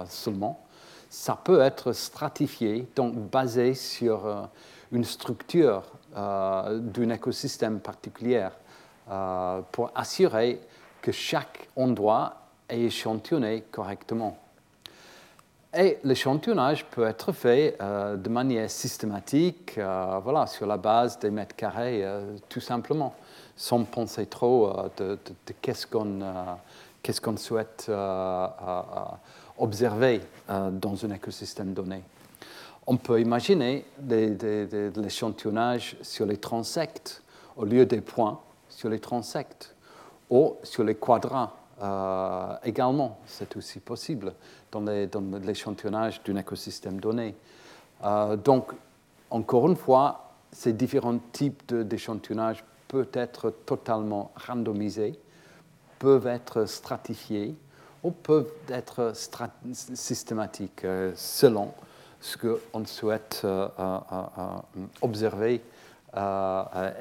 seulement. 0.09 0.65
Ça 1.11 1.37
peut 1.43 1.61
être 1.61 1.93
stratifié, 1.93 2.87
donc 2.95 3.15
basé 3.15 3.75
sur 3.75 4.49
une 4.93 5.03
structure 5.03 5.83
d'un 6.15 7.11
écosystème 7.11 7.81
particulier 7.81 8.47
pour 9.73 9.91
assurer 9.97 10.61
que 11.07 11.13
chaque 11.13 11.69
endroit 11.77 12.35
est 12.69 12.81
échantillonné 12.81 13.63
correctement. 13.71 14.37
Et 15.73 15.99
l'échantillonnage 16.03 16.85
peut 16.87 17.07
être 17.07 17.31
fait 17.31 17.77
euh, 17.81 18.17
de 18.17 18.29
manière 18.29 18.69
systématique, 18.69 19.79
euh, 19.79 20.19
voilà, 20.21 20.49
sur 20.49 20.67
la 20.67 20.77
base 20.77 21.21
des 21.21 21.31
mètres 21.31 21.55
carrés, 21.55 22.05
euh, 22.05 22.37
tout 22.49 22.59
simplement, 22.59 23.15
sans 23.55 23.85
penser 23.85 24.27
trop 24.27 24.77
de, 24.97 25.17
qu'est-ce 25.63 25.87
qu'on 25.87 27.37
souhaite 27.37 27.89
observer 29.57 30.23
dans 30.49 31.05
un 31.05 31.11
écosystème 31.13 31.73
donné. 31.73 32.03
On 32.85 32.97
peut 32.97 33.21
imaginer 33.21 33.85
l'échantillonnage 34.97 35.97
sur 36.03 36.27
les 36.27 36.39
transects 36.39 37.23
au 37.55 37.65
lieu 37.65 37.87
des 37.87 38.01
points 38.01 38.41
sur 38.69 38.89
les 38.89 38.99
transects 38.99 39.76
ou 40.31 40.57
sur 40.62 40.85
les 40.85 40.95
quadrats 40.95 41.55
également, 42.64 43.18
c'est 43.27 43.55
aussi 43.57 43.81
possible 43.81 44.33
dans 44.72 44.81
l'échantillonnage 45.45 46.22
d'un 46.22 46.37
écosystème 46.37 47.01
donné. 47.01 47.35
donc, 48.43 48.72
encore 49.31 49.68
une 49.68 49.77
fois, 49.77 50.27
ces 50.53 50.72
différents 50.72 51.18
types 51.33 51.74
d'échantillonnage 51.74 52.64
peuvent 52.89 53.11
être 53.12 53.51
totalement 53.51 54.33
randomisés, 54.47 55.18
peuvent 55.99 56.27
être 56.27 56.66
stratifiés 56.66 57.55
ou 58.03 58.11
peuvent 58.11 58.53
être 58.68 59.12
systématiques 59.72 60.85
euh, 60.85 61.12
selon 61.16 61.72
ce 62.20 62.37
qu'on 62.39 62.85
souhaite 62.85 63.43
euh, 63.45 63.68
euh, 63.79 64.22
observer 65.03 65.61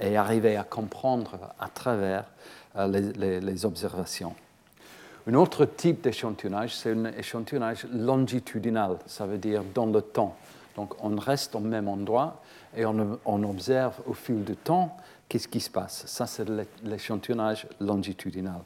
et 0.01 0.17
arriver 0.17 0.57
à 0.57 0.65
comprendre 0.65 1.53
à 1.57 1.69
travers 1.69 2.25
les, 2.87 3.39
les, 3.39 3.65
observations. 3.65 4.35
Un 5.27 5.33
autre 5.33 5.65
type 5.65 6.01
d'échantillonnage, 6.01 6.75
c'est 6.75 6.91
un 6.91 7.05
échantillonnage 7.05 7.87
longitudinal, 7.91 8.97
ça 9.07 9.25
veut 9.25 9.37
dire 9.37 9.63
dans 9.73 9.85
le 9.85 10.01
temps. 10.01 10.35
Donc 10.75 10.93
on 11.03 11.15
reste 11.15 11.55
au 11.55 11.59
même 11.59 11.87
endroit 11.87 12.41
et 12.75 12.85
on, 12.85 13.43
observe 13.43 13.95
au 14.05 14.13
fil 14.13 14.43
du 14.43 14.55
temps 14.55 14.97
qu'est-ce 15.29 15.47
qui 15.47 15.61
se 15.61 15.69
passe. 15.69 16.05
Ça, 16.05 16.27
c'est 16.27 16.45
l'échantillonnage 16.83 17.67
longitudinal. 17.79 18.61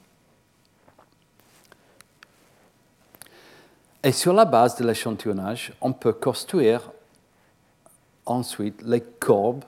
Et 4.04 4.12
sur 4.12 4.34
la 4.34 4.46
base 4.46 4.78
de 4.78 4.86
l'échantillonnage, 4.86 5.74
on 5.82 5.94
peut 5.94 6.14
construire 6.14 6.90
ensuite 8.26 8.82
les 8.84 9.02
courbes 9.02 9.66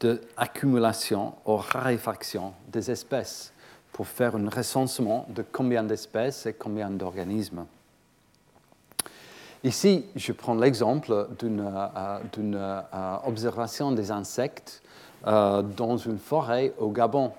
d'accumulation 0.00 1.34
ou 1.46 1.56
raréfaction 1.56 2.52
des 2.68 2.90
espèces 2.90 3.53
pour 3.94 4.08
faire 4.08 4.34
un 4.34 4.50
recensement 4.50 5.24
de 5.28 5.44
combien 5.52 5.84
d'espèces 5.84 6.46
et 6.46 6.52
combien 6.52 6.90
d'organismes. 6.90 7.64
Ici, 9.62 10.04
je 10.16 10.32
prends 10.32 10.56
l'exemple 10.56 11.28
d'une 11.38 11.60
euh, 11.60 12.80
euh, 12.92 13.16
observation 13.24 13.92
des 13.92 14.10
insectes 14.10 14.82
euh, 15.28 15.62
dans 15.62 15.96
une 15.96 16.18
forêt 16.18 16.74
au 16.78 16.90
Gabon. 16.90 17.30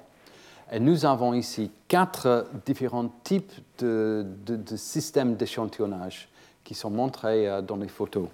Et 0.72 0.80
nous 0.80 1.06
avons 1.06 1.34
ici 1.34 1.72
quatre 1.90 2.48
différents 2.66 3.12
types 3.24 3.52
de, 3.80 4.26
systèmes 4.78 5.36
d'échantillonnage 5.36 6.30
qui 6.64 6.74
sont 6.74 6.90
montrés 6.90 7.62
dans 7.62 7.76
les 7.76 7.90
photos. 7.90 8.30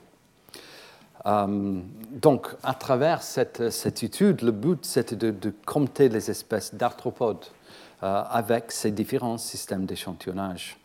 donc, 1.25 2.47
à 2.63 2.73
travers 2.75 3.23
cette, 3.23 3.59
étude, 4.03 4.43
le 4.43 4.51
but, 4.51 4.85
c'était 4.85 5.17
de, 5.17 5.31
de, 5.31 5.51
compter 5.65 6.07
les 6.07 6.29
espèces 6.31 6.73
d'arthropodes 6.73 7.45
avec 8.01 8.71
ces 8.71 8.91
différents 8.91 9.37
systèmes 9.37 9.85
d'échantillonnage. 9.85 10.77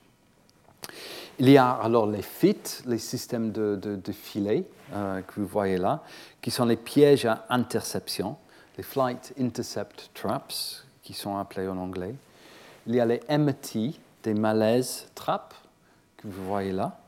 Il 1.39 1.51
y 1.51 1.59
a 1.59 1.71
alors 1.71 2.07
les 2.07 2.23
FIT, 2.23 2.83
les 2.87 2.99
systèmes 2.99 3.53
de, 3.53 4.01
filets 4.13 4.65
euh, 4.95 5.21
que 5.21 5.41
vous 5.41 5.47
voyez 5.47 5.77
là, 5.77 6.03
qui 6.41 6.51
sont 6.51 6.65
les 6.65 6.77
pièges 6.77 7.27
à 7.27 7.45
interception, 7.51 8.37
les 8.79 8.83
Flight 8.83 9.35
Intercept 9.39 10.11
Traps, 10.15 10.87
qui 11.03 11.13
sont 11.13 11.37
appelés 11.37 11.69
en 11.69 11.77
anglais. 11.77 12.15
Il 12.87 12.95
y 12.95 13.01
a 13.01 13.05
les 13.05 13.21
MT, 13.29 13.99
des 14.23 14.33
malaises 14.33 15.09
traps, 15.15 15.55
que 16.17 16.27
vous 16.27 16.47
voyez 16.47 16.73
là. 16.73 16.99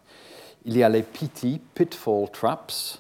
Il 0.66 0.76
y 0.76 0.82
a 0.82 0.90
les 0.90 1.02
PT, 1.02 1.59
Pitfall 1.74 2.30
Traps, 2.30 2.98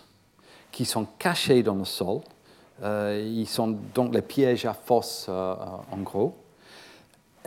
qui 0.72 0.86
sont 0.86 1.06
cachés 1.18 1.62
dans 1.62 1.74
le 1.74 1.84
sol. 1.84 2.20
Euh, 2.82 3.22
ils 3.22 3.48
sont 3.48 3.76
donc 3.94 4.14
les 4.14 4.22
pièges 4.22 4.64
à 4.64 4.72
force, 4.72 5.26
euh, 5.28 5.54
en 5.90 5.98
gros. 5.98 6.34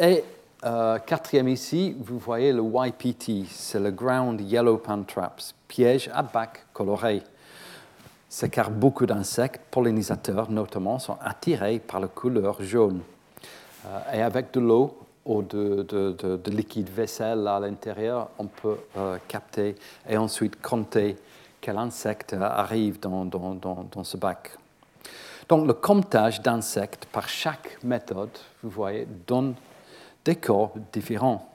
Et 0.01 0.23
euh, 0.65 0.97
quatrième 0.97 1.47
ici, 1.47 1.95
vous 1.99 2.17
voyez 2.17 2.51
le 2.51 2.63
YPT, 2.63 3.47
c'est 3.47 3.79
le 3.79 3.91
Ground 3.91 4.41
Yellow 4.41 4.77
Pan 4.77 5.03
Traps, 5.03 5.53
piège 5.67 6.09
à 6.11 6.23
bac 6.23 6.65
coloré. 6.73 7.21
C'est 8.27 8.49
car 8.49 8.71
beaucoup 8.71 9.05
d'insectes, 9.05 9.61
pollinisateurs 9.69 10.49
notamment, 10.49 10.97
sont 10.97 11.17
attirés 11.21 11.77
par 11.77 11.99
la 11.99 12.07
couleur 12.07 12.63
jaune. 12.63 13.01
Euh, 13.85 14.15
et 14.15 14.23
avec 14.23 14.51
de 14.51 14.59
l'eau 14.59 14.97
ou 15.23 15.43
de, 15.43 15.83
de, 15.83 16.51
liquide 16.51 16.89
vaisselle 16.89 17.47
à 17.47 17.59
l'intérieur, 17.59 18.29
on 18.39 18.47
peut 18.47 18.77
euh, 18.97 19.19
capter 19.27 19.75
et 20.09 20.17
ensuite 20.17 20.59
compter 20.59 21.15
quel 21.59 21.77
insecte 21.77 22.33
arrive 22.33 22.99
dans 22.99 24.03
ce 24.03 24.17
bac. 24.17 24.57
Donc 25.47 25.67
le 25.67 25.73
comptage 25.73 26.41
d'insectes 26.41 27.05
par 27.05 27.29
chaque 27.29 27.77
méthode, 27.83 28.31
vous 28.63 28.71
voyez, 28.71 29.07
donne 29.27 29.53
des 30.25 30.35
corps 30.35 30.73
différents. 30.91 31.47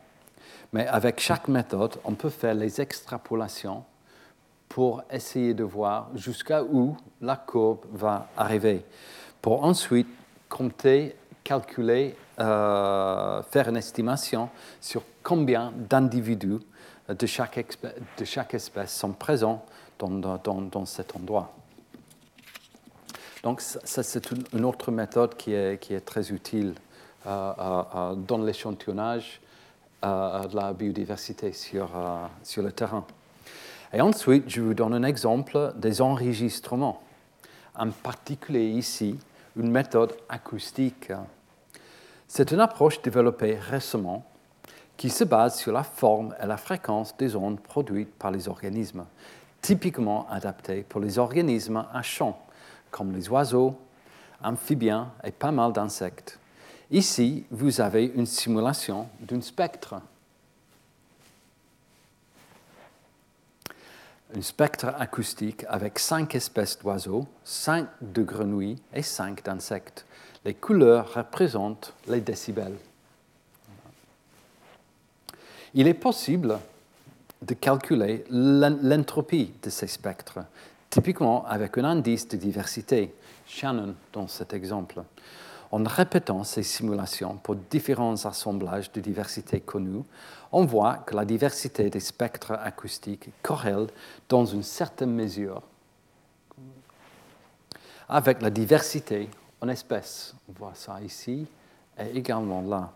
Mais 0.73 0.87
avec 0.87 1.21
chaque 1.21 1.49
méthode, 1.49 1.97
on 2.05 2.15
peut 2.15 2.31
faire 2.31 2.55
les 2.55 2.81
extrapolations 2.81 3.85
pour 4.69 5.03
essayer 5.11 5.55
de 5.55 5.65
voir 5.65 6.11
jusqu'à 6.15 6.63
où 6.63 6.97
la 7.21 7.37
courbe 7.37 7.87
va 7.93 8.29
arriver, 8.37 8.85
pour 9.41 9.65
ensuite 9.65 10.09
compter, 10.49 11.17
calculer, 11.45 12.17
euh, 12.41 13.43
faire 13.45 13.69
une 13.69 13.77
estimation 13.77 14.51
sur 14.81 15.03
combien 15.23 15.73
d'individus 15.75 16.59
de 17.09 17.27
chaque, 17.27 17.57
espèce 18.55 18.95
sont 18.95 19.13
présents 19.13 19.65
dans, 19.99 20.85
cet 20.85 21.15
endroit. 21.15 21.55
Donc 23.45 23.61
ça, 23.61 24.03
c'est 24.03 24.31
une 24.53 24.65
autre 24.65 24.91
méthode 24.91 25.37
qui 25.37 25.53
est 25.53 26.05
très 26.05 26.33
utile 26.33 26.75
dans 27.27 28.39
l'échantillonnage 28.45 29.41
de 30.03 30.57
la 30.57 30.73
biodiversité 30.73 31.53
sur, 31.53 31.89
sur 32.43 32.63
le 32.63 32.73
terrain. 32.73 33.05
Et 33.93 34.01
ensuite, 34.01 34.45
je 34.49 34.61
vous 34.61 34.75
donne 34.75 34.95
un 34.95 35.03
exemple 35.03 35.73
des 35.77 36.01
enregistrements, 36.01 37.03
en 37.77 37.91
particulier 37.91 38.69
ici, 38.69 39.19
une 39.57 39.71
méthode 39.71 40.17
acoustique. 40.29 41.13
C'est 42.29 42.51
une 42.51 42.61
approche 42.61 43.01
développée 43.03 43.57
récemment 43.57 44.25
qui 44.97 45.11
se 45.11 45.25
base 45.25 45.59
sur 45.59 45.73
la 45.73 45.83
forme 45.83 46.35
et 46.43 46.47
la 46.47 46.57
fréquence 46.57 47.17
des 47.17 47.37
ondes 47.37 47.61
produites 47.61 48.13
par 48.15 48.31
les 48.31 48.49
organismes, 48.49 49.05
typiquement 49.63 50.27
adaptées 50.31 50.83
pour 50.83 51.01
les 51.01 51.19
organismes 51.19 51.87
à 51.93 52.03
champ, 52.03 52.39
comme 52.91 53.13
les 53.13 53.29
oiseaux, 53.29 53.77
amphibiens 54.43 55.13
et 55.25 55.31
pas 55.31 55.53
mal 55.53 55.73
d'insectes. 55.73 56.39
Ici, 56.91 57.45
vous 57.51 57.81
avez 57.81 58.07
une 58.07 58.27
simulation 58.27 59.09
d'un 59.21 59.41
spectre. 59.41 59.97
Un 64.37 64.43
spectre 64.43 64.95
acoustique 64.97 65.65
avec 65.69 65.99
cinq 65.99 66.35
espèces 66.35 66.79
d'oiseaux, 66.79 67.27
cinq 67.43 67.89
de 68.01 68.23
grenouilles 68.23 68.77
et 68.93 69.03
cinq 69.03 69.45
d'insectes. 69.45 70.05
Les 70.45 70.55
couleurs 70.55 71.13
représentent 71.15 71.93
les 72.07 72.21
décibels. 72.21 72.77
Il 75.75 75.89
est 75.89 75.95
possible 75.95 76.59
de 77.43 77.55
calculer 77.55 78.25
l'entropie 78.31 79.53
de 79.63 79.71
ces 79.71 79.89
spectres, 79.89 80.39
typiquement 80.89 81.45
avec 81.47 81.77
un 81.79 81.85
indice 81.85 82.29
de 82.29 82.37
diversité, 82.37 83.13
Shannon 83.47 83.95
dans 84.13 84.29
cet 84.29 84.55
exemple. 84.55 85.03
En 85.73 85.83
répétant 85.85 86.45
ces 86.45 86.63
simulations 86.63 87.37
pour 87.43 87.57
différents 87.57 88.25
assemblages 88.25 88.93
de 88.93 89.01
diversité 89.01 89.61
connus, 89.61 90.05
on 90.53 90.65
voit 90.65 90.99
que 90.99 91.15
la 91.15 91.25
diversité 91.25 91.91
des 91.91 92.01
spectres 92.01 92.53
acoustiques 92.53 93.31
corrèle 93.43 93.89
dans 94.29 94.45
une 94.45 94.63
certaine 94.63 95.13
mesure 95.13 95.63
avec 98.09 98.43
la 98.43 98.51
diversité 98.51 99.29
en 99.61 99.69
espèces. 99.69 100.35
On 100.49 100.53
voit 100.53 100.75
ça 100.75 101.01
ici 101.01 101.47
et 101.99 102.17
également 102.17 102.63
là. 102.63 102.93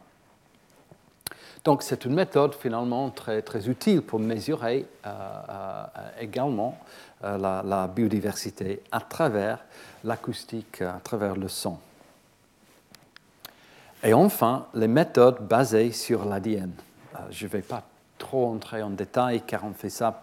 Donc 1.64 1.82
c'est 1.82 2.04
une 2.04 2.14
méthode 2.14 2.54
finalement 2.54 3.10
très, 3.10 3.42
utile 3.68 4.00
pour 4.00 4.18
mesurer 4.18 4.86
euh, 5.04 5.10
euh, 5.48 5.84
également 6.18 6.78
euh, 7.22 7.36
la, 7.36 7.86
biodiversité 7.86 8.82
à 8.90 9.00
travers 9.00 9.62
l'acoustique, 10.04 10.80
à 10.80 11.00
travers 11.04 11.36
le 11.36 11.48
son. 11.48 11.76
Et 14.02 14.14
enfin, 14.14 14.66
les 14.72 14.88
méthodes 14.88 15.46
basées 15.46 15.92
sur 15.92 16.24
l'ADN. 16.24 16.72
Euh, 17.14 17.18
je 17.30 17.44
ne 17.44 17.50
vais 17.50 17.60
pas 17.60 17.82
trop 18.16 18.48
entrer 18.48 18.82
en 18.82 18.90
détail 18.90 19.42
car 19.46 19.64
on 19.64 19.74
fait 19.74 19.90
ça 19.90 20.22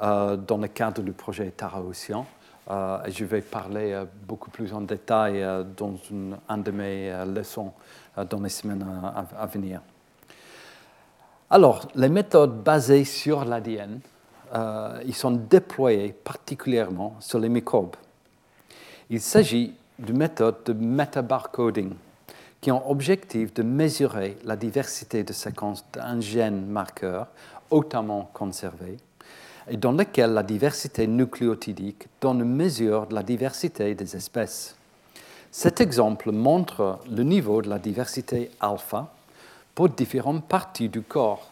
euh, 0.00 0.36
dans 0.36 0.58
le 0.58 0.68
cadre 0.68 1.02
du 1.02 1.10
projet 1.10 1.50
Tara 1.50 1.82
Océan. 1.82 2.26
Euh, 2.70 3.02
et 3.04 3.10
je 3.10 3.24
vais 3.24 3.40
parler 3.40 4.04
beaucoup 4.26 4.50
plus 4.50 4.72
en 4.72 4.82
détail 4.82 5.44
dans 5.76 5.96
une, 6.10 6.36
de 6.58 6.70
mes 6.70 7.24
leçons 7.26 7.72
dans 8.30 8.40
les 8.40 8.50
semaines 8.50 8.86
à, 9.36 9.46
venir. 9.46 9.80
Alors, 11.50 11.88
les 11.96 12.08
méthodes 12.10 12.62
basées 12.62 13.04
sur 13.04 13.44
l'ADN, 13.44 14.00
ils 15.06 15.14
sont 15.14 15.30
déployées 15.30 16.12
particulièrement 16.12 17.16
sur 17.20 17.38
les 17.38 17.48
microbes. 17.48 17.96
Il 19.08 19.20
s'agit 19.20 19.74
d'une 19.98 20.18
méthode 20.18 20.56
de 20.66 20.74
metabarcoding 20.74 21.94
qui 22.60 22.70
ont 22.70 22.90
objectif 22.90 23.54
de 23.54 23.62
mesurer 23.62 24.36
la 24.44 24.56
diversité 24.56 25.22
de 25.22 25.32
séquences 25.32 25.84
d'un 25.92 26.20
gène 26.20 26.66
marqueur 26.66 27.28
hautement 27.70 28.30
conservé 28.32 28.96
et 29.70 29.76
dans 29.76 29.92
lequel 29.92 30.32
la 30.32 30.42
diversité 30.42 31.06
nucléotidique 31.06 32.06
donne 32.20 32.40
une 32.40 32.54
mesure 32.54 33.06
de 33.06 33.14
la 33.14 33.22
diversité 33.22 33.94
des 33.94 34.16
espèces. 34.16 34.76
Cet 35.50 35.80
exemple 35.80 36.32
montre 36.32 36.98
le 37.10 37.22
niveau 37.22 37.62
de 37.62 37.68
la 37.68 37.78
diversité 37.78 38.50
alpha 38.60 39.12
pour 39.74 39.88
différentes 39.88 40.44
parties 40.46 40.88
du 40.88 41.02
corps. 41.02 41.50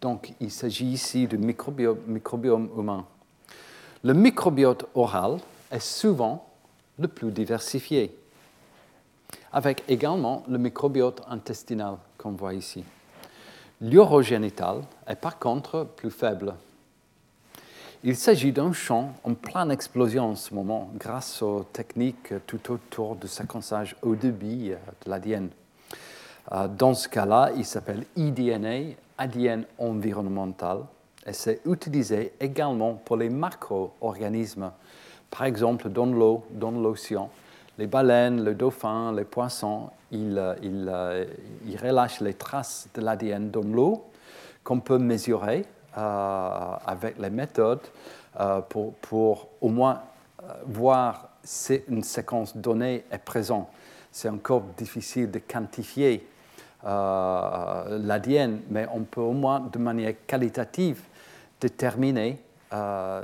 Donc, 0.00 0.32
il 0.40 0.50
s'agit 0.50 0.86
ici 0.86 1.26
du 1.26 1.38
microbiome, 1.38 2.68
humain. 2.76 3.06
Le 4.02 4.12
microbiote 4.12 4.86
oral 4.94 5.38
est 5.70 5.80
souvent 5.80 6.46
le 6.98 7.08
plus 7.08 7.30
diversifié, 7.30 8.14
avec 9.54 9.84
également 9.88 10.42
le 10.48 10.58
microbiote 10.58 11.22
intestinal, 11.30 11.94
qu'on 12.18 12.32
voit 12.32 12.54
ici. 12.54 12.84
L'urogénital 13.80 14.82
est 15.06 15.14
par 15.14 15.38
contre 15.38 15.86
plus 15.96 16.10
faible. 16.10 16.54
Il 18.02 18.16
s'agit 18.16 18.52
d'un 18.52 18.72
champ 18.72 19.12
en 19.22 19.34
pleine 19.34 19.70
explosion 19.70 20.30
en 20.30 20.34
ce 20.34 20.52
moment 20.52 20.90
grâce 20.96 21.40
aux 21.40 21.64
techniques 21.72 22.34
tout 22.48 22.72
autour 22.72 23.14
du 23.14 23.28
séquençage 23.28 23.94
au 24.02 24.16
débit 24.16 24.70
de 24.70 25.10
l'ADN. 25.10 25.48
Euh, 26.52 26.68
dans 26.68 26.92
ce 26.92 27.08
cas-là, 27.08 27.52
il 27.56 27.64
s'appelle 27.64 28.04
eDNA, 28.16 28.96
ADN 29.16 29.64
environnemental, 29.78 30.80
et 31.24 31.32
c'est 31.32 31.60
utilisé 31.64 32.32
également 32.40 32.94
pour 32.94 33.16
les 33.16 33.30
macro-organismes, 33.30 34.72
par 35.30 35.44
exemple 35.44 35.88
dans 35.88 36.06
l'eau, 36.06 36.44
dans 36.50 36.72
l'océan. 36.72 37.30
Les 37.78 37.86
baleines, 37.86 38.44
les 38.44 38.54
dauphins, 38.54 39.12
les 39.12 39.24
poissons, 39.24 39.90
ils, 40.10 40.38
euh, 40.38 40.54
ils, 40.62 41.70
ils 41.72 41.76
relâchent 41.76 42.20
les 42.20 42.34
traces 42.34 42.88
de 42.94 43.00
l'ADN 43.00 43.50
dans 43.50 43.62
l'eau 43.62 44.04
qu'on 44.64 44.80
peut 44.80 44.98
mesurer 44.98 45.64
euh, 45.96 46.76
avec 46.86 47.20
les 47.20 47.30
méthodes 47.30 47.86
euh, 48.40 48.60
pour, 48.62 48.94
pour, 48.94 49.48
au 49.60 49.68
moins 49.68 50.02
euh, 50.42 50.52
voir 50.66 51.28
si 51.44 51.82
une 51.88 52.02
séquence 52.02 52.56
donnée 52.56 53.04
est 53.12 53.18
présente. 53.18 53.68
C'est 54.10 54.28
encore 54.28 54.62
difficile 54.76 55.30
de 55.30 55.38
quantifier 55.38 56.26
l'ADN, 56.82 58.60
mais 58.70 58.86
on 58.92 59.04
peut 59.04 59.20
au 59.20 59.32
moins 59.32 59.60
de 59.60 59.78
manière 59.78 60.14
qualitative 60.26 61.00
déterminer 61.58 62.38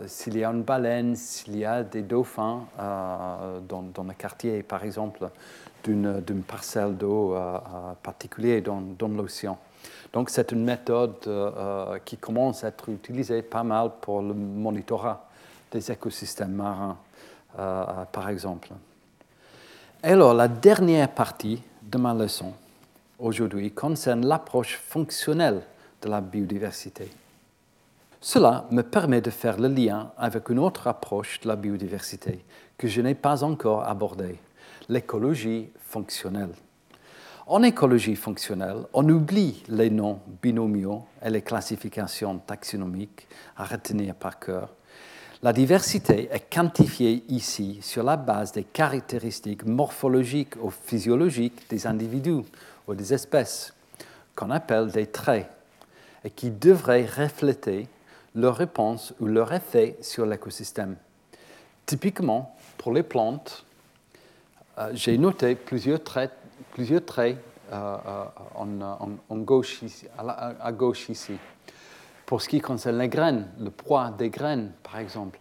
s'il 0.07 0.39
y 0.39 0.45
a 0.45 0.51
une 0.51 0.63
baleine, 0.63 1.17
s'il 1.17 1.57
y 1.57 1.65
a 1.65 1.83
des 1.83 2.03
dauphins 2.03 2.65
dans, 2.79 3.83
dans, 3.95 4.05
le 4.05 4.15
quartier, 4.15 4.63
par 4.63 4.85
exemple, 4.85 5.29
d'une 5.85 6.43
parcelle 6.47 6.97
d'eau 6.97 7.37
particulière 8.03 8.63
dans, 8.63 9.09
l'océan. 9.09 9.59
Donc 10.13 10.31
c'est 10.31 10.51
une 10.53 10.65
méthode 10.65 11.15
euh, 11.27 11.51
euh, 11.57 11.99
qui 12.05 12.17
commence 12.17 12.65
à 12.65 12.69
être 12.69 12.89
utilisée 12.89 13.43
pas 13.43 13.63
mal 13.63 13.93
pour 14.01 14.23
le 14.23 14.35
monitorat 14.35 15.29
des 15.71 15.91
écosystèmes 15.91 16.53
marins, 16.53 16.99
euh, 17.59 17.85
par 18.11 18.29
exemple. 18.29 18.71
Alors 20.03 20.35
la 20.35 20.49
dernière 20.49 21.09
partie 21.11 21.63
de 21.83 21.99
ma 21.99 22.13
leçon 22.13 22.53
aujourd'hui 23.19 23.71
concerne 23.71 24.27
l'approche 24.27 24.77
fonctionnelle 24.77 25.63
de 26.03 26.09
la 26.09 26.21
biodiversité. 26.21 27.11
Cela 28.23 28.67
me 28.71 28.83
permet 28.83 29.23
de 29.23 29.31
faire 29.31 29.59
le 29.59 29.69
lien 29.69 30.13
avec 30.19 30.51
une 30.51 30.59
autre 30.59 30.87
approche 30.87 31.41
de 31.41 31.49
la 31.49 31.57
biodiversité 31.57 32.45
que 32.77 32.87
je 32.87 33.01
n'ai 33.01 33.15
pas 33.15 33.45
encore 33.45 33.85
abordée, 33.85 34.39
l'écologie 34.91 35.71
fonctionnelle. 35.81 36.53
En 37.47 37.63
écologie 37.63 38.17
fonctionnelle, 38.17 38.85
on 38.93 39.09
oublie 39.09 39.63
les 39.69 39.89
noms 39.89 40.21
binomiaux 40.43 41.07
et 41.25 41.31
les 41.31 41.41
classifications 41.41 42.39
taxonomiques 42.39 43.27
à 43.57 43.65
retenir 43.65 44.15
par 44.15 44.39
cœur. 44.39 44.69
La 45.43 45.55
diversité 45.55 46.29
est 46.31 46.55
quantifiée 46.55 47.25
ici 47.29 47.79
sur 47.81 48.03
la 48.03 48.19
base 48.19 48.53
des 48.53 48.65
caractéristiques 48.65 49.65
morphologiques 49.65 50.57
ou 50.63 50.69
physiologiques 50.69 51.71
des 51.71 51.87
individus 51.87 52.45
ou 52.87 52.95
des 52.95 53.15
espèces, 53.15 53.73
qu'on 54.37 54.51
appelle 54.51 54.91
des 54.91 55.07
traits, 55.07 55.49
et 56.23 56.31
qui 56.31 56.51
devraient 56.51 57.07
refléter 57.07 57.89
leur 58.35 58.57
réponse 58.57 59.15
ou 59.21 59.27
leur 59.27 59.53
effet 59.53 59.97
sur 60.01 60.27
l'écosystème. 60.27 60.97
Typiquement, 61.87 62.57
pour 62.79 62.93
les 62.93 63.03
plantes, 63.03 63.65
euh, 64.79 64.91
j'ai 64.95 65.19
noté 65.19 65.55
plusieurs 65.55 66.03
traits 66.03 66.33
plusieurs 66.73 67.05
traits 67.05 67.37
à, 67.73 68.33
gauche 69.35 69.83
ici. 71.09 71.37
Pour 72.27 72.43
ce 72.43 72.49
qui 72.49 72.61
concerne 72.61 72.99
les 72.99 73.09
graines, 73.09 73.49
le 73.59 73.71
poids 73.71 74.11
des 74.11 74.31
graines, 74.31 74.73
par 74.83 74.99
exemple, 74.99 75.41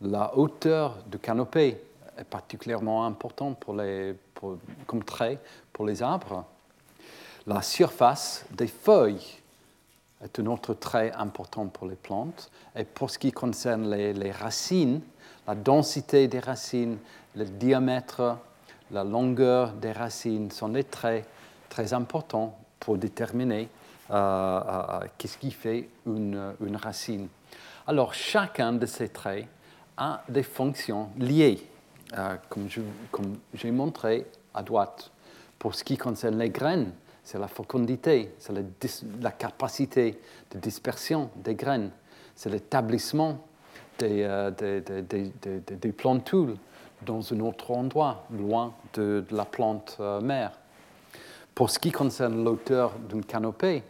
la 0.00 0.36
hauteur 0.36 0.98
du 1.06 1.18
canopée 1.18 1.80
est 2.18 2.24
particulièrement 2.24 3.06
important 3.06 3.52
pour 3.52 3.74
les, 3.74 4.14
comme 4.86 5.04
trait 5.04 5.38
pour 5.72 5.86
les 5.86 6.02
arbres. 6.02 6.44
La 7.46 7.62
surface 7.62 8.44
des 8.50 8.66
feuilles 8.66 9.40
est 10.24 10.40
un 10.40 10.46
autre 10.46 10.74
trait 10.74 11.12
important 11.12 11.66
pour 11.66 11.86
les 11.86 11.96
plantes. 11.96 12.50
Et 12.74 12.84
pour 12.84 13.10
ce 13.10 13.18
qui 13.18 13.32
concerne 13.32 13.90
les, 13.90 14.30
racines, 14.30 15.00
la 15.46 15.54
densité 15.54 16.28
des 16.28 16.40
racines, 16.40 16.98
le 17.34 17.44
diamètre 17.44 18.38
la 18.92 19.04
longueur 19.04 19.72
des 19.72 19.92
racines 19.92 20.50
sont 20.50 20.68
des 20.68 20.84
traits 20.84 21.26
très 21.68 21.92
importants 21.92 22.56
pour 22.78 22.98
déterminer 22.98 23.68
euh, 24.10 24.14
euh, 24.14 25.00
qu'est-ce 25.18 25.38
qui 25.38 25.50
fait 25.50 25.88
une, 26.06 26.54
racine. 26.80 27.28
Alors, 27.86 28.14
chacun 28.14 28.72
de 28.72 28.86
ces 28.86 29.08
traits 29.08 29.46
a 29.96 30.22
des 30.28 30.44
fonctions 30.44 31.10
liées, 31.18 31.66
euh, 32.16 32.36
comme 32.48 32.68
j'ai 33.54 33.70
montré 33.70 34.26
à 34.54 34.62
droite. 34.62 35.10
Pour 35.58 35.74
ce 35.74 35.82
qui 35.82 35.96
concerne 35.96 36.38
les 36.38 36.50
graines, 36.50 36.92
c'est 37.26 37.40
la 37.40 37.48
fécondité, 37.48 38.32
c'est 38.38 38.54
la, 39.20 39.32
capacité 39.32 40.20
de 40.52 40.60
dispersion 40.60 41.28
des 41.34 41.56
graines, 41.56 41.90
c'est 42.36 42.50
l'établissement 42.50 43.44
des, 43.98 44.52
des 45.68 45.92
plantules 45.92 46.54
dans 47.04 47.32
un 47.32 47.40
autre 47.40 47.72
endroit, 47.72 48.26
loin 48.30 48.74
de, 48.94 49.24
la 49.32 49.44
plante 49.44 49.96
euh, 49.98 50.20
mère. 50.20 50.52
Pour 51.52 51.70
ce 51.70 51.80
qui 51.80 51.90
concerne 51.90 52.44
l'auteur 52.44 52.92
d'une 53.08 53.24
canopée, 53.24 53.82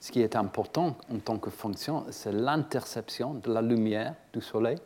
ce 0.00 0.10
qui 0.10 0.22
est 0.22 0.34
important 0.34 0.96
en 1.12 1.18
tant 1.18 1.36
que 1.36 1.50
fonction, 1.50 2.06
c'est 2.08 2.32
l'interception 2.32 3.34
de 3.34 3.52
la 3.52 3.60
lumière 3.60 4.14
du 4.32 4.40
soleil 4.40 4.78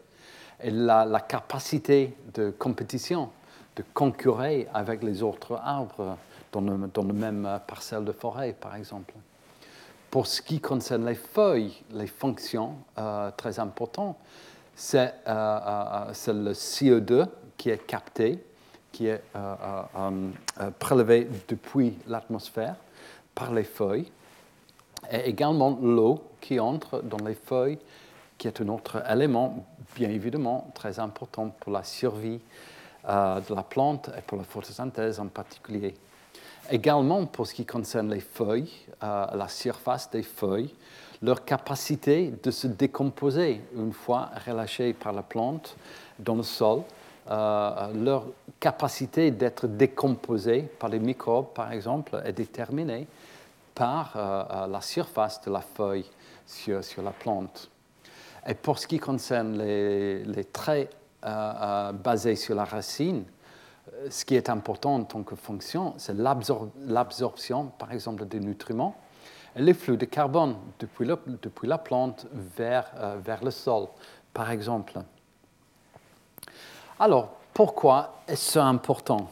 et 0.61 0.73
la, 0.73 1.21
capacité 1.21 2.17
de 2.35 2.51
compétition, 2.51 3.31
de 3.77 3.85
concurrer 3.95 4.67
avec 4.75 5.05
les 5.05 5.23
autres 5.23 5.61
arbres 5.63 6.17
dans 6.53 6.61
le, 6.61 7.13
même 7.13 7.61
parcelle 7.67 8.05
de 8.05 8.13
forêt, 8.13 8.53
par 8.53 8.77
exemple. 8.77 9.15
Pour 10.11 10.27
ce 10.27 10.43
qui 10.43 10.61
concerne 10.61 11.07
les 11.07 11.15
feuilles, 11.15 11.73
les 11.91 12.07
fonctions 12.07 12.75
euh, 12.99 13.31
très 13.37 13.59
importantes, 13.59 14.17
c'est 14.75 15.15
euh, 15.27 16.13
le 16.29 16.53
CO2 16.53 17.27
qui 17.57 17.71
est 17.71 17.87
capté, 17.87 18.45
qui 18.93 19.07
est 19.07 19.23
euh, 19.35 19.55
euh, 19.97 20.31
euh, 20.61 20.71
prélevé 20.79 21.29
depuis 21.49 21.97
l'atmosphère 22.07 22.77
par 23.35 23.53
les 23.53 23.65
feuilles, 23.65 24.11
et 25.11 25.29
également 25.29 25.79
l'eau 25.83 26.23
qui 26.41 26.61
entre 26.61 27.03
dans 27.03 27.25
les 27.25 27.35
feuilles, 27.35 27.79
qui 28.37 28.47
est 28.47 28.61
un 28.61 28.69
autre 28.69 29.03
élément, 29.11 29.65
bien 29.97 30.11
évidemment, 30.11 30.71
très 30.75 30.99
important 31.01 31.49
pour 31.61 31.73
la 31.73 31.83
survie 31.83 32.41
de 33.05 33.55
la 33.55 33.63
plante 33.63 34.11
et 34.17 34.21
pour 34.21 34.39
la 34.39 34.45
photosynthèse 34.45 35.19
en 35.19 35.27
particulier. 35.27 35.95
Également, 36.71 37.27
pour 37.27 37.47
ce 37.47 37.55
qui 37.55 37.67
concerne 37.67 38.11
les 38.11 38.21
feuilles, 38.21 38.71
la 39.01 39.49
surface 39.49 40.11
des 40.11 40.23
feuilles, 40.23 40.73
leur 41.23 41.45
capacité 41.45 42.33
de 42.43 42.51
se 42.51 42.67
décomposer 42.67 43.61
une 43.77 43.93
fois 43.93 44.31
relâchées 44.47 44.93
par 44.93 45.13
la 45.13 45.23
plante 45.23 45.77
dans 46.19 46.35
le 46.35 46.43
sol, 46.43 46.83
euh, 47.31 47.93
leur 47.95 48.27
capacité 48.59 49.31
d'être 49.31 49.69
décomposée 49.69 50.63
par 50.63 50.91
les 50.91 50.99
microbes, 50.99 51.53
par 51.55 51.71
exemple, 51.73 52.21
est 52.25 52.33
déterminée 52.33 53.07
par 53.75 54.13
euh, 54.17 54.43
euh, 54.51 54.67
la 54.67 54.81
surface 54.81 55.41
de 55.43 55.53
la 55.53 55.61
feuille 55.61 56.05
sur, 56.45 56.83
la 57.03 57.13
plante. 57.13 57.71
Et 58.47 58.55
pour 58.55 58.79
ce 58.79 58.89
qui 58.89 58.99
concerne 58.99 59.57
les 59.57 60.45
traits 60.53 60.91
basés 61.23 62.35
sur 62.35 62.57
la 62.57 62.65
racine, 62.65 63.25
ce 64.11 64.25
qui 64.25 64.35
est 64.35 64.49
important 64.49 64.95
en 64.95 65.05
tant 65.05 65.23
que 65.23 65.37
fonction, 65.37 65.95
c'est 65.97 66.17
l'absorption, 66.17 67.67
par 67.79 67.93
exemple, 67.93 68.27
des 68.27 68.41
nutriments 68.41 68.97
et 69.55 69.63
les 69.63 69.75
flux 69.75 69.97
de 69.97 70.05
carbone 70.07 70.57
depuis, 70.79 71.07
la 71.67 71.79
plante 71.79 72.27
vers, 72.33 72.91
vers 73.23 73.45
le 73.45 73.51
sol, 73.51 73.89
par 74.33 74.51
exemple. 74.51 75.01
Alors, 76.99 77.37
pourquoi 77.53 78.23
est-ce 78.27 78.59
important? 78.59 79.29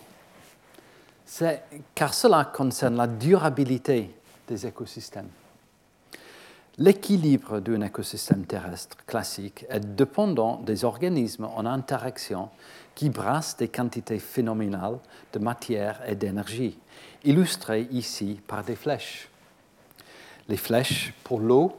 C'est 1.24 1.62
car 1.94 2.12
cela 2.12 2.44
concerne 2.44 2.96
la 2.96 3.06
durabilité 3.06 4.14
des 4.48 4.66
écosystèmes. 4.66 5.28
L'équilibre 6.78 7.60
d'un 7.60 7.82
écosystème 7.82 8.46
terrestre 8.46 8.96
classique 9.06 9.66
est 9.68 9.80
dépendant 9.80 10.56
des 10.56 10.84
organismes 10.84 11.44
en 11.44 11.66
interaction 11.66 12.48
qui 13.00 13.08
brassent 13.08 13.56
des 13.56 13.68
quantités 13.68 14.18
phénoménales 14.18 14.98
de 15.32 15.38
matière 15.38 16.02
et 16.06 16.14
d'énergie, 16.14 16.78
illustrées 17.24 17.88
ici 17.92 18.38
par 18.46 18.62
des 18.62 18.76
flèches. 18.76 19.30
Les 20.50 20.58
flèches 20.58 21.14
pour 21.24 21.40
l'eau, 21.40 21.74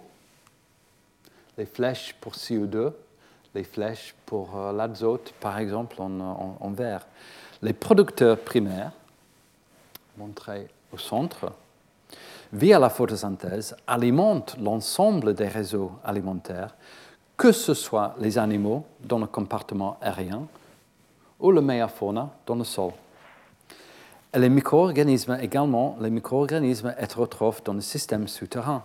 les 1.60 1.68
flèches 1.68 2.16
pour 2.20 2.34
CO2, 2.34 2.94
les 3.54 3.64
flèches 3.64 4.16
pour 4.26 4.58
euh, 4.58 4.72
l'azote, 4.72 5.32
par 5.40 5.60
exemple, 5.60 6.02
en, 6.02 6.72
vert. 6.72 7.06
Les 7.62 7.74
producteurs 7.74 8.40
primaires, 8.40 8.92
montrés 10.18 10.70
au 10.92 10.98
centre, 10.98 11.52
via 12.52 12.80
la 12.80 12.90
photosynthèse, 12.90 13.76
alimentent 13.86 14.58
l'ensemble 14.58 15.36
des 15.36 15.50
réseaux 15.50 15.92
alimentaires, 16.04 16.74
que 17.38 17.52
ce 17.52 17.76
soit 17.76 18.16
les 18.18 18.40
animaux 18.40 18.88
dans 19.02 19.20
le 19.20 19.28
compartiment 19.28 20.00
aérien 20.02 20.48
ou 21.42 21.52
le 21.52 21.62
fauna 21.88 22.30
dans 22.46 22.56
le 22.56 22.64
sol. 22.64 22.92
Et 24.34 24.40
les 24.40 24.50
micro-organismes 24.50 25.38
également, 25.42 25.98
les 26.00 26.10
micro-organismes 26.10 26.96
hétérotrophes 26.98 27.64
dans 27.64 27.74
le 27.74 27.82
système 27.82 28.28
souterrain, 28.28 28.84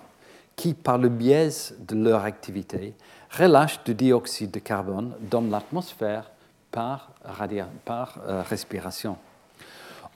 qui, 0.56 0.74
par 0.74 0.98
le 0.98 1.08
biais 1.08 1.50
de 1.78 1.94
leur 1.94 2.24
activité, 2.24 2.94
relâchent 3.30 3.84
du 3.84 3.94
dioxyde 3.94 4.50
de 4.50 4.58
carbone 4.58 5.12
dans 5.30 5.42
l'atmosphère 5.42 6.30
par, 6.72 7.10
par 7.84 8.18
euh, 8.26 8.42
respiration. 8.42 9.16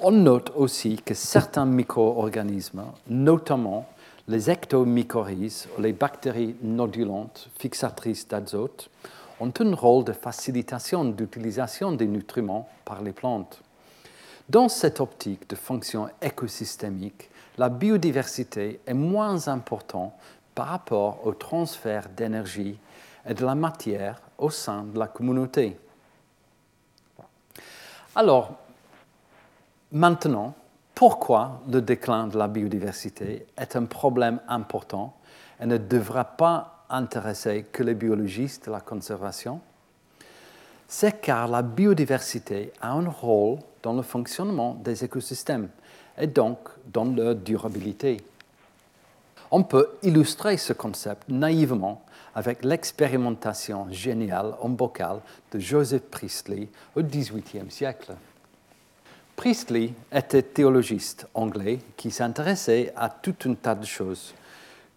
On 0.01 0.11
note 0.11 0.51
aussi 0.57 0.97
que 0.97 1.15
certains 1.15 1.67
micro-organismes, 1.67 2.85
notamment 3.09 3.87
les 4.29 4.51
ectomycorhizes 4.51 5.69
les 5.79 5.93
bactéries 5.93 6.57
nodulantes 6.63 7.51
fixatrices 7.59 8.27
d'azote, 8.27 8.89
ont 9.41 9.53
un 9.59 9.75
rôle 9.75 10.05
de 10.05 10.13
facilitation 10.13 11.05
d'utilisation 11.05 11.93
des 11.93 12.07
nutriments 12.07 12.69
par 12.85 13.03
les 13.03 13.13
plantes. 13.13 13.61
Dans 14.49 14.69
cette 14.69 15.01
optique 15.01 15.49
de 15.49 15.57
fonction 15.57 16.09
écosystémique, 16.21 17.31
la 17.59 17.69
biodiversité 17.69 18.81
est 18.87 18.95
moins 18.95 19.49
importante 19.49 20.13
par 20.55 20.69
rapport 20.69 21.27
au 21.27 21.33
transfert 21.33 22.09
d'énergie 22.11 22.79
et 23.27 23.35
de 23.35 23.45
la 23.45 23.55
matière 23.55 24.21
au 24.39 24.51
sein 24.51 24.85
de 24.85 24.99
la 24.99 25.07
communauté. 25.07 25.77
Alors, 28.15 28.53
Maintenant, 29.93 30.55
pourquoi 30.95 31.63
le 31.69 31.83
déclin 31.83 32.29
de 32.29 32.39
la 32.39 32.47
biodiversité 32.47 33.47
est 33.57 33.75
un 33.75 33.87
problème 33.87 34.41
important 34.47 35.17
et 35.61 35.67
ne 35.67 35.79
devra 35.79 36.25
pas 36.25 36.80
intéresser 36.91 37.67
que 37.73 37.83
les 37.83 37.95
biologistes 37.95 38.67
de 38.67 38.73
la 38.73 38.81
conservation 38.81 39.61
C'est 40.89 41.21
car 41.21 41.49
la 41.49 41.63
biodiversité 41.63 42.73
a 42.81 42.93
un 42.93 43.09
rôle 43.09 43.59
dans 43.83 43.95
le 43.95 44.03
fonctionnement 44.03 44.75
des 44.75 45.05
écosystèmes 45.05 45.69
et 46.19 46.27
donc 46.27 46.59
dans 46.93 47.05
leur 47.05 47.35
durabilité. 47.35 48.21
On 49.51 49.63
peut 49.63 49.89
illustrer 50.03 50.57
ce 50.57 50.73
concept 50.73 51.29
naïvement 51.29 52.03
avec 52.35 52.65
l'expérimentation 52.65 53.91
géniale 53.91 54.55
en 54.61 54.69
bocal 54.69 55.21
de 55.53 55.59
Joseph 55.59 56.03
Priestley 56.03 56.69
au 56.95 57.03
XVIIIe 57.03 57.71
siècle. 57.71 58.15
Priestley 59.35 59.93
était 60.13 60.43
théologiste 60.43 61.27
anglais 61.35 61.79
qui 61.97 62.11
s'intéressait 62.11 62.93
à 62.95 63.09
tout 63.09 63.35
un 63.47 63.55
tas 63.55 63.75
de 63.75 63.87
choses, 63.87 64.35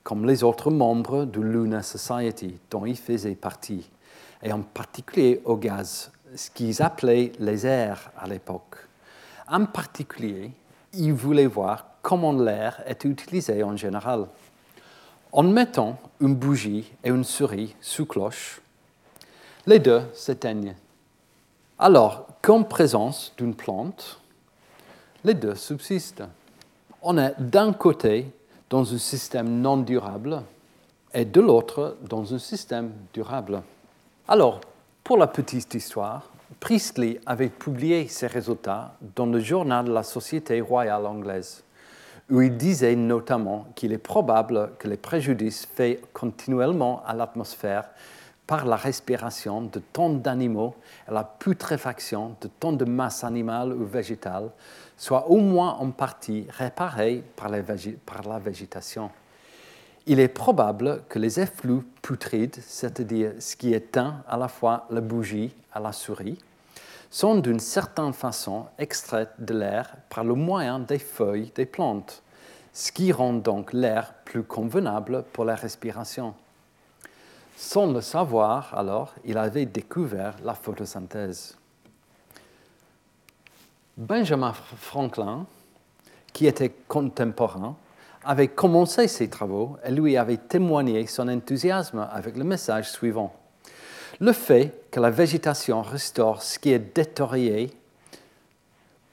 comme 0.04 0.26
les 0.26 0.44
autres 0.44 0.70
membres 0.70 1.26
du 1.26 1.42
Lunar 1.42 1.84
Society 1.84 2.60
dont 2.70 2.86
il 2.86 2.98
faisait 2.98 3.36
partie, 3.36 3.90
et 4.42 4.52
en 4.52 4.62
particulier 4.62 5.42
au 5.46 5.56
gaz, 5.56 6.12
ce 6.36 6.50
qu'ils 6.50 6.82
appelaient 6.82 7.32
les 7.40 7.66
airs 7.66 8.12
à 8.18 8.28
l'époque. 8.28 8.78
En 9.48 9.66
particulier, 9.66 10.52
il 10.94 11.14
voulait 11.14 11.48
voir 11.48 11.86
comment 12.02 12.34
l'air 12.34 12.84
était 12.88 13.08
utilisé 13.08 13.64
en 13.64 13.78
général. 13.78 14.28
En 15.32 15.44
mettant 15.44 15.98
une 16.20 16.36
bougie 16.36 16.92
et 17.04 17.10
une 17.10 17.24
souris 17.24 17.76
sous 17.82 18.06
cloche, 18.06 18.62
les 19.66 19.80
deux 19.80 20.02
s'éteignent. 20.14 20.76
Alors, 21.80 22.28
qu'en 22.42 22.64
présence 22.64 23.34
d'une 23.38 23.56
plante, 23.56 24.20
les 25.24 25.34
deux 25.34 25.56
subsistent. 25.56 26.24
On 27.02 27.18
est 27.18 27.34
d'un 27.40 27.74
côté 27.74 28.32
dans 28.74 28.92
un 28.92 28.98
système 28.98 29.62
non 29.62 29.78
durable 29.78 30.42
et 31.14 31.26
de 31.26 31.40
l'autre 31.40 31.96
dans 32.10 32.34
un 32.34 32.40
système 32.40 32.92
durable. 33.14 33.62
Alors, 34.28 34.62
pour 35.04 35.20
la 35.20 35.28
petite 35.28 35.76
histoire, 35.76 36.32
Priestley 36.60 37.22
avait 37.28 37.50
publié 37.50 38.08
ses 38.08 38.26
résultats 38.26 38.96
dans 39.16 39.28
le 39.28 39.40
journal 39.40 39.86
de 39.86 39.94
la 39.94 40.02
Société 40.02 40.60
royale 40.60 41.06
anglaise, 41.06 41.64
où 42.32 42.42
il 42.42 42.58
disait 42.58 42.96
notamment 42.96 43.68
qu'il 43.76 43.94
est 43.94 44.00
probable 44.00 44.72
que 44.80 44.88
les 44.88 44.98
préjudices 44.98 45.68
faits 45.68 46.02
continuellement 46.12 47.04
à 47.06 47.14
l'atmosphère 47.14 47.92
par 48.48 48.66
la 48.66 48.76
respiration 48.76 49.62
de 49.62 49.84
tant 49.94 50.10
d'animaux 50.10 50.74
et 51.08 51.14
la 51.14 51.24
putréfaction 51.24 52.36
de 52.42 52.48
tant 52.48 52.74
de 52.74 52.86
masse 52.86 53.24
animale 53.24 53.72
ou 53.72 53.86
végétale 53.86 54.50
soit 54.98 55.30
au 55.30 55.38
moins 55.38 55.74
en 55.80 55.92
partie 55.92 56.46
réparée 56.50 57.24
par, 57.36 57.50
la 57.50 58.40
végétation. 58.40 59.10
Il 60.06 60.20
est 60.20 60.28
probable 60.28 61.04
que 61.08 61.20
les 61.20 61.40
effluves 61.40 61.84
putrides, 62.02 62.58
c'est-à-dire 62.62 63.32
ce 63.40 63.56
qui 63.56 63.74
éteint 63.74 64.24
à 64.28 64.38
la 64.38 64.48
fois 64.48 64.86
la 64.90 65.02
bougie 65.02 65.54
et 65.76 65.80
la 65.80 65.92
souris, 65.92 66.38
sont 67.10 67.36
d'une 67.36 67.60
certaine 67.60 68.14
façon 68.14 68.66
extraits 68.78 69.30
de 69.40 69.54
l'air 69.54 69.96
par 70.10 70.24
le 70.24 70.34
moyen 70.34 70.80
des 70.80 71.00
feuilles 71.00 71.52
des 71.56 71.66
plantes, 71.66 72.24
ce 72.74 72.92
qui 72.92 73.12
rend 73.12 73.34
donc 73.34 73.72
l'air 73.72 74.14
plus 74.26 74.44
convenable 74.44 75.24
pour 75.32 75.46
la 75.46 75.56
respiration. 75.56 76.34
Sans 77.56 77.92
le 77.92 78.02
savoir, 78.02 78.74
alors, 78.78 79.14
il 79.24 79.38
avait 79.38 79.66
découvert 79.66 80.36
la 80.44 80.56
photosynthèse. 80.56 81.56
Benjamin 83.98 84.54
Franklin, 84.54 85.46
qui 86.34 86.48
était 86.48 86.74
contemporain, 86.88 87.76
avait 88.26 88.48
commencé 88.48 89.08
ses 89.08 89.30
travaux 89.30 89.78
et 89.84 89.92
lui 89.92 90.18
avait 90.18 90.38
témoigné 90.38 91.06
son 91.08 91.28
enthousiasme 91.28 92.08
avec 92.12 92.36
le 92.38 92.44
message 92.44 92.90
suivant. 92.90 93.36
Le 94.20 94.32
fait 94.32 94.74
que 94.90 95.00
la 95.00 95.10
végétation 95.10 95.82
restaure 95.82 96.42
ce 96.42 96.58
qui 96.58 96.72
est 96.72 96.96
détérioré 96.96 97.72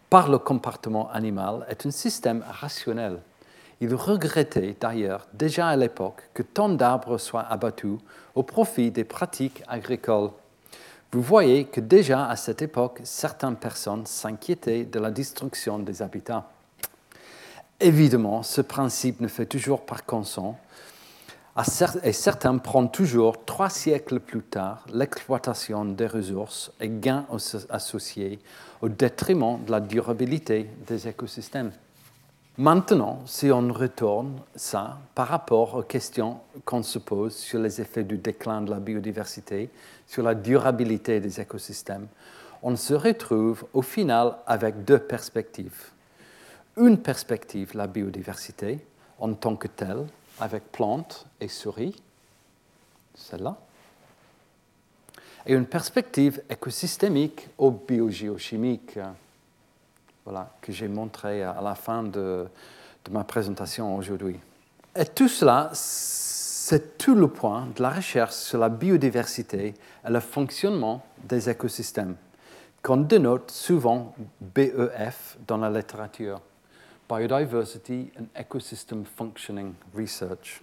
par 0.08 0.30
le 0.30 0.38
comportement 0.38 1.10
animal 1.10 1.66
est 1.68 1.86
un 1.86 1.90
système 1.90 2.44
rationnel. 2.48 3.18
Il 3.80 3.94
regrettait 3.94 4.76
d'ailleurs 4.78 5.26
déjà 5.32 5.68
à 5.68 5.76
l'époque 5.76 6.28
que 6.34 6.42
tant 6.42 6.68
d'arbres 6.68 7.18
soient 7.18 7.46
abattus 7.48 7.98
au 8.34 8.42
profit 8.42 8.90
des 8.90 9.04
pratiques 9.04 9.62
agricoles 9.68 10.30
vous 11.12 11.22
voyez 11.22 11.64
que 11.64 11.80
déjà 11.80 12.26
à 12.26 12.36
cette 12.36 12.62
époque, 12.62 13.00
certaines 13.02 13.56
personnes 13.56 14.06
s'inquiétaient 14.06 14.84
de 14.84 14.98
la 15.00 15.10
destruction 15.10 15.78
des 15.80 16.02
habitats. 16.02 16.48
Évidemment, 17.80 18.42
ce 18.42 18.60
principe 18.60 19.20
ne 19.20 19.28
fait 19.28 19.46
toujours 19.46 19.84
pas 19.84 19.98
consent, 20.06 20.58
et 22.04 22.12
certains 22.12 22.56
prennent 22.58 22.90
toujours, 22.90 23.44
trois 23.44 23.70
siècles 23.70 24.20
plus 24.20 24.42
tard, 24.42 24.84
l'exploitation 24.92 25.84
des 25.84 26.06
ressources 26.06 26.70
et 26.80 26.88
gains 26.88 27.26
associés 27.68 28.38
au 28.80 28.88
détriment 28.88 29.58
de 29.64 29.70
la 29.70 29.80
durabilité 29.80 30.70
des 30.86 31.08
écosystèmes. 31.08 31.72
Maintenant, 32.60 33.22
si 33.24 33.50
on 33.50 33.72
retourne 33.72 34.38
ça 34.54 34.98
par 35.14 35.28
rapport 35.28 35.76
aux 35.76 35.82
questions 35.82 36.40
qu'on 36.66 36.82
se 36.82 36.98
pose 36.98 37.34
sur 37.34 37.58
les 37.58 37.80
effets 37.80 38.04
du 38.04 38.18
déclin 38.18 38.60
de 38.60 38.68
la 38.68 38.80
biodiversité, 38.80 39.70
sur 40.06 40.22
la 40.22 40.34
durabilité 40.34 41.20
des 41.20 41.40
écosystèmes, 41.40 42.06
on 42.62 42.76
se 42.76 42.92
retrouve 42.92 43.64
au 43.72 43.80
final 43.80 44.36
avec 44.46 44.84
deux 44.84 44.98
perspectives. 44.98 45.86
Une 46.76 46.98
perspective, 46.98 47.70
la 47.74 47.86
biodiversité 47.86 48.78
en 49.18 49.32
tant 49.32 49.56
que 49.56 49.68
telle, 49.68 50.04
avec 50.38 50.70
plantes 50.70 51.24
et 51.40 51.48
souris, 51.48 51.96
celle-là, 53.14 53.56
et 55.46 55.54
une 55.54 55.64
perspective 55.64 56.42
écosystémique 56.50 57.48
ou 57.56 57.70
biogéochimique 57.70 58.98
que 60.60 60.72
j'ai 60.72 60.88
montré 60.88 61.42
à 61.42 61.60
la 61.62 61.74
fin 61.74 62.02
de, 62.02 62.46
ma 63.10 63.24
présentation 63.24 63.96
aujourd'hui. 63.96 64.38
Et 64.94 65.04
tout 65.04 65.28
cela, 65.28 65.70
c'est 65.72 66.98
tout 66.98 67.14
le 67.14 67.28
point 67.28 67.68
de 67.74 67.82
la 67.82 67.90
recherche 67.90 68.34
sur 68.34 68.58
la 68.58 68.68
biodiversité 68.68 69.74
et 70.06 70.10
le 70.10 70.20
fonctionnement 70.20 71.04
des 71.24 71.48
écosystèmes, 71.48 72.16
qu'on 72.82 72.98
dénote 72.98 73.50
souvent 73.50 74.14
BEF 74.40 75.38
dans 75.46 75.56
la 75.56 75.70
littérature, 75.70 76.40
Biodiversity 77.08 78.10
and 78.18 78.26
Ecosystem 78.40 79.04
Functioning 79.04 79.72
Research. 79.96 80.62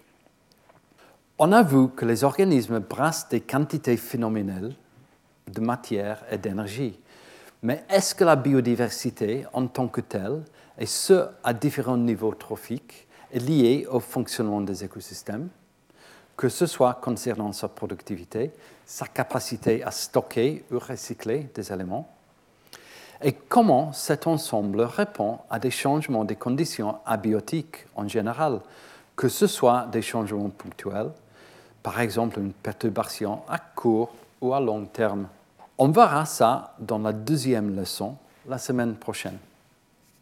On 1.40 1.52
a 1.52 1.62
vu 1.62 1.90
que 1.90 2.06
les 2.06 2.24
organismes 2.24 2.80
brassent 2.80 3.30
des 3.30 3.42
quantités 3.42 3.98
phénoménales 3.98 4.74
de 5.48 5.62
matière 5.62 6.24
et 6.32 6.38
d'énergie. 6.38 7.00
Mais 7.68 7.84
est-ce 7.90 8.16
que 8.16 8.24
la 8.24 8.38
biodiversité 8.38 9.46
en 9.52 9.68
tant 9.68 9.90
que 9.90 10.00
telle, 10.00 10.42
et 10.78 10.86
ce 10.86 11.28
à 11.44 11.52
différents 11.52 11.98
niveaux 11.98 12.34
trophiques, 12.34 13.10
est 13.30 13.40
liée 13.40 13.86
au 13.92 14.00
fonctionnement 14.00 14.62
des 14.62 14.86
écosystèmes, 14.86 15.50
que 16.38 16.48
ce 16.48 16.66
soit 16.66 16.94
concernant 16.94 17.52
sa 17.52 17.68
productivité, 17.68 18.54
sa 18.86 19.06
capacité 19.06 19.84
à 19.84 19.92
stocker 19.92 20.64
ou 20.72 20.80
recycler 20.80 21.50
des 21.54 21.74
éléments, 21.74 22.10
et 23.22 23.34
comment 23.34 23.92
cet 23.92 24.28
ensemble 24.28 24.80
répond 24.80 25.40
à 25.50 25.60
des 25.60 25.70
changements 25.70 26.24
des 26.24 26.38
conditions 26.38 27.00
abiotiques 27.06 27.86
en 27.98 28.08
général, 28.08 28.62
que 29.18 29.28
ce 29.28 29.46
soit 29.46 29.88
des 29.92 30.02
changements 30.02 30.52
ponctuels, 30.52 31.12
par 31.84 32.00
exemple 32.00 32.40
une 32.40 32.54
perturbation 32.54 33.42
à 33.50 33.60
court 33.60 34.16
ou 34.40 34.54
à 34.54 34.62
long 34.62 34.86
terme. 34.86 35.28
On 35.80 35.90
verra 35.90 36.26
ça 36.26 36.74
dans 36.80 36.98
la 36.98 37.14
deuxième 37.14 37.76
leçon 37.76 38.16
la 38.48 38.58
semaine 38.58 38.96
prochaine. 38.96 39.38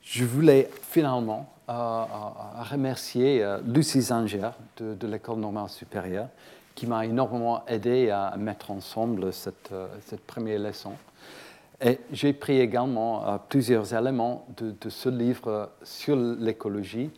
Je 0.01 0.25
voulais 0.25 0.69
finalement 0.81 1.49
euh, 1.69 1.71
euh, 1.71 2.63
remercier 2.69 3.41
euh, 3.41 3.59
Lucie 3.65 4.01
Zinger 4.01 4.49
de, 4.75 5.07
l'École 5.07 5.39
normale 5.39 5.69
supérieure 5.69 6.27
qui 6.75 6.87
m'a 6.87 7.05
énormément 7.05 7.65
aidé 7.67 8.09
à 8.09 8.35
mettre 8.37 8.69
ensemble 8.71 9.31
cette, 9.31 9.71
première 10.27 10.59
leçon. 10.59 10.91
Et 11.79 12.01
j'ai 12.11 12.33
pris 12.33 12.59
également 12.59 13.39
plusieurs 13.47 13.93
éléments 13.93 14.45
de, 14.57 14.89
ce 14.89 15.07
livre 15.07 15.71
sur 15.83 16.17
l'écologie 16.17 17.11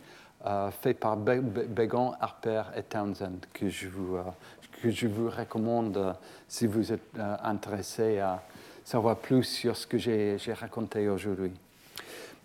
fait 0.80 0.94
par 0.94 1.16
Begon, 1.16 2.12
Harper 2.20 2.62
et 2.76 2.84
Townsend 2.84 3.40
que 3.52 3.68
je 3.68 3.88
vous, 3.88 4.16
que 4.82 4.90
je 4.90 5.06
vous 5.06 5.28
recommande 5.30 6.14
si 6.48 6.66
vous 6.66 6.92
êtes 6.92 7.18
intéressé 7.42 8.18
à 8.18 8.42
savoir 8.84 9.16
plus 9.16 9.44
sur 9.44 9.76
ce 9.76 9.86
que 9.86 9.98
j'ai 9.98 10.38
raconté 10.52 11.08
aujourd'hui. 11.08 11.52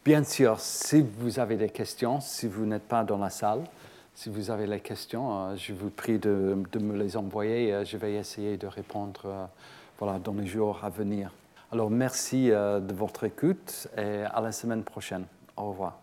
Bien 0.04 0.24
sûr, 0.24 0.60
si 0.60 1.02
vous 1.02 1.40
avez 1.40 1.56
des 1.56 1.70
questions, 1.70 2.20
si 2.20 2.48
vous 2.48 2.66
n'êtes 2.66 2.88
pas 2.88 3.04
dans 3.04 3.18
la 3.18 3.30
salle, 3.30 3.64
si 4.16 4.30
vous 4.30 4.52
avez 4.52 4.68
des 4.68 4.80
questions, 4.80 5.56
je 5.56 5.74
vous 5.74 5.90
prie 5.90 6.20
de, 6.20 6.58
me 6.80 6.98
les 6.98 7.16
envoyer. 7.16 7.86
Je 7.86 7.98
vais 7.98 8.16
essayer 8.16 8.58
de 8.58 8.68
répondre 8.68 9.50
voilà, 9.98 10.20
dans 10.20 10.34
les 10.34 10.46
jours 10.46 10.80
à 10.84 10.90
venir. 10.90 11.32
Alors 11.74 11.90
merci 11.90 12.52
euh, 12.52 12.80
de 12.80 12.94
votre 12.94 13.24
écoute 13.24 13.88
et 13.98 14.22
à 14.32 14.42
la 14.42 14.52
semaine 14.52 14.84
prochaine. 14.84 15.26
Au 15.58 15.70
revoir. 15.70 16.03